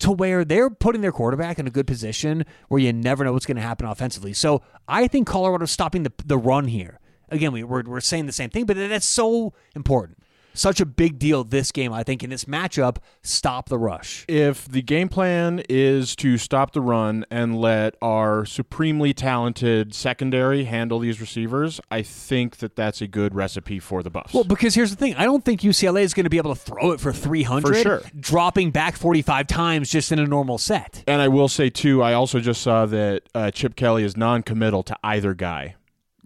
to 0.00 0.10
where 0.10 0.44
they're 0.44 0.70
putting 0.70 1.02
their 1.02 1.12
quarterback 1.12 1.58
in 1.58 1.66
a 1.66 1.70
good 1.70 1.86
position 1.86 2.44
where 2.68 2.80
you 2.80 2.92
never 2.92 3.24
know 3.24 3.32
what's 3.32 3.46
going 3.46 3.56
to 3.56 3.62
happen 3.62 3.86
offensively. 3.86 4.32
So 4.32 4.62
I 4.88 5.06
think 5.06 5.28
Colorado's 5.28 5.70
stopping 5.70 6.02
the, 6.02 6.12
the 6.24 6.36
run 6.36 6.66
here. 6.66 6.98
Again, 7.28 7.52
we, 7.52 7.62
we're, 7.62 7.82
we're 7.84 8.00
saying 8.00 8.26
the 8.26 8.32
same 8.32 8.50
thing, 8.50 8.66
but 8.66 8.76
that's 8.76 9.06
so 9.06 9.52
important 9.76 10.18
such 10.54 10.80
a 10.80 10.86
big 10.86 11.18
deal 11.18 11.44
this 11.44 11.72
game, 11.72 11.92
I 11.92 12.02
think, 12.02 12.22
in 12.22 12.30
this 12.30 12.44
matchup, 12.44 12.96
stop 13.22 13.68
the 13.68 13.78
rush. 13.78 14.24
If 14.28 14.68
the 14.68 14.82
game 14.82 15.08
plan 15.08 15.62
is 15.68 16.14
to 16.16 16.36
stop 16.38 16.72
the 16.72 16.80
run 16.80 17.24
and 17.30 17.58
let 17.60 17.96
our 18.02 18.44
supremely 18.44 19.12
talented 19.14 19.94
secondary 19.94 20.64
handle 20.64 20.98
these 20.98 21.20
receivers, 21.20 21.80
I 21.90 22.02
think 22.02 22.58
that 22.58 22.76
that's 22.76 23.00
a 23.00 23.06
good 23.06 23.34
recipe 23.34 23.78
for 23.78 24.02
the 24.02 24.10
Buffs. 24.10 24.34
Well, 24.34 24.44
because 24.44 24.74
here's 24.74 24.90
the 24.90 24.96
thing 24.96 25.14
I 25.16 25.24
don't 25.24 25.44
think 25.44 25.60
UCLA 25.62 26.02
is 26.02 26.14
going 26.14 26.24
to 26.24 26.30
be 26.30 26.38
able 26.38 26.54
to 26.54 26.60
throw 26.60 26.92
it 26.92 27.00
for 27.00 27.12
300, 27.12 27.66
For 27.68 27.74
sure. 27.82 28.02
dropping 28.18 28.70
back 28.70 28.96
45 28.96 29.46
times 29.46 29.90
just 29.90 30.12
in 30.12 30.18
a 30.18 30.26
normal 30.26 30.58
set. 30.58 31.04
and 31.06 31.20
I 31.22 31.28
will 31.28 31.48
say, 31.48 31.70
too, 31.70 32.02
I 32.02 32.12
also 32.12 32.40
just 32.40 32.62
saw 32.62 32.86
that 32.86 33.22
uh, 33.34 33.50
Chip 33.50 33.76
Kelly 33.76 34.04
is 34.04 34.16
non 34.16 34.42
committal 34.42 34.82
to 34.84 34.96
either 35.02 35.34
guy 35.34 35.76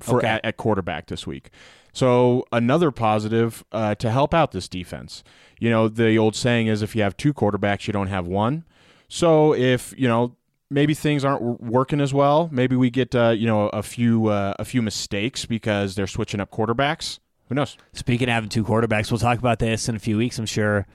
for 0.01 0.19
Okay. 0.19 0.27
at, 0.27 0.45
at 0.45 0.57
quarterback 0.57 1.07
this 1.07 1.27
week. 1.27 1.51
So 1.97 2.45
another 2.53 2.91
positive 2.91 3.65
uh, 3.73 3.95
to 3.95 4.11
help 4.11 4.35
out 4.35 4.53
this 4.53 4.69
defense. 4.69 5.25
You 5.59 5.71
know, 5.71 5.89
the 5.89 6.19
old 6.19 6.37
saying 6.37 6.67
is 6.67 6.83
if 6.83 6.95
you 6.95 7.01
have 7.01 7.17
two 7.17 7.33
quarterbacks, 7.33 7.87
you 7.87 7.95
don't 7.95 8.09
have 8.09 8.27
one. 8.27 8.65
So 9.09 9.55
if 9.55 9.95
you 9.97 10.07
know 10.07 10.37
maybe 10.69 10.93
things 10.93 11.25
aren't 11.25 11.63
working 11.63 12.03
as 12.03 12.13
well, 12.13 12.51
maybe 12.53 12.77
we 12.77 12.91
get 12.91 13.15
uh, 13.15 13.31
you 13.31 13.47
know 13.47 13.69
a 13.69 13.83
few 13.83 14.27
uh, 14.27 14.53
a 14.59 14.65
few 14.67 14.83
mistakes 14.83 15.47
because 15.47 15.95
they're 15.95 16.07
switching 16.07 16.39
up 16.39 16.51
quarterbacks. 16.51 17.19
Who 17.49 17.55
knows? 17.55 17.79
Speaking 17.95 18.29
of 18.29 18.35
having 18.35 18.51
two 18.51 18.63
quarterbacks, 18.65 19.11
we'll 19.11 19.19
talk 19.19 19.39
about 19.39 19.59
this 19.59 19.89
in 19.89 19.97
a 19.97 19.99
few 19.99 20.19
weeks, 20.19 20.39
I'm 20.39 20.45
sure. 20.45 20.87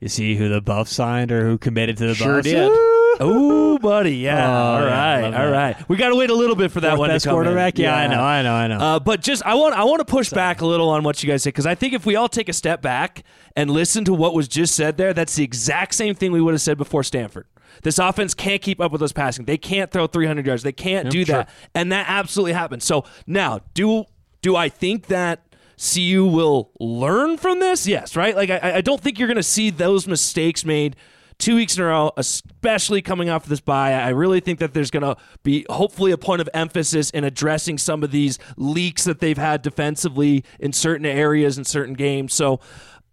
You 0.00 0.08
see 0.08 0.34
who 0.34 0.48
the 0.48 0.60
Buffs 0.60 0.92
signed 0.92 1.30
or 1.30 1.44
who 1.44 1.56
committed 1.56 1.98
to 1.98 2.08
the 2.08 2.14
Sure 2.16 2.38
Buffs? 2.38 2.48
did. 2.48 2.97
Oh, 3.20 3.78
buddy, 3.78 4.16
yeah. 4.16 4.48
Oh, 4.48 4.52
all 4.52 4.84
right. 4.84 5.30
Yeah, 5.30 5.42
all 5.44 5.50
right. 5.50 5.88
We 5.88 5.96
got 5.96 6.08
to 6.10 6.14
wait 6.14 6.30
a 6.30 6.34
little 6.34 6.56
bit 6.56 6.70
for 6.70 6.80
that 6.80 6.90
Fourth 6.90 6.98
one 6.98 7.08
best 7.10 7.24
to 7.24 7.28
come 7.30 7.36
quarterback? 7.36 7.78
Yeah, 7.78 7.96
I 7.96 8.06
know, 8.06 8.20
I 8.22 8.42
know, 8.42 8.54
I 8.54 8.66
know. 8.66 8.78
Uh, 8.78 9.00
but 9.00 9.20
just 9.20 9.44
I 9.44 9.54
want 9.54 9.74
I 9.74 9.84
want 9.84 10.00
to 10.00 10.04
push 10.04 10.30
back 10.30 10.60
a 10.60 10.66
little 10.66 10.88
on 10.90 11.02
what 11.02 11.22
you 11.22 11.28
guys 11.28 11.42
say 11.42 11.48
because 11.48 11.66
I 11.66 11.74
think 11.74 11.94
if 11.94 12.06
we 12.06 12.16
all 12.16 12.28
take 12.28 12.48
a 12.48 12.52
step 12.52 12.82
back 12.82 13.24
and 13.56 13.70
listen 13.70 14.04
to 14.04 14.14
what 14.14 14.34
was 14.34 14.48
just 14.48 14.74
said 14.74 14.96
there, 14.96 15.12
that's 15.12 15.34
the 15.34 15.44
exact 15.44 15.94
same 15.94 16.14
thing 16.14 16.32
we 16.32 16.40
would 16.40 16.54
have 16.54 16.60
said 16.60 16.78
before 16.78 17.02
Stanford. 17.02 17.46
This 17.82 17.98
offense 17.98 18.34
can't 18.34 18.62
keep 18.62 18.80
up 18.80 18.92
with 18.92 19.02
us 19.02 19.12
passing. 19.12 19.44
They 19.44 19.58
can't 19.58 19.90
throw 19.90 20.06
300 20.06 20.46
yards. 20.46 20.62
They 20.62 20.72
can't 20.72 21.10
do 21.10 21.24
that, 21.26 21.48
and 21.74 21.92
that 21.92 22.06
absolutely 22.08 22.52
happened. 22.52 22.82
So 22.82 23.04
now, 23.26 23.60
do 23.74 24.04
do 24.42 24.56
I 24.56 24.68
think 24.68 25.06
that? 25.06 25.44
CU 25.80 26.26
will 26.26 26.72
learn 26.80 27.36
from 27.36 27.60
this? 27.60 27.86
Yes, 27.86 28.16
right? 28.16 28.34
Like, 28.34 28.50
I, 28.50 28.78
I 28.78 28.80
don't 28.80 29.00
think 29.00 29.16
you're 29.16 29.28
going 29.28 29.36
to 29.36 29.44
see 29.44 29.70
those 29.70 30.08
mistakes 30.08 30.64
made 30.64 30.96
two 31.38 31.56
weeks 31.56 31.76
in 31.76 31.82
a 31.82 31.86
row, 31.86 32.12
especially 32.16 33.00
coming 33.02 33.30
off 33.30 33.44
of 33.44 33.48
this 33.48 33.60
bye. 33.60 33.92
I 33.92 34.10
really 34.10 34.40
think 34.40 34.58
that 34.58 34.74
there's 34.74 34.90
going 34.90 35.02
to 35.02 35.16
be 35.42 35.64
hopefully 35.70 36.12
a 36.12 36.18
point 36.18 36.40
of 36.40 36.48
emphasis 36.52 37.10
in 37.10 37.24
addressing 37.24 37.78
some 37.78 38.02
of 38.02 38.10
these 38.10 38.38
leaks 38.56 39.04
that 39.04 39.20
they've 39.20 39.38
had 39.38 39.62
defensively 39.62 40.44
in 40.58 40.72
certain 40.72 41.06
areas 41.06 41.58
in 41.58 41.64
certain 41.64 41.94
games. 41.94 42.34
So. 42.34 42.60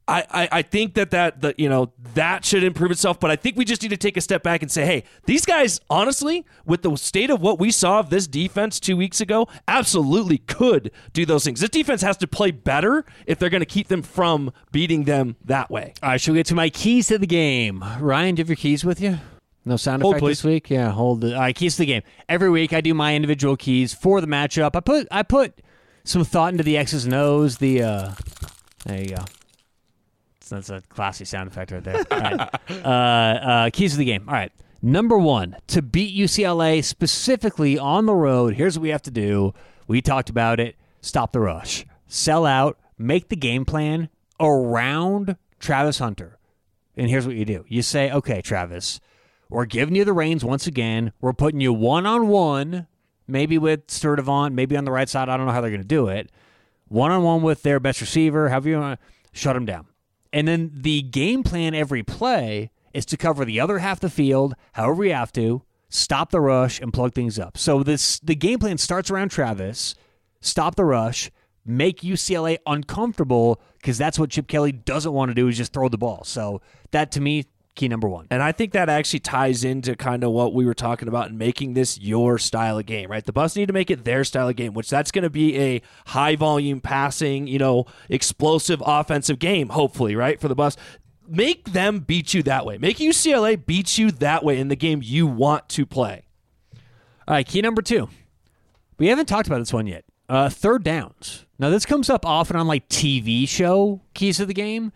I, 0.08 0.26
I, 0.30 0.50
I 0.52 0.62
think 0.62 0.94
that 0.96 1.12
that 1.12 1.42
the, 1.42 1.56
you 1.58 1.68
know 1.68 1.92
that 2.14 2.46
should 2.46 2.64
improve 2.64 2.92
itself, 2.92 3.20
but 3.20 3.32
I 3.32 3.36
think 3.36 3.58
we 3.58 3.66
just 3.66 3.82
need 3.82 3.90
to 3.90 3.98
take 3.98 4.18
a 4.18 4.22
step 4.22 4.44
back 4.44 4.62
and 4.62 4.72
say, 4.72 4.86
hey, 4.86 5.04
these 5.26 5.46
guys, 5.46 5.82
honestly, 5.90 6.46
with 6.66 6.84
the 6.84 6.96
state 6.96 7.30
of 7.30 7.42
what 7.42 7.60
we 7.60 7.72
saw 7.72 8.00
of 8.00 8.10
this 8.10 8.28
defense 8.28 8.80
two 8.80 8.96
weeks 8.96 9.20
ago, 9.20 9.48
absolutely 9.68 10.38
could 10.38 10.92
do 11.14 11.26
those 11.26 11.44
things. 11.44 11.60
This 11.60 11.72
defense 11.72 12.02
has 12.04 12.18
to 12.18 12.28
play 12.28 12.52
better 12.52 13.04
if 13.26 13.40
they're 13.40 13.50
going 13.50 13.62
to 13.62 13.66
keep 13.66 13.88
them 13.88 14.04
from 14.04 14.54
beating 14.72 15.06
them 15.06 15.38
that 15.46 15.72
way. 15.72 15.94
All 16.04 16.10
right, 16.10 16.22
should 16.22 16.34
we 16.34 16.40
get 16.40 16.46
to 16.48 16.56
my 16.56 16.70
keys 16.70 17.08
to 17.08 17.18
the 17.18 17.28
game? 17.28 17.84
Ryan, 18.00 18.36
do 18.36 18.42
you 18.42 18.44
have 18.44 18.50
your 18.50 18.58
keys 18.58 18.86
with 18.86 19.02
you? 19.02 19.18
No 19.68 19.78
sound 19.78 20.04
Hold, 20.04 20.14
effect 20.14 20.22
please. 20.22 20.38
this 20.38 20.44
week. 20.44 20.70
Yeah, 20.70 20.92
hold. 20.92 21.22
The, 21.22 21.34
all 21.34 21.42
right, 21.42 21.56
keys 21.56 21.76
to 21.78 21.80
the 21.80 21.88
game. 21.88 22.04
Every 22.30 22.52
week 22.52 22.72
I 22.74 22.82
do 22.82 22.94
my 22.94 23.16
individual 23.16 23.58
keys 23.58 23.96
for 23.96 24.22
the 24.22 24.28
matchup. 24.28 24.76
I 24.76 24.80
put 24.82 25.08
I 25.10 25.24
put 25.24 25.64
some 26.04 26.24
thought 26.24 26.52
into 26.54 26.64
the 26.64 26.78
X's 26.78 27.06
and 27.06 27.16
O's. 27.16 27.58
The 27.58 27.82
uh, 27.82 28.12
there 28.86 29.02
you 29.02 29.16
go. 29.16 29.26
That's 30.50 30.70
a 30.70 30.82
classy 30.90 31.26
sound 31.26 31.48
effect 31.50 31.72
right 31.72 31.84
there. 31.84 32.04
Right. 32.12 32.50
uh, 32.70 32.88
uh, 32.88 33.70
keys 33.72 33.92
to 33.94 33.98
the 33.98 34.06
game. 34.06 34.26
All 34.28 34.34
right. 34.34 34.52
Number 34.82 35.18
one, 35.18 35.56
to 35.68 35.82
beat 35.82 36.16
UCLA 36.16 36.84
specifically 36.84 37.78
on 37.80 38.06
the 38.06 38.14
road, 38.14 38.54
here's 38.54 38.78
what 38.78 38.84
we 38.84 38.90
have 38.90 39.02
to 39.04 39.12
do. 39.12 39.54
We 39.88 40.02
talked 40.02 40.30
about 40.30 40.60
it. 40.60 40.76
Stop 41.02 41.32
the 41.32 41.40
rush. 41.40 41.86
Sell 42.08 42.46
out. 42.46 42.78
Make 42.98 43.30
the 43.30 43.36
game 43.36 43.66
plan 43.66 44.10
around 44.40 45.38
Travis 45.60 46.00
Hunter. 46.00 46.38
And 46.96 47.10
here's 47.10 47.26
what 47.26 47.36
you 47.36 47.46
do 47.46 47.66
you 47.68 47.82
say, 47.82 48.12
okay, 48.12 48.42
Travis, 48.42 49.00
we're 49.50 49.66
giving 49.66 49.96
you 49.96 50.06
the 50.06 50.14
reins 50.14 50.46
once 50.46 50.68
again. 50.68 51.12
We're 51.20 51.34
putting 51.34 51.62
you 51.62 51.74
one 51.74 52.06
on 52.06 52.28
one, 52.28 52.88
maybe 53.28 53.58
with 53.58 53.88
Sturdivant, 53.88 54.54
maybe 54.54 54.78
on 54.78 54.86
the 54.86 54.92
right 54.92 55.10
side. 55.10 55.30
I 55.30 55.38
don't 55.38 55.46
know 55.46 55.52
how 55.52 55.62
they're 55.62 55.70
going 55.70 55.82
to 55.82 55.88
do 55.88 56.08
it. 56.08 56.32
One 56.88 57.12
on 57.12 57.24
one 57.24 57.42
with 57.42 57.64
their 57.64 57.80
best 57.80 58.02
receiver, 58.02 58.50
however 58.50 58.70
you 58.70 58.80
want 58.80 59.00
to 59.00 59.08
shut 59.38 59.56
them 59.56 59.66
down. 59.66 59.88
And 60.36 60.50
then 60.50 60.70
the 60.74 61.02
game 61.02 61.44
plan 61.44 61.74
every 61.74 62.04
play 62.04 62.70
is 62.94 63.06
to 63.06 63.16
cover 63.16 63.46
the 63.46 63.62
other 63.62 63.80
half 63.80 63.98
of 63.98 64.02
the 64.02 64.10
field, 64.10 64.54
however 64.74 64.96
we 64.96 65.10
have 65.12 65.32
to, 65.32 65.64
stop 65.88 66.32
the 66.32 66.42
rush, 66.42 66.82
and 66.82 66.92
plug 66.92 67.14
things 67.14 67.40
up. 67.40 67.58
So 67.58 67.84
this 67.84 68.20
the 68.20 68.36
game 68.36 68.60
plan 68.60 68.78
starts 68.78 69.10
around 69.10 69.30
Travis, 69.30 69.96
stop 70.42 70.76
the 70.76 70.84
rush, 70.84 71.32
make 71.66 72.02
UCLA 72.02 72.58
uncomfortable 72.68 73.62
because 73.78 73.98
that's 73.98 74.20
what 74.20 74.30
Chip 74.30 74.50
Kelly 74.50 74.74
doesn't 74.74 75.14
want 75.14 75.30
to 75.30 75.36
do 75.36 75.48
is 75.48 75.56
just 75.56 75.72
throw 75.72 75.88
the 75.88 75.98
ball. 75.98 76.26
So 76.26 76.62
that 76.92 77.14
to 77.14 77.22
me, 77.22 77.46
key 77.76 77.88
number 77.88 78.08
one. 78.08 78.28
And 78.30 78.42
I 78.42 78.52
think 78.52 78.72
that 78.72 78.90
actually 78.90 79.20
ties 79.20 79.64
into 79.64 79.96
kind 79.96 80.24
of 80.24 80.32
what 80.32 80.54
we 80.54 80.66
were 80.66 80.74
talking 80.74 81.08
about 81.08 81.30
in 81.30 81.38
making 81.38 81.74
this 81.74 82.00
your 82.00 82.38
style 82.38 82.80
of 82.80 82.86
game, 82.86 83.12
right? 83.12 83.24
The 83.24 83.34
Bucks 83.34 83.56
need 83.56 83.68
to 83.68 83.74
make 83.74 83.92
it 83.92 84.06
their 84.06 84.24
style 84.24 84.50
of 84.50 84.56
game, 84.56 84.74
which 84.74 84.90
that's 84.90 85.12
going 85.12 85.24
to 85.24 85.30
be 85.30 85.58
a 85.60 85.82
high 86.08 86.36
volume 86.36 86.80
passing, 86.80 87.48
you 87.48 87.60
know, 87.60 87.86
explosive 88.10 88.82
offensive 88.86 89.40
game, 89.40 89.70
hopefully, 89.70 90.16
right? 90.16 90.40
For 90.40 90.48
the 90.48 90.56
Bucks. 90.56 90.78
Make 91.28 91.72
them 91.72 92.00
beat 92.00 92.34
you 92.34 92.44
that 92.44 92.66
way. 92.66 92.78
Make 92.78 92.98
UCLA 92.98 93.64
beat 93.64 93.98
you 93.98 94.12
that 94.12 94.44
way 94.44 94.60
in 94.60 94.68
the 94.68 94.76
game 94.76 95.02
you 95.04 95.26
want 95.26 95.68
to 95.70 95.86
play. 95.86 96.26
All 97.28 97.34
right, 97.34 97.48
key 97.48 97.62
number 97.62 97.82
two. 97.82 98.10
We 98.98 99.08
haven't 99.08 99.26
talked 99.26 99.48
about 99.48 99.58
this 99.58 99.74
one 99.74 99.88
yet. 99.88 100.06
Uh, 100.30 100.50
third 100.50 100.84
downs. 100.84 101.46
Now, 101.58 101.70
this 101.70 101.86
comes 101.86 102.10
up 102.10 102.26
often 102.26 102.56
on 102.56 102.68
like 102.68 102.88
TV 102.90 103.48
show 103.48 104.02
keys 104.14 104.40
of 104.40 104.48
the 104.48 104.54
game, 104.54 104.92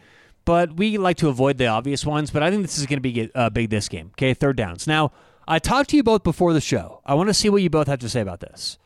but 0.49 0.77
we 0.77 0.97
like 0.97 1.17
to 1.17 1.29
avoid 1.29 1.59
the 1.59 1.67
obvious 1.67 2.03
ones. 2.03 2.31
But 2.31 2.41
I 2.41 2.49
think 2.49 2.63
this 2.63 2.79
is 2.79 2.87
going 2.87 2.97
to 2.97 3.01
be 3.01 3.29
uh, 3.35 3.51
big 3.51 3.69
this 3.69 3.87
game. 3.87 4.07
Okay, 4.15 4.33
third 4.33 4.57
downs. 4.57 4.87
Now, 4.87 5.11
I 5.47 5.59
talked 5.59 5.91
to 5.91 5.95
you 5.95 6.01
both 6.01 6.23
before 6.23 6.53
the 6.53 6.59
show. 6.59 7.01
I 7.05 7.13
want 7.13 7.29
to 7.29 7.35
see 7.35 7.49
what 7.49 7.61
you 7.61 7.69
both 7.69 7.85
have 7.85 7.99
to 7.99 8.09
say 8.09 8.19
about 8.19 8.39
this. 8.39 8.79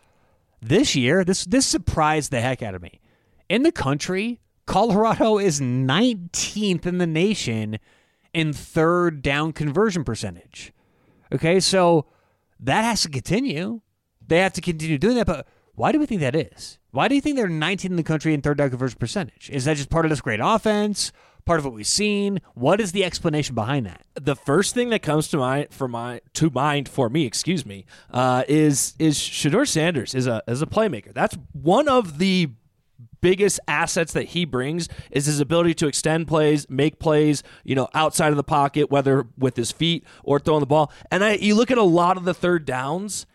This 0.62 0.94
year, 0.94 1.24
this 1.24 1.46
this 1.46 1.66
surprised 1.66 2.32
the 2.32 2.42
heck 2.42 2.62
out 2.62 2.76
of 2.76 2.82
me. 2.82 3.00
In 3.48 3.64
the 3.64 3.72
country, 3.72 4.42
Colorado 4.66 5.38
is 5.38 5.62
19th 5.62 6.86
in 6.86 6.98
the 6.98 7.08
nation 7.08 7.80
in 8.34 8.52
third 8.52 9.22
down 9.22 9.54
conversion 9.54 10.04
percentage. 10.04 10.74
Okay, 11.34 11.62
so 11.62 12.08
that 12.60 12.82
has 12.82 13.04
to 13.04 13.10
continue. 13.10 13.80
They 14.28 14.40
have 14.40 14.52
to 14.54 14.62
continue 14.62 14.98
doing 14.98 15.16
that. 15.16 15.28
But 15.28 15.48
why 15.76 15.94
do 15.94 16.00
we 16.00 16.08
think 16.08 16.20
that 16.20 16.36
is? 16.36 16.78
Why 16.92 17.08
do 17.08 17.16
you 17.16 17.22
think 17.22 17.38
they're 17.38 17.48
19th 17.48 17.86
in 17.86 17.96
the 17.96 18.04
country 18.04 18.34
in 18.34 18.42
third 18.42 18.58
down 18.58 18.70
conversion 18.70 19.00
percentage? 19.00 19.50
Is 19.50 19.64
that 19.64 19.78
just 19.78 19.90
part 19.90 20.06
of 20.06 20.10
this 20.10 20.20
great 20.20 20.42
offense? 20.44 21.14
Part 21.46 21.60
of 21.60 21.66
what 21.66 21.74
we've 21.74 21.86
seen? 21.86 22.40
What 22.54 22.80
is 22.80 22.92
the 22.92 23.04
explanation 23.04 23.56
behind 23.56 23.86
that? 23.86 24.06
the 24.20 24.36
first 24.36 24.74
thing 24.74 24.90
that 24.90 25.02
comes 25.02 25.28
to 25.30 25.38
mind 25.38 25.68
for 25.72 25.88
my 25.88 26.22
to 26.34 26.50
mind 26.50 26.88
for 26.88 27.10
me, 27.10 27.26
excuse 27.26 27.66
me, 27.66 27.86
uh, 28.12 28.44
is 28.48 28.94
is 29.00 29.18
Shedeur 29.18 29.68
Sanders 29.68 30.14
is 30.14 30.28
a 30.28 30.42
is 30.48 30.62
a 30.62 30.66
playmaker. 30.66 31.14
That's 31.14 31.38
one 31.52 31.88
of 31.88 32.20
the 32.20 32.52
biggest 33.22 33.60
assets 33.68 34.14
that 34.14 34.26
he 34.30 34.44
brings 34.44 34.90
is 35.10 35.26
his 35.26 35.40
ability 35.40 35.74
to 35.74 35.88
extend 35.88 36.28
plays, 36.28 36.70
make 36.70 37.00
plays, 37.00 37.42
you 37.64 37.74
know, 37.74 37.88
outside 37.94 38.32
of 38.32 38.36
the 38.38 38.44
pocket, 38.44 38.92
whether 38.92 39.26
with 39.38 39.56
his 39.56 39.72
feet 39.72 40.04
or 40.24 40.40
throwing 40.40 40.60
the 40.60 40.66
ball. 40.66 40.92
And 41.10 41.24
I, 41.24 41.36
you 41.36 41.56
look 41.56 41.72
at 41.72 41.78
a 41.78 41.84
lot 41.84 42.18
of 42.18 42.26
the 42.26 42.34
third 42.34 42.66
downs. 42.66 43.26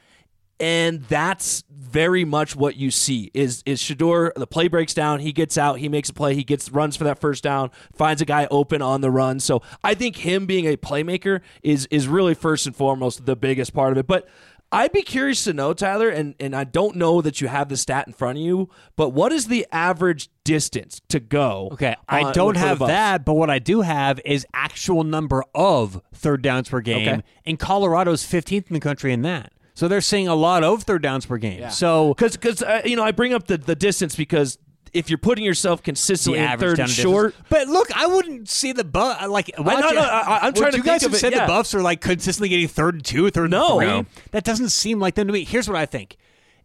And 0.60 1.02
that's 1.04 1.64
very 1.70 2.24
much 2.24 2.54
what 2.54 2.76
you 2.76 2.90
see 2.90 3.30
is 3.32 3.62
is 3.64 3.80
Shedeur 3.80 4.32
the 4.34 4.46
play 4.46 4.68
breaks 4.68 4.92
down 4.92 5.20
he 5.20 5.32
gets 5.32 5.56
out 5.56 5.78
he 5.78 5.88
makes 5.88 6.10
a 6.10 6.12
play 6.12 6.34
he 6.34 6.44
gets 6.44 6.70
runs 6.70 6.96
for 6.96 7.04
that 7.04 7.18
first 7.18 7.42
down 7.42 7.70
finds 7.94 8.20
a 8.20 8.24
guy 8.24 8.46
open 8.50 8.82
on 8.82 9.00
the 9.00 9.10
run 9.10 9.40
so 9.40 9.62
I 9.82 9.94
think 9.94 10.16
him 10.16 10.46
being 10.46 10.66
a 10.66 10.76
playmaker 10.76 11.40
is 11.62 11.86
is 11.90 12.06
really 12.06 12.34
first 12.34 12.66
and 12.66 12.76
foremost 12.76 13.24
the 13.24 13.36
biggest 13.36 13.72
part 13.72 13.92
of 13.92 13.98
it 13.98 14.06
but 14.06 14.28
I'd 14.70 14.92
be 14.92 15.00
curious 15.00 15.44
to 15.44 15.54
know, 15.54 15.72
Tyler, 15.72 16.10
and, 16.10 16.34
and 16.38 16.54
I 16.54 16.64
don't 16.64 16.96
know 16.96 17.22
that 17.22 17.40
you 17.40 17.48
have 17.48 17.70
the 17.70 17.76
stat 17.76 18.06
in 18.06 18.12
front 18.12 18.36
of 18.36 18.44
you, 18.44 18.68
but 18.96 19.10
what 19.10 19.32
is 19.32 19.46
the 19.46 19.66
average 19.72 20.28
distance 20.44 21.00
to 21.08 21.20
go? 21.20 21.70
Okay, 21.72 21.96
I 22.06 22.24
on- 22.24 22.34
don't 22.34 22.56
have 22.58 22.78
that, 22.80 23.24
but 23.24 23.32
what 23.32 23.48
I 23.48 23.60
do 23.60 23.80
have 23.80 24.20
is 24.26 24.46
actual 24.52 25.04
number 25.04 25.42
of 25.54 26.02
third 26.14 26.42
downs 26.42 26.68
per 26.68 26.82
game. 26.82 27.08
Okay. 27.08 27.22
And 27.46 27.58
Colorado's 27.58 28.24
15th 28.24 28.68
in 28.68 28.74
the 28.74 28.80
country 28.80 29.10
in 29.10 29.22
that. 29.22 29.52
So 29.78 29.86
they're 29.86 30.00
seeing 30.00 30.26
a 30.26 30.34
lot 30.34 30.64
of 30.64 30.82
third 30.82 31.02
downs 31.02 31.24
per 31.24 31.36
game. 31.36 31.70
So 31.70 32.14
because 32.14 32.64
uh, 32.64 32.82
you 32.84 32.96
know 32.96 33.04
I 33.04 33.12
bring 33.12 33.32
up 33.32 33.46
the, 33.46 33.58
the 33.58 33.76
distance 33.76 34.16
because 34.16 34.58
if 34.92 35.08
you're 35.08 35.18
putting 35.18 35.44
yourself 35.44 35.84
consistently 35.84 36.40
in 36.40 36.48
third 36.58 36.58
down 36.78 36.86
and 36.86 36.88
distance. 36.88 36.94
short, 36.96 37.34
But 37.48 37.68
look, 37.68 37.88
I 37.96 38.08
wouldn't 38.08 38.48
see 38.48 38.72
the 38.72 38.82
buff 38.82 39.24
like. 39.28 39.52
watch 39.56 39.78
no, 39.78 39.90
no, 39.90 40.00
I- 40.00 40.38
I'm 40.38 40.46
What 40.46 40.56
trying 40.56 40.72
to 40.72 40.78
you 40.78 40.82
guys 40.82 41.02
have 41.02 41.14
it, 41.14 41.18
said 41.18 41.32
yeah. 41.32 41.42
the 41.42 41.46
Buffs 41.46 41.74
are 41.76 41.80
like 41.80 42.00
consistently 42.00 42.48
getting 42.48 42.66
third 42.66 42.94
and 42.96 43.04
two, 43.04 43.30
third 43.30 43.52
No. 43.52 43.78
and 43.78 43.88
No. 43.88 44.02
three. 44.02 44.22
That 44.32 44.42
doesn't 44.42 44.70
seem 44.70 44.98
like 44.98 45.14
them 45.14 45.28
to 45.28 45.32
me. 45.32 45.44
Here's 45.44 45.68
what 45.68 45.76
I 45.76 45.86
think: 45.86 46.16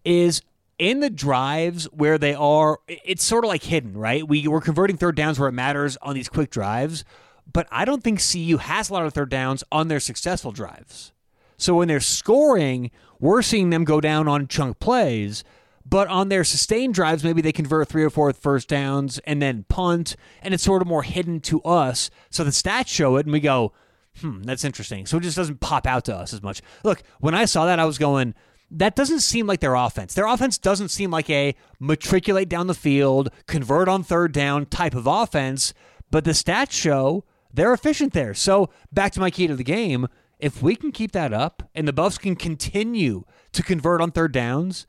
is 0.04 0.42
in 0.80 1.00
the 1.00 1.12
drives 1.12 1.86
where 1.92 2.18
they 2.18 2.34
are, 2.34 2.80
it's 2.88 3.24
sort 3.24 3.46
of 3.46 3.50
like 3.50 3.62
hidden, 3.62 3.96
right? 3.96 4.28
We 4.28 4.48
we're 4.48 4.60
converting 4.60 4.98
third 4.98 5.16
downs 5.16 5.38
where 5.40 5.50
it 5.50 5.54
matters 5.54 5.98
on 6.02 6.16
these 6.16 6.30
quick 6.30 6.50
drives, 6.50 7.06
but 7.52 7.68
I 7.72 7.86
don't 7.86 8.04
think 8.04 8.20
CU 8.20 8.58
has 8.58 8.90
a 8.90 8.94
lot 8.94 9.06
of 9.06 9.14
third 9.14 9.30
downs 9.30 9.64
on 9.72 9.88
their 9.88 10.00
successful 10.00 10.52
drives. 10.52 11.12
So 11.58 11.76
when 11.76 11.88
they're 11.88 12.00
scoring, 12.00 12.92
we're 13.20 13.42
seeing 13.42 13.70
them 13.70 13.84
go 13.84 14.02
down 14.02 14.28
on 14.28 14.48
chunk 14.48 14.80
plays. 14.80 15.44
But 15.86 16.08
on 16.08 16.30
their 16.30 16.44
sustained 16.44 16.94
drives, 16.94 17.24
maybe 17.24 17.42
they 17.42 17.52
convert 17.52 17.90
three 17.90 18.04
or 18.04 18.10
four 18.10 18.32
first 18.34 18.70
downs 18.70 19.20
and 19.26 19.42
then 19.42 19.66
punt, 19.68 20.16
and 20.42 20.54
it's 20.54 20.64
sort 20.64 20.82
of 20.82 20.88
more 20.88 21.04
hidden 21.04 21.40
to 21.42 21.62
us. 21.64 22.10
So 22.30 22.44
the 22.44 22.52
stats 22.52 22.88
show 22.88 23.18
it, 23.18 23.26
and 23.26 23.34
we 23.34 23.42
go, 23.42 23.74
hmm, 24.22 24.44
that's 24.44 24.64
interesting. 24.64 25.06
So 25.06 25.18
it 25.18 25.24
just 25.24 25.36
doesn't 25.36 25.60
pop 25.60 25.86
out 25.86 26.06
to 26.06 26.16
us 26.16 26.34
as 26.34 26.42
much. 26.42 26.62
Look, 26.84 27.04
when 27.20 27.36
I 27.36 27.46
saw 27.46 27.66
that, 27.66 27.80
I 27.80 27.86
was 27.86 27.98
going, 27.98 28.34
that 28.72 28.96
doesn't 28.96 29.20
seem 29.20 29.46
like 29.46 29.60
their 29.60 29.76
offense. 29.76 30.14
Their 30.14 30.26
offense 30.26 30.58
doesn't 30.58 30.90
seem 30.90 31.12
like 31.12 31.30
a 31.30 31.56
matriculate 31.80 32.50
down 32.50 32.68
the 32.68 32.74
field, 32.74 33.30
convert 33.46 33.88
on 33.88 34.04
third 34.04 34.32
down 34.32 34.66
type 34.66 34.96
of 34.96 35.06
offense, 35.06 35.74
but 36.10 36.24
the 36.24 36.32
stats 36.32 36.72
show 36.72 37.26
they're 37.54 37.74
efficient 37.74 38.14
there. 38.14 38.34
So 38.34 38.70
back 38.92 39.12
to 39.14 39.20
my 39.20 39.30
key 39.30 39.48
to 39.48 39.56
the 39.56 39.64
game. 39.64 40.08
If 40.40 40.62
we 40.62 40.76
can 40.76 40.92
keep 40.92 41.12
that 41.14 41.34
up 41.34 41.70
and 41.74 41.88
the 41.88 41.94
Buffs 41.94 42.18
can 42.18 42.36
continue 42.36 43.24
to 43.54 43.64
convert 43.64 44.02
on 44.02 44.12
third 44.12 44.32
downs, 44.32 44.88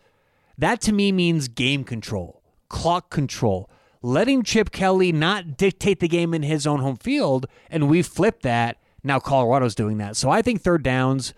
that 0.58 0.80
to 0.82 0.92
me 0.92 1.12
means 1.12 1.48
game 1.48 1.84
control, 1.84 2.42
clock 2.68 3.10
control, 3.10 3.70
letting 4.02 4.42
Chip 4.42 4.70
Kelly 4.72 5.12
not 5.12 5.56
dictate 5.56 6.00
the 6.00 6.08
game 6.08 6.34
in 6.34 6.42
his 6.42 6.66
own 6.66 6.80
home 6.80 6.96
field. 6.96 7.46
And 7.70 7.88
we 7.88 8.02
flipped 8.02 8.42
that. 8.42 8.78
Now 9.02 9.18
Colorado's 9.20 9.74
doing 9.74 9.98
that. 9.98 10.16
So 10.16 10.30
I 10.30 10.42
think 10.42 10.60
third 10.60 10.82
downs 10.82 11.34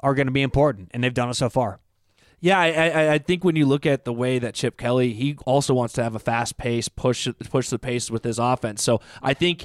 are 0.00 0.14
going 0.14 0.26
to 0.26 0.32
be 0.32 0.42
important, 0.42 0.90
and 0.92 1.02
they've 1.02 1.14
done 1.14 1.30
it 1.30 1.34
so 1.34 1.48
far. 1.48 1.80
Yeah, 2.38 2.58
I, 2.58 2.66
I, 2.66 3.12
I 3.14 3.18
think 3.18 3.44
when 3.44 3.56
you 3.56 3.64
look 3.64 3.86
at 3.86 4.04
the 4.04 4.12
way 4.12 4.38
that 4.38 4.54
Chip 4.54 4.76
Kelly, 4.76 5.14
he 5.14 5.36
also 5.46 5.72
wants 5.72 5.94
to 5.94 6.02
have 6.02 6.14
a 6.14 6.18
fast 6.18 6.58
pace, 6.58 6.88
push 6.88 7.26
push 7.48 7.70
the 7.70 7.78
pace 7.78 8.10
with 8.10 8.24
his 8.24 8.38
offense. 8.38 8.82
So 8.82 9.00
I 9.22 9.32
think 9.32 9.64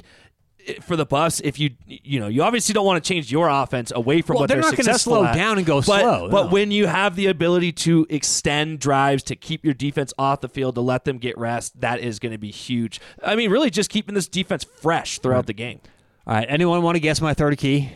for 0.82 0.96
the 0.96 1.04
Buffs, 1.06 1.40
if 1.40 1.58
you 1.58 1.70
you 1.86 2.20
know 2.20 2.28
you 2.28 2.42
obviously 2.42 2.72
don't 2.72 2.86
want 2.86 3.02
to 3.02 3.08
change 3.08 3.30
your 3.30 3.48
offense 3.48 3.92
away 3.94 4.22
from 4.22 4.34
Well, 4.34 4.42
what 4.42 4.48
they're 4.48 4.60
they're, 4.60 4.70
not 4.70 4.76
gonna 4.76 4.98
slow 4.98 5.24
at. 5.24 5.34
down 5.34 5.58
and 5.58 5.66
go 5.66 5.76
but, 5.76 5.84
slow, 5.84 6.28
But 6.30 6.44
no. 6.44 6.50
when 6.50 6.70
you 6.70 6.86
have 6.86 7.16
the 7.16 7.26
ability 7.26 7.72
to 7.72 8.06
extend 8.08 8.78
drives 8.78 9.22
to 9.24 9.36
keep 9.36 9.64
your 9.64 9.74
defense 9.74 10.12
off 10.18 10.40
the 10.40 10.48
field 10.48 10.74
to 10.76 10.80
let 10.80 11.04
them 11.04 11.18
get 11.18 11.36
rest, 11.38 11.80
that 11.80 12.00
is 12.00 12.18
going 12.18 12.32
to 12.32 12.38
be 12.38 12.50
huge. 12.50 13.00
I 13.22 13.34
mean, 13.36 13.50
really, 13.50 13.70
just 13.70 13.90
keeping 13.90 14.14
this 14.14 14.28
defense 14.28 14.64
fresh 14.64 15.18
throughout 15.18 15.46
the 15.46 15.52
game. 15.52 15.80
All 16.26 16.34
right. 16.34 16.46
Anyone 16.48 16.82
want 16.82 16.96
to 16.96 17.00
guess 17.00 17.20
my 17.20 17.34
third 17.34 17.56
key? 17.58 17.90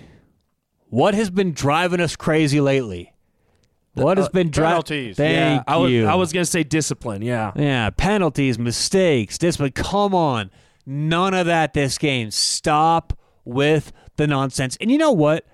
What 0.88 1.14
has 1.14 1.30
been 1.30 1.52
driving 1.52 2.00
us 2.00 2.16
crazy 2.16 2.60
lately? 2.60 3.12
What 3.94 4.18
has 4.18 4.26
uh, 4.26 4.30
been 4.30 4.50
driving? 4.50 4.70
penalties. 4.72 5.16
Thank 5.16 5.34
yeah, 5.34 5.62
I 5.66 5.76
was 5.78 5.90
you. 5.90 6.06
I 6.06 6.14
was 6.16 6.32
going 6.32 6.44
to 6.44 6.50
say 6.50 6.62
discipline. 6.62 7.22
Yeah. 7.22 7.52
Yeah, 7.56 7.90
penalties, 7.90 8.58
mistakes, 8.58 9.38
discipline. 9.38 9.72
Come 9.72 10.14
on. 10.14 10.50
None 10.86 11.34
of 11.34 11.46
that 11.46 11.74
this 11.74 11.98
game. 11.98 12.30
Stop 12.30 13.18
with 13.44 13.92
the 14.16 14.26
nonsense. 14.26 14.76
And 14.80 14.90
you 14.90 14.98
know 14.98 15.12
what? 15.12 15.44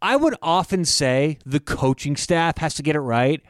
I 0.00 0.16
would 0.16 0.34
often 0.42 0.84
say 0.84 1.38
the 1.46 1.60
coaching 1.60 2.16
staff 2.16 2.58
has 2.58 2.74
to 2.74 2.82
get 2.82 2.96
it 2.96 3.00
right. 3.00 3.42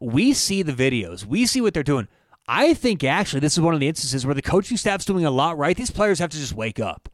We 0.00 0.32
see 0.32 0.62
the 0.62 0.72
videos, 0.72 1.24
we 1.24 1.46
see 1.46 1.60
what 1.60 1.74
they're 1.74 1.82
doing. 1.82 2.08
I 2.46 2.72
think 2.72 3.04
actually 3.04 3.40
this 3.40 3.54
is 3.54 3.60
one 3.60 3.74
of 3.74 3.80
the 3.80 3.88
instances 3.88 4.24
where 4.24 4.34
the 4.34 4.42
coaching 4.42 4.76
staff's 4.76 5.04
doing 5.04 5.24
a 5.24 5.30
lot 5.30 5.58
right. 5.58 5.76
These 5.76 5.90
players 5.90 6.18
have 6.18 6.30
to 6.30 6.38
just 6.38 6.54
wake 6.54 6.80
up. 6.80 7.08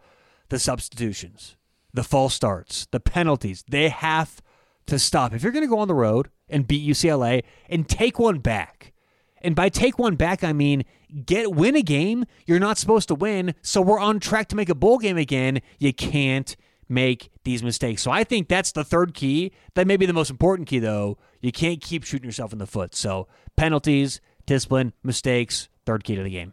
The 0.49 0.59
substitutions, 0.59 1.57
the 1.93 2.05
false 2.05 2.35
starts, 2.35 2.87
the 2.91 3.01
penalties, 3.01 3.65
they 3.69 3.89
have 3.89 4.43
to 4.87 4.99
stop. 4.99 5.33
If 5.33 5.43
you're 5.43 5.53
going 5.53 5.65
to 5.65 5.69
go 5.69 5.79
on 5.79 5.89
the 5.89 5.95
road 5.95 6.29
and 6.49 6.67
beat 6.67 6.89
UCLA 6.89 7.43
and 7.69 7.89
take 7.89 8.19
one 8.19 8.39
back, 8.39 8.93
and 9.45 9.55
by 9.55 9.69
take 9.69 9.99
one 9.99 10.17
back, 10.17 10.43
I 10.43 10.53
mean 10.53 10.85
get 11.27 11.55
win 11.55 11.77
a 11.77 11.83
game 11.83 12.25
you're 12.45 12.59
not 12.59 12.79
supposed 12.79 13.07
to 13.09 13.15
win. 13.15 13.55
So 13.63 13.81
we're 13.81 14.01
on 14.01 14.19
track 14.19 14.49
to 14.49 14.57
make 14.57 14.69
a 14.69 14.75
bowl 14.75 14.99
game 14.99 15.17
again. 15.17 15.61
You 15.79 15.93
can't 15.93 16.57
make 16.89 17.31
these 17.45 17.63
mistakes. 17.63 18.03
So 18.03 18.11
I 18.11 18.25
think 18.25 18.49
that's 18.49 18.73
the 18.73 18.85
third 18.85 19.15
key. 19.15 19.53
That 19.75 19.87
may 19.87 19.97
be 19.97 20.07
the 20.07 20.13
most 20.13 20.31
important 20.31 20.69
key, 20.69 20.79
though. 20.79 21.19
You 21.41 21.53
can't 21.53 21.81
keep 21.81 22.05
shooting 22.05 22.27
yourself 22.27 22.53
in 22.53 22.59
the 22.59 22.67
foot. 22.67 22.95
So 22.95 23.29
penalties, 23.57 24.21
discipline, 24.47 24.93
mistakes, 25.03 25.69
third 25.87 26.05
key 26.05 26.17
to 26.17 26.23
the 26.23 26.31
game. 26.31 26.53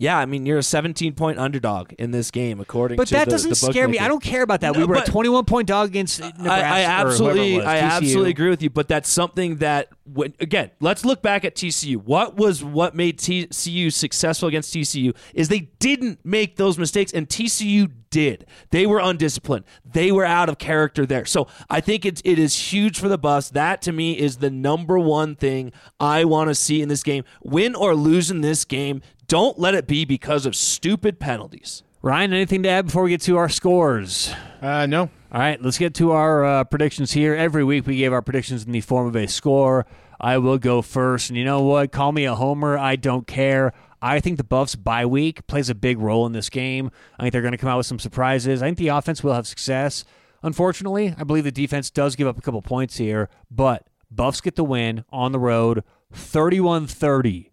Yeah, 0.00 0.16
I 0.16 0.24
mean 0.24 0.46
you're 0.46 0.56
a 0.56 0.62
17 0.62 1.12
point 1.12 1.38
underdog 1.38 1.92
in 1.98 2.10
this 2.10 2.30
game, 2.30 2.58
according 2.58 2.96
to 2.96 3.00
the 3.00 3.04
bigger. 3.04 3.04
But 3.04 3.08
to 3.08 3.14
that 3.16 3.24
the, 3.26 3.30
doesn't 3.32 3.50
the 3.50 3.54
scare 3.54 3.86
me. 3.86 3.98
I 3.98 4.08
don't 4.08 4.22
care 4.22 4.40
about 4.40 4.62
that. 4.62 4.74
we 4.74 4.84
were 4.84 4.94
a 4.94 5.04
21 5.04 5.44
point 5.44 5.68
dog 5.68 5.90
against 5.90 6.20
Nebraska. 6.20 6.50
I, 6.50 6.78
I 6.78 6.80
absolutely, 6.84 7.58
was, 7.58 7.66
I 7.66 7.76
absolutely 7.76 8.30
agree 8.30 8.48
with 8.48 8.62
you. 8.62 8.70
But 8.70 8.88
that's 8.88 9.10
something 9.10 9.56
that, 9.56 9.90
when, 10.04 10.32
again, 10.40 10.70
let's 10.80 11.04
look 11.04 11.20
back 11.20 11.44
at 11.44 11.54
TCU. 11.54 11.96
What 11.96 12.38
was 12.38 12.64
what 12.64 12.94
made 12.94 13.18
TCU 13.18 13.92
successful 13.92 14.48
against 14.48 14.74
TCU 14.74 15.14
is 15.34 15.50
they 15.50 15.68
didn't 15.80 16.20
make 16.24 16.56
those 16.56 16.78
mistakes, 16.78 17.12
and 17.12 17.28
TCU 17.28 17.92
did. 18.10 18.46
They 18.70 18.86
were 18.86 19.00
undisciplined. 19.00 19.64
They 19.84 20.12
were 20.12 20.24
out 20.24 20.48
of 20.48 20.58
character 20.58 21.06
there. 21.06 21.24
So 21.24 21.46
I 21.68 21.80
think 21.80 22.04
it's 22.04 22.20
it 22.24 22.38
is 22.38 22.72
huge 22.72 22.98
for 22.98 23.08
the 23.08 23.18
Buffs. 23.18 23.50
That 23.50 23.82
to 23.82 23.92
me 23.92 24.18
is 24.18 24.38
the 24.38 24.50
number 24.50 24.98
one 24.98 25.36
thing 25.36 25.72
I 25.98 26.24
want 26.24 26.48
to 26.48 26.54
see 26.54 26.82
in 26.82 26.88
this 26.88 27.02
game. 27.02 27.24
Win 27.42 27.74
or 27.74 27.94
lose 27.94 28.30
in 28.30 28.40
this 28.40 28.64
game. 28.64 29.02
Don't 29.30 29.60
let 29.60 29.74
it 29.74 29.86
be 29.86 30.04
because 30.04 30.44
of 30.44 30.56
stupid 30.56 31.20
penalties. 31.20 31.84
Ryan, 32.02 32.32
anything 32.32 32.64
to 32.64 32.68
add 32.68 32.86
before 32.86 33.04
we 33.04 33.10
get 33.10 33.20
to 33.20 33.36
our 33.36 33.48
scores? 33.48 34.34
Uh, 34.60 34.86
no. 34.86 35.02
All 35.02 35.40
right, 35.40 35.62
let's 35.62 35.78
get 35.78 35.94
to 35.94 36.10
our 36.10 36.44
uh, 36.44 36.64
predictions 36.64 37.12
here. 37.12 37.36
Every 37.36 37.62
week 37.62 37.86
we 37.86 37.96
gave 37.96 38.12
our 38.12 38.22
predictions 38.22 38.64
in 38.64 38.72
the 38.72 38.80
form 38.80 39.06
of 39.06 39.14
a 39.14 39.28
score. 39.28 39.86
I 40.20 40.38
will 40.38 40.58
go 40.58 40.82
first. 40.82 41.30
And 41.30 41.38
you 41.38 41.44
know 41.44 41.62
what? 41.62 41.92
Call 41.92 42.10
me 42.10 42.24
a 42.24 42.34
homer. 42.34 42.76
I 42.76 42.96
don't 42.96 43.24
care. 43.24 43.72
I 44.02 44.18
think 44.18 44.36
the 44.36 44.42
Buffs 44.42 44.74
bye 44.74 45.06
week 45.06 45.46
plays 45.46 45.70
a 45.70 45.76
big 45.76 46.00
role 46.00 46.26
in 46.26 46.32
this 46.32 46.50
game. 46.50 46.90
I 47.16 47.22
think 47.22 47.32
they're 47.32 47.40
going 47.40 47.52
to 47.52 47.58
come 47.58 47.70
out 47.70 47.76
with 47.76 47.86
some 47.86 48.00
surprises. 48.00 48.64
I 48.64 48.66
think 48.66 48.78
the 48.78 48.88
offense 48.88 49.22
will 49.22 49.34
have 49.34 49.46
success. 49.46 50.04
Unfortunately, 50.42 51.14
I 51.16 51.22
believe 51.22 51.44
the 51.44 51.52
defense 51.52 51.88
does 51.88 52.16
give 52.16 52.26
up 52.26 52.36
a 52.36 52.42
couple 52.42 52.62
points 52.62 52.96
here, 52.96 53.28
but 53.48 53.86
Buffs 54.10 54.40
get 54.40 54.56
the 54.56 54.64
win 54.64 55.04
on 55.12 55.30
the 55.30 55.38
road 55.38 55.84
31 56.12 56.88
30. 56.88 57.49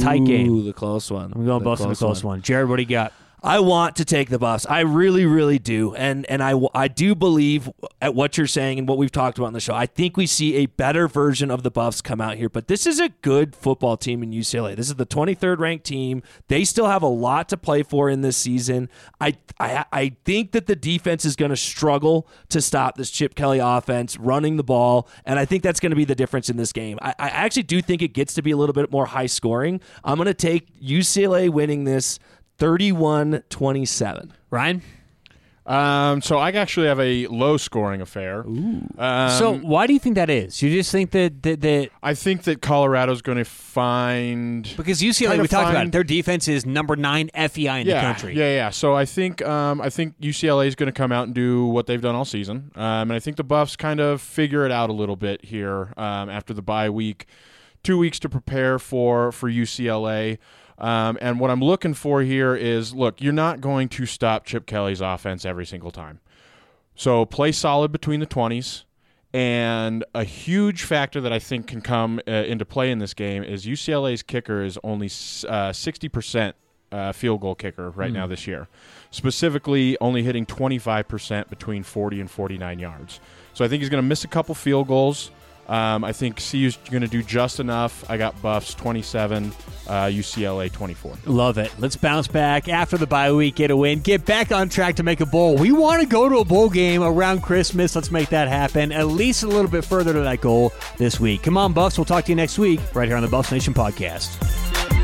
Tight 0.00 0.24
game. 0.24 0.50
Ooh, 0.50 0.62
the 0.62 0.72
close 0.72 1.10
one. 1.10 1.32
I'm 1.34 1.44
going 1.44 1.62
Buffs 1.62 1.82
in 1.82 1.88
the 1.88 1.94
close 1.94 2.24
one. 2.24 2.42
Jared, 2.42 2.68
what 2.68 2.76
do 2.76 2.82
you 2.82 2.88
got? 2.88 3.12
I 3.42 3.60
want 3.60 3.96
to 3.96 4.04
take 4.04 4.30
the 4.30 4.38
Buffs. 4.38 4.66
I 4.66 4.80
really, 4.80 5.26
really 5.26 5.58
do, 5.58 5.94
and 5.94 6.24
and 6.26 6.42
I 6.42 6.58
I 6.74 6.88
do 6.88 7.14
believe 7.14 7.70
at 8.00 8.14
what 8.14 8.38
you're 8.38 8.46
saying 8.46 8.78
and 8.78 8.88
what 8.88 8.98
we've 8.98 9.12
talked 9.12 9.36
about 9.36 9.48
in 9.48 9.52
the 9.52 9.60
show. 9.60 9.74
I 9.74 9.86
think 9.86 10.16
we 10.16 10.26
see 10.26 10.56
a 10.56 10.66
better 10.66 11.06
version 11.06 11.50
of 11.50 11.62
the 11.62 11.70
Buffs 11.70 12.00
come 12.00 12.20
out 12.20 12.36
here. 12.36 12.48
But 12.48 12.66
this 12.66 12.86
is 12.86 12.98
a 12.98 13.10
good 13.20 13.54
football 13.54 13.96
team 13.96 14.22
in 14.22 14.32
UCLA. 14.32 14.74
This 14.74 14.88
is 14.88 14.94
the 14.94 15.06
23rd 15.06 15.58
ranked 15.58 15.84
team. 15.84 16.22
They 16.48 16.64
still 16.64 16.86
have 16.86 17.02
a 17.02 17.08
lot 17.08 17.48
to 17.50 17.56
play 17.56 17.82
for 17.82 18.08
in 18.08 18.22
this 18.22 18.36
season. 18.36 18.88
I 19.20 19.36
I 19.60 19.84
I 19.92 20.16
think 20.24 20.52
that 20.52 20.66
the 20.66 20.76
defense 20.76 21.24
is 21.24 21.36
going 21.36 21.50
to 21.50 21.56
struggle 21.56 22.26
to 22.48 22.62
stop 22.62 22.96
this 22.96 23.10
Chip 23.10 23.34
Kelly 23.34 23.58
offense 23.58 24.16
running 24.18 24.56
the 24.56 24.64
ball, 24.64 25.08
and 25.26 25.38
I 25.38 25.44
think 25.44 25.62
that's 25.62 25.80
going 25.80 25.90
to 25.90 25.96
be 25.96 26.06
the 26.06 26.14
difference 26.14 26.48
in 26.48 26.56
this 26.56 26.72
game. 26.72 26.98
I, 27.02 27.14
I 27.18 27.28
actually 27.28 27.64
do 27.64 27.82
think 27.82 28.00
it 28.00 28.14
gets 28.14 28.32
to 28.34 28.42
be 28.42 28.50
a 28.50 28.56
little 28.56 28.72
bit 28.72 28.90
more 28.90 29.06
high 29.06 29.26
scoring. 29.26 29.80
I'm 30.04 30.16
going 30.16 30.26
to 30.26 30.34
take 30.34 30.80
UCLA 30.80 31.50
winning 31.50 31.84
this 31.84 32.18
31 32.58 33.42
27. 33.48 34.32
Ryan? 34.50 34.82
Um, 35.66 36.22
so 36.22 36.38
I 36.38 36.50
actually 36.52 36.86
have 36.86 37.00
a 37.00 37.26
low 37.26 37.56
scoring 37.56 38.00
affair. 38.00 38.44
Um, 38.46 38.88
so 39.30 39.58
why 39.58 39.88
do 39.88 39.92
you 39.94 39.98
think 39.98 40.14
that 40.14 40.30
is? 40.30 40.62
You 40.62 40.70
just 40.70 40.92
think 40.92 41.10
that 41.10 41.42
that, 41.42 41.60
that 41.60 41.90
I 42.04 42.14
think 42.14 42.44
that 42.44 42.62
Colorado's 42.62 43.20
going 43.20 43.38
to 43.38 43.44
find 43.44 44.72
because 44.76 45.02
UCLA 45.02 45.30
Kinda 45.30 45.42
we 45.42 45.48
talked 45.48 45.70
about 45.70 45.86
it, 45.86 45.92
their 45.92 46.04
defense 46.04 46.46
is 46.46 46.64
number 46.64 46.94
nine 46.94 47.30
FEI 47.34 47.80
in 47.80 47.86
yeah, 47.88 47.94
the 47.94 48.00
country. 48.00 48.36
Yeah, 48.36 48.54
yeah. 48.54 48.70
So 48.70 48.94
I 48.94 49.06
think 49.06 49.42
um, 49.44 49.80
I 49.80 49.90
think 49.90 50.18
UCLA 50.20 50.68
is 50.68 50.76
going 50.76 50.86
to 50.86 50.92
come 50.92 51.10
out 51.10 51.24
and 51.24 51.34
do 51.34 51.66
what 51.66 51.88
they've 51.88 52.00
done 52.00 52.14
all 52.14 52.24
season, 52.24 52.70
um, 52.76 53.10
and 53.10 53.14
I 53.14 53.18
think 53.18 53.36
the 53.36 53.44
Buffs 53.44 53.74
kind 53.74 53.98
of 53.98 54.22
figure 54.22 54.64
it 54.64 54.70
out 54.70 54.88
a 54.88 54.92
little 54.92 55.16
bit 55.16 55.44
here 55.44 55.92
um, 55.96 56.30
after 56.30 56.54
the 56.54 56.62
bye 56.62 56.90
week, 56.90 57.26
two 57.82 57.98
weeks 57.98 58.20
to 58.20 58.28
prepare 58.28 58.78
for 58.78 59.32
for 59.32 59.50
UCLA. 59.50 60.38
Um, 60.78 61.16
and 61.20 61.40
what 61.40 61.50
I'm 61.50 61.60
looking 61.62 61.94
for 61.94 62.22
here 62.22 62.54
is, 62.54 62.94
look, 62.94 63.20
you're 63.20 63.32
not 63.32 63.60
going 63.60 63.88
to 63.90 64.06
stop 64.06 64.44
Chip 64.44 64.66
Kelly's 64.66 65.00
offense 65.00 65.44
every 65.44 65.66
single 65.66 65.90
time. 65.90 66.20
So 66.94 67.24
play 67.24 67.52
solid 67.52 67.92
between 67.92 68.20
the 68.20 68.26
20s. 68.26 68.84
And 69.32 70.04
a 70.14 70.24
huge 70.24 70.84
factor 70.84 71.20
that 71.20 71.32
I 71.32 71.38
think 71.38 71.66
can 71.66 71.82
come 71.82 72.20
uh, 72.26 72.30
into 72.30 72.64
play 72.64 72.90
in 72.90 73.00
this 73.00 73.12
game 73.12 73.42
is 73.42 73.66
UCLA's 73.66 74.22
kicker 74.22 74.62
is 74.62 74.78
only 74.82 75.06
uh, 75.06 75.72
60% 75.72 76.54
uh, 76.92 77.12
field 77.12 77.40
goal 77.40 77.54
kicker 77.54 77.90
right 77.90 78.12
now 78.12 78.26
this 78.26 78.46
year. 78.46 78.68
Specifically, 79.10 79.98
only 80.00 80.22
hitting 80.22 80.46
25% 80.46 81.50
between 81.50 81.82
40 81.82 82.20
and 82.20 82.30
49 82.30 82.78
yards. 82.78 83.20
So 83.52 83.64
I 83.64 83.68
think 83.68 83.80
he's 83.80 83.90
going 83.90 84.02
to 84.02 84.08
miss 84.08 84.24
a 84.24 84.28
couple 84.28 84.54
field 84.54 84.88
goals. 84.88 85.30
Um, 85.68 86.04
I 86.04 86.12
think 86.12 86.36
CU's 86.36 86.76
going 86.90 87.02
to 87.02 87.08
do 87.08 87.22
just 87.22 87.58
enough. 87.58 88.08
I 88.08 88.16
got 88.16 88.40
Buffs 88.40 88.74
27, 88.74 89.52
uh, 89.88 90.04
UCLA 90.04 90.70
24. 90.70 91.14
Love 91.26 91.58
it. 91.58 91.72
Let's 91.78 91.96
bounce 91.96 92.28
back 92.28 92.68
after 92.68 92.96
the 92.96 93.06
bye 93.06 93.32
week, 93.32 93.56
get 93.56 93.70
a 93.70 93.76
win, 93.76 94.00
get 94.00 94.24
back 94.24 94.52
on 94.52 94.68
track 94.68 94.96
to 94.96 95.02
make 95.02 95.20
a 95.20 95.26
bowl. 95.26 95.56
We 95.56 95.72
want 95.72 96.00
to 96.02 96.06
go 96.06 96.28
to 96.28 96.38
a 96.38 96.44
bowl 96.44 96.70
game 96.70 97.02
around 97.02 97.42
Christmas. 97.42 97.96
Let's 97.96 98.10
make 98.10 98.28
that 98.28 98.48
happen. 98.48 98.92
At 98.92 99.08
least 99.08 99.42
a 99.42 99.48
little 99.48 99.70
bit 99.70 99.84
further 99.84 100.12
to 100.12 100.20
that 100.20 100.40
goal 100.40 100.72
this 100.98 101.18
week. 101.18 101.42
Come 101.42 101.56
on, 101.56 101.72
Buffs. 101.72 101.98
We'll 101.98 102.04
talk 102.04 102.24
to 102.26 102.32
you 102.32 102.36
next 102.36 102.58
week 102.58 102.80
right 102.94 103.08
here 103.08 103.16
on 103.16 103.22
the 103.22 103.28
Buffs 103.28 103.50
Nation 103.50 103.74
podcast. 103.74 104.95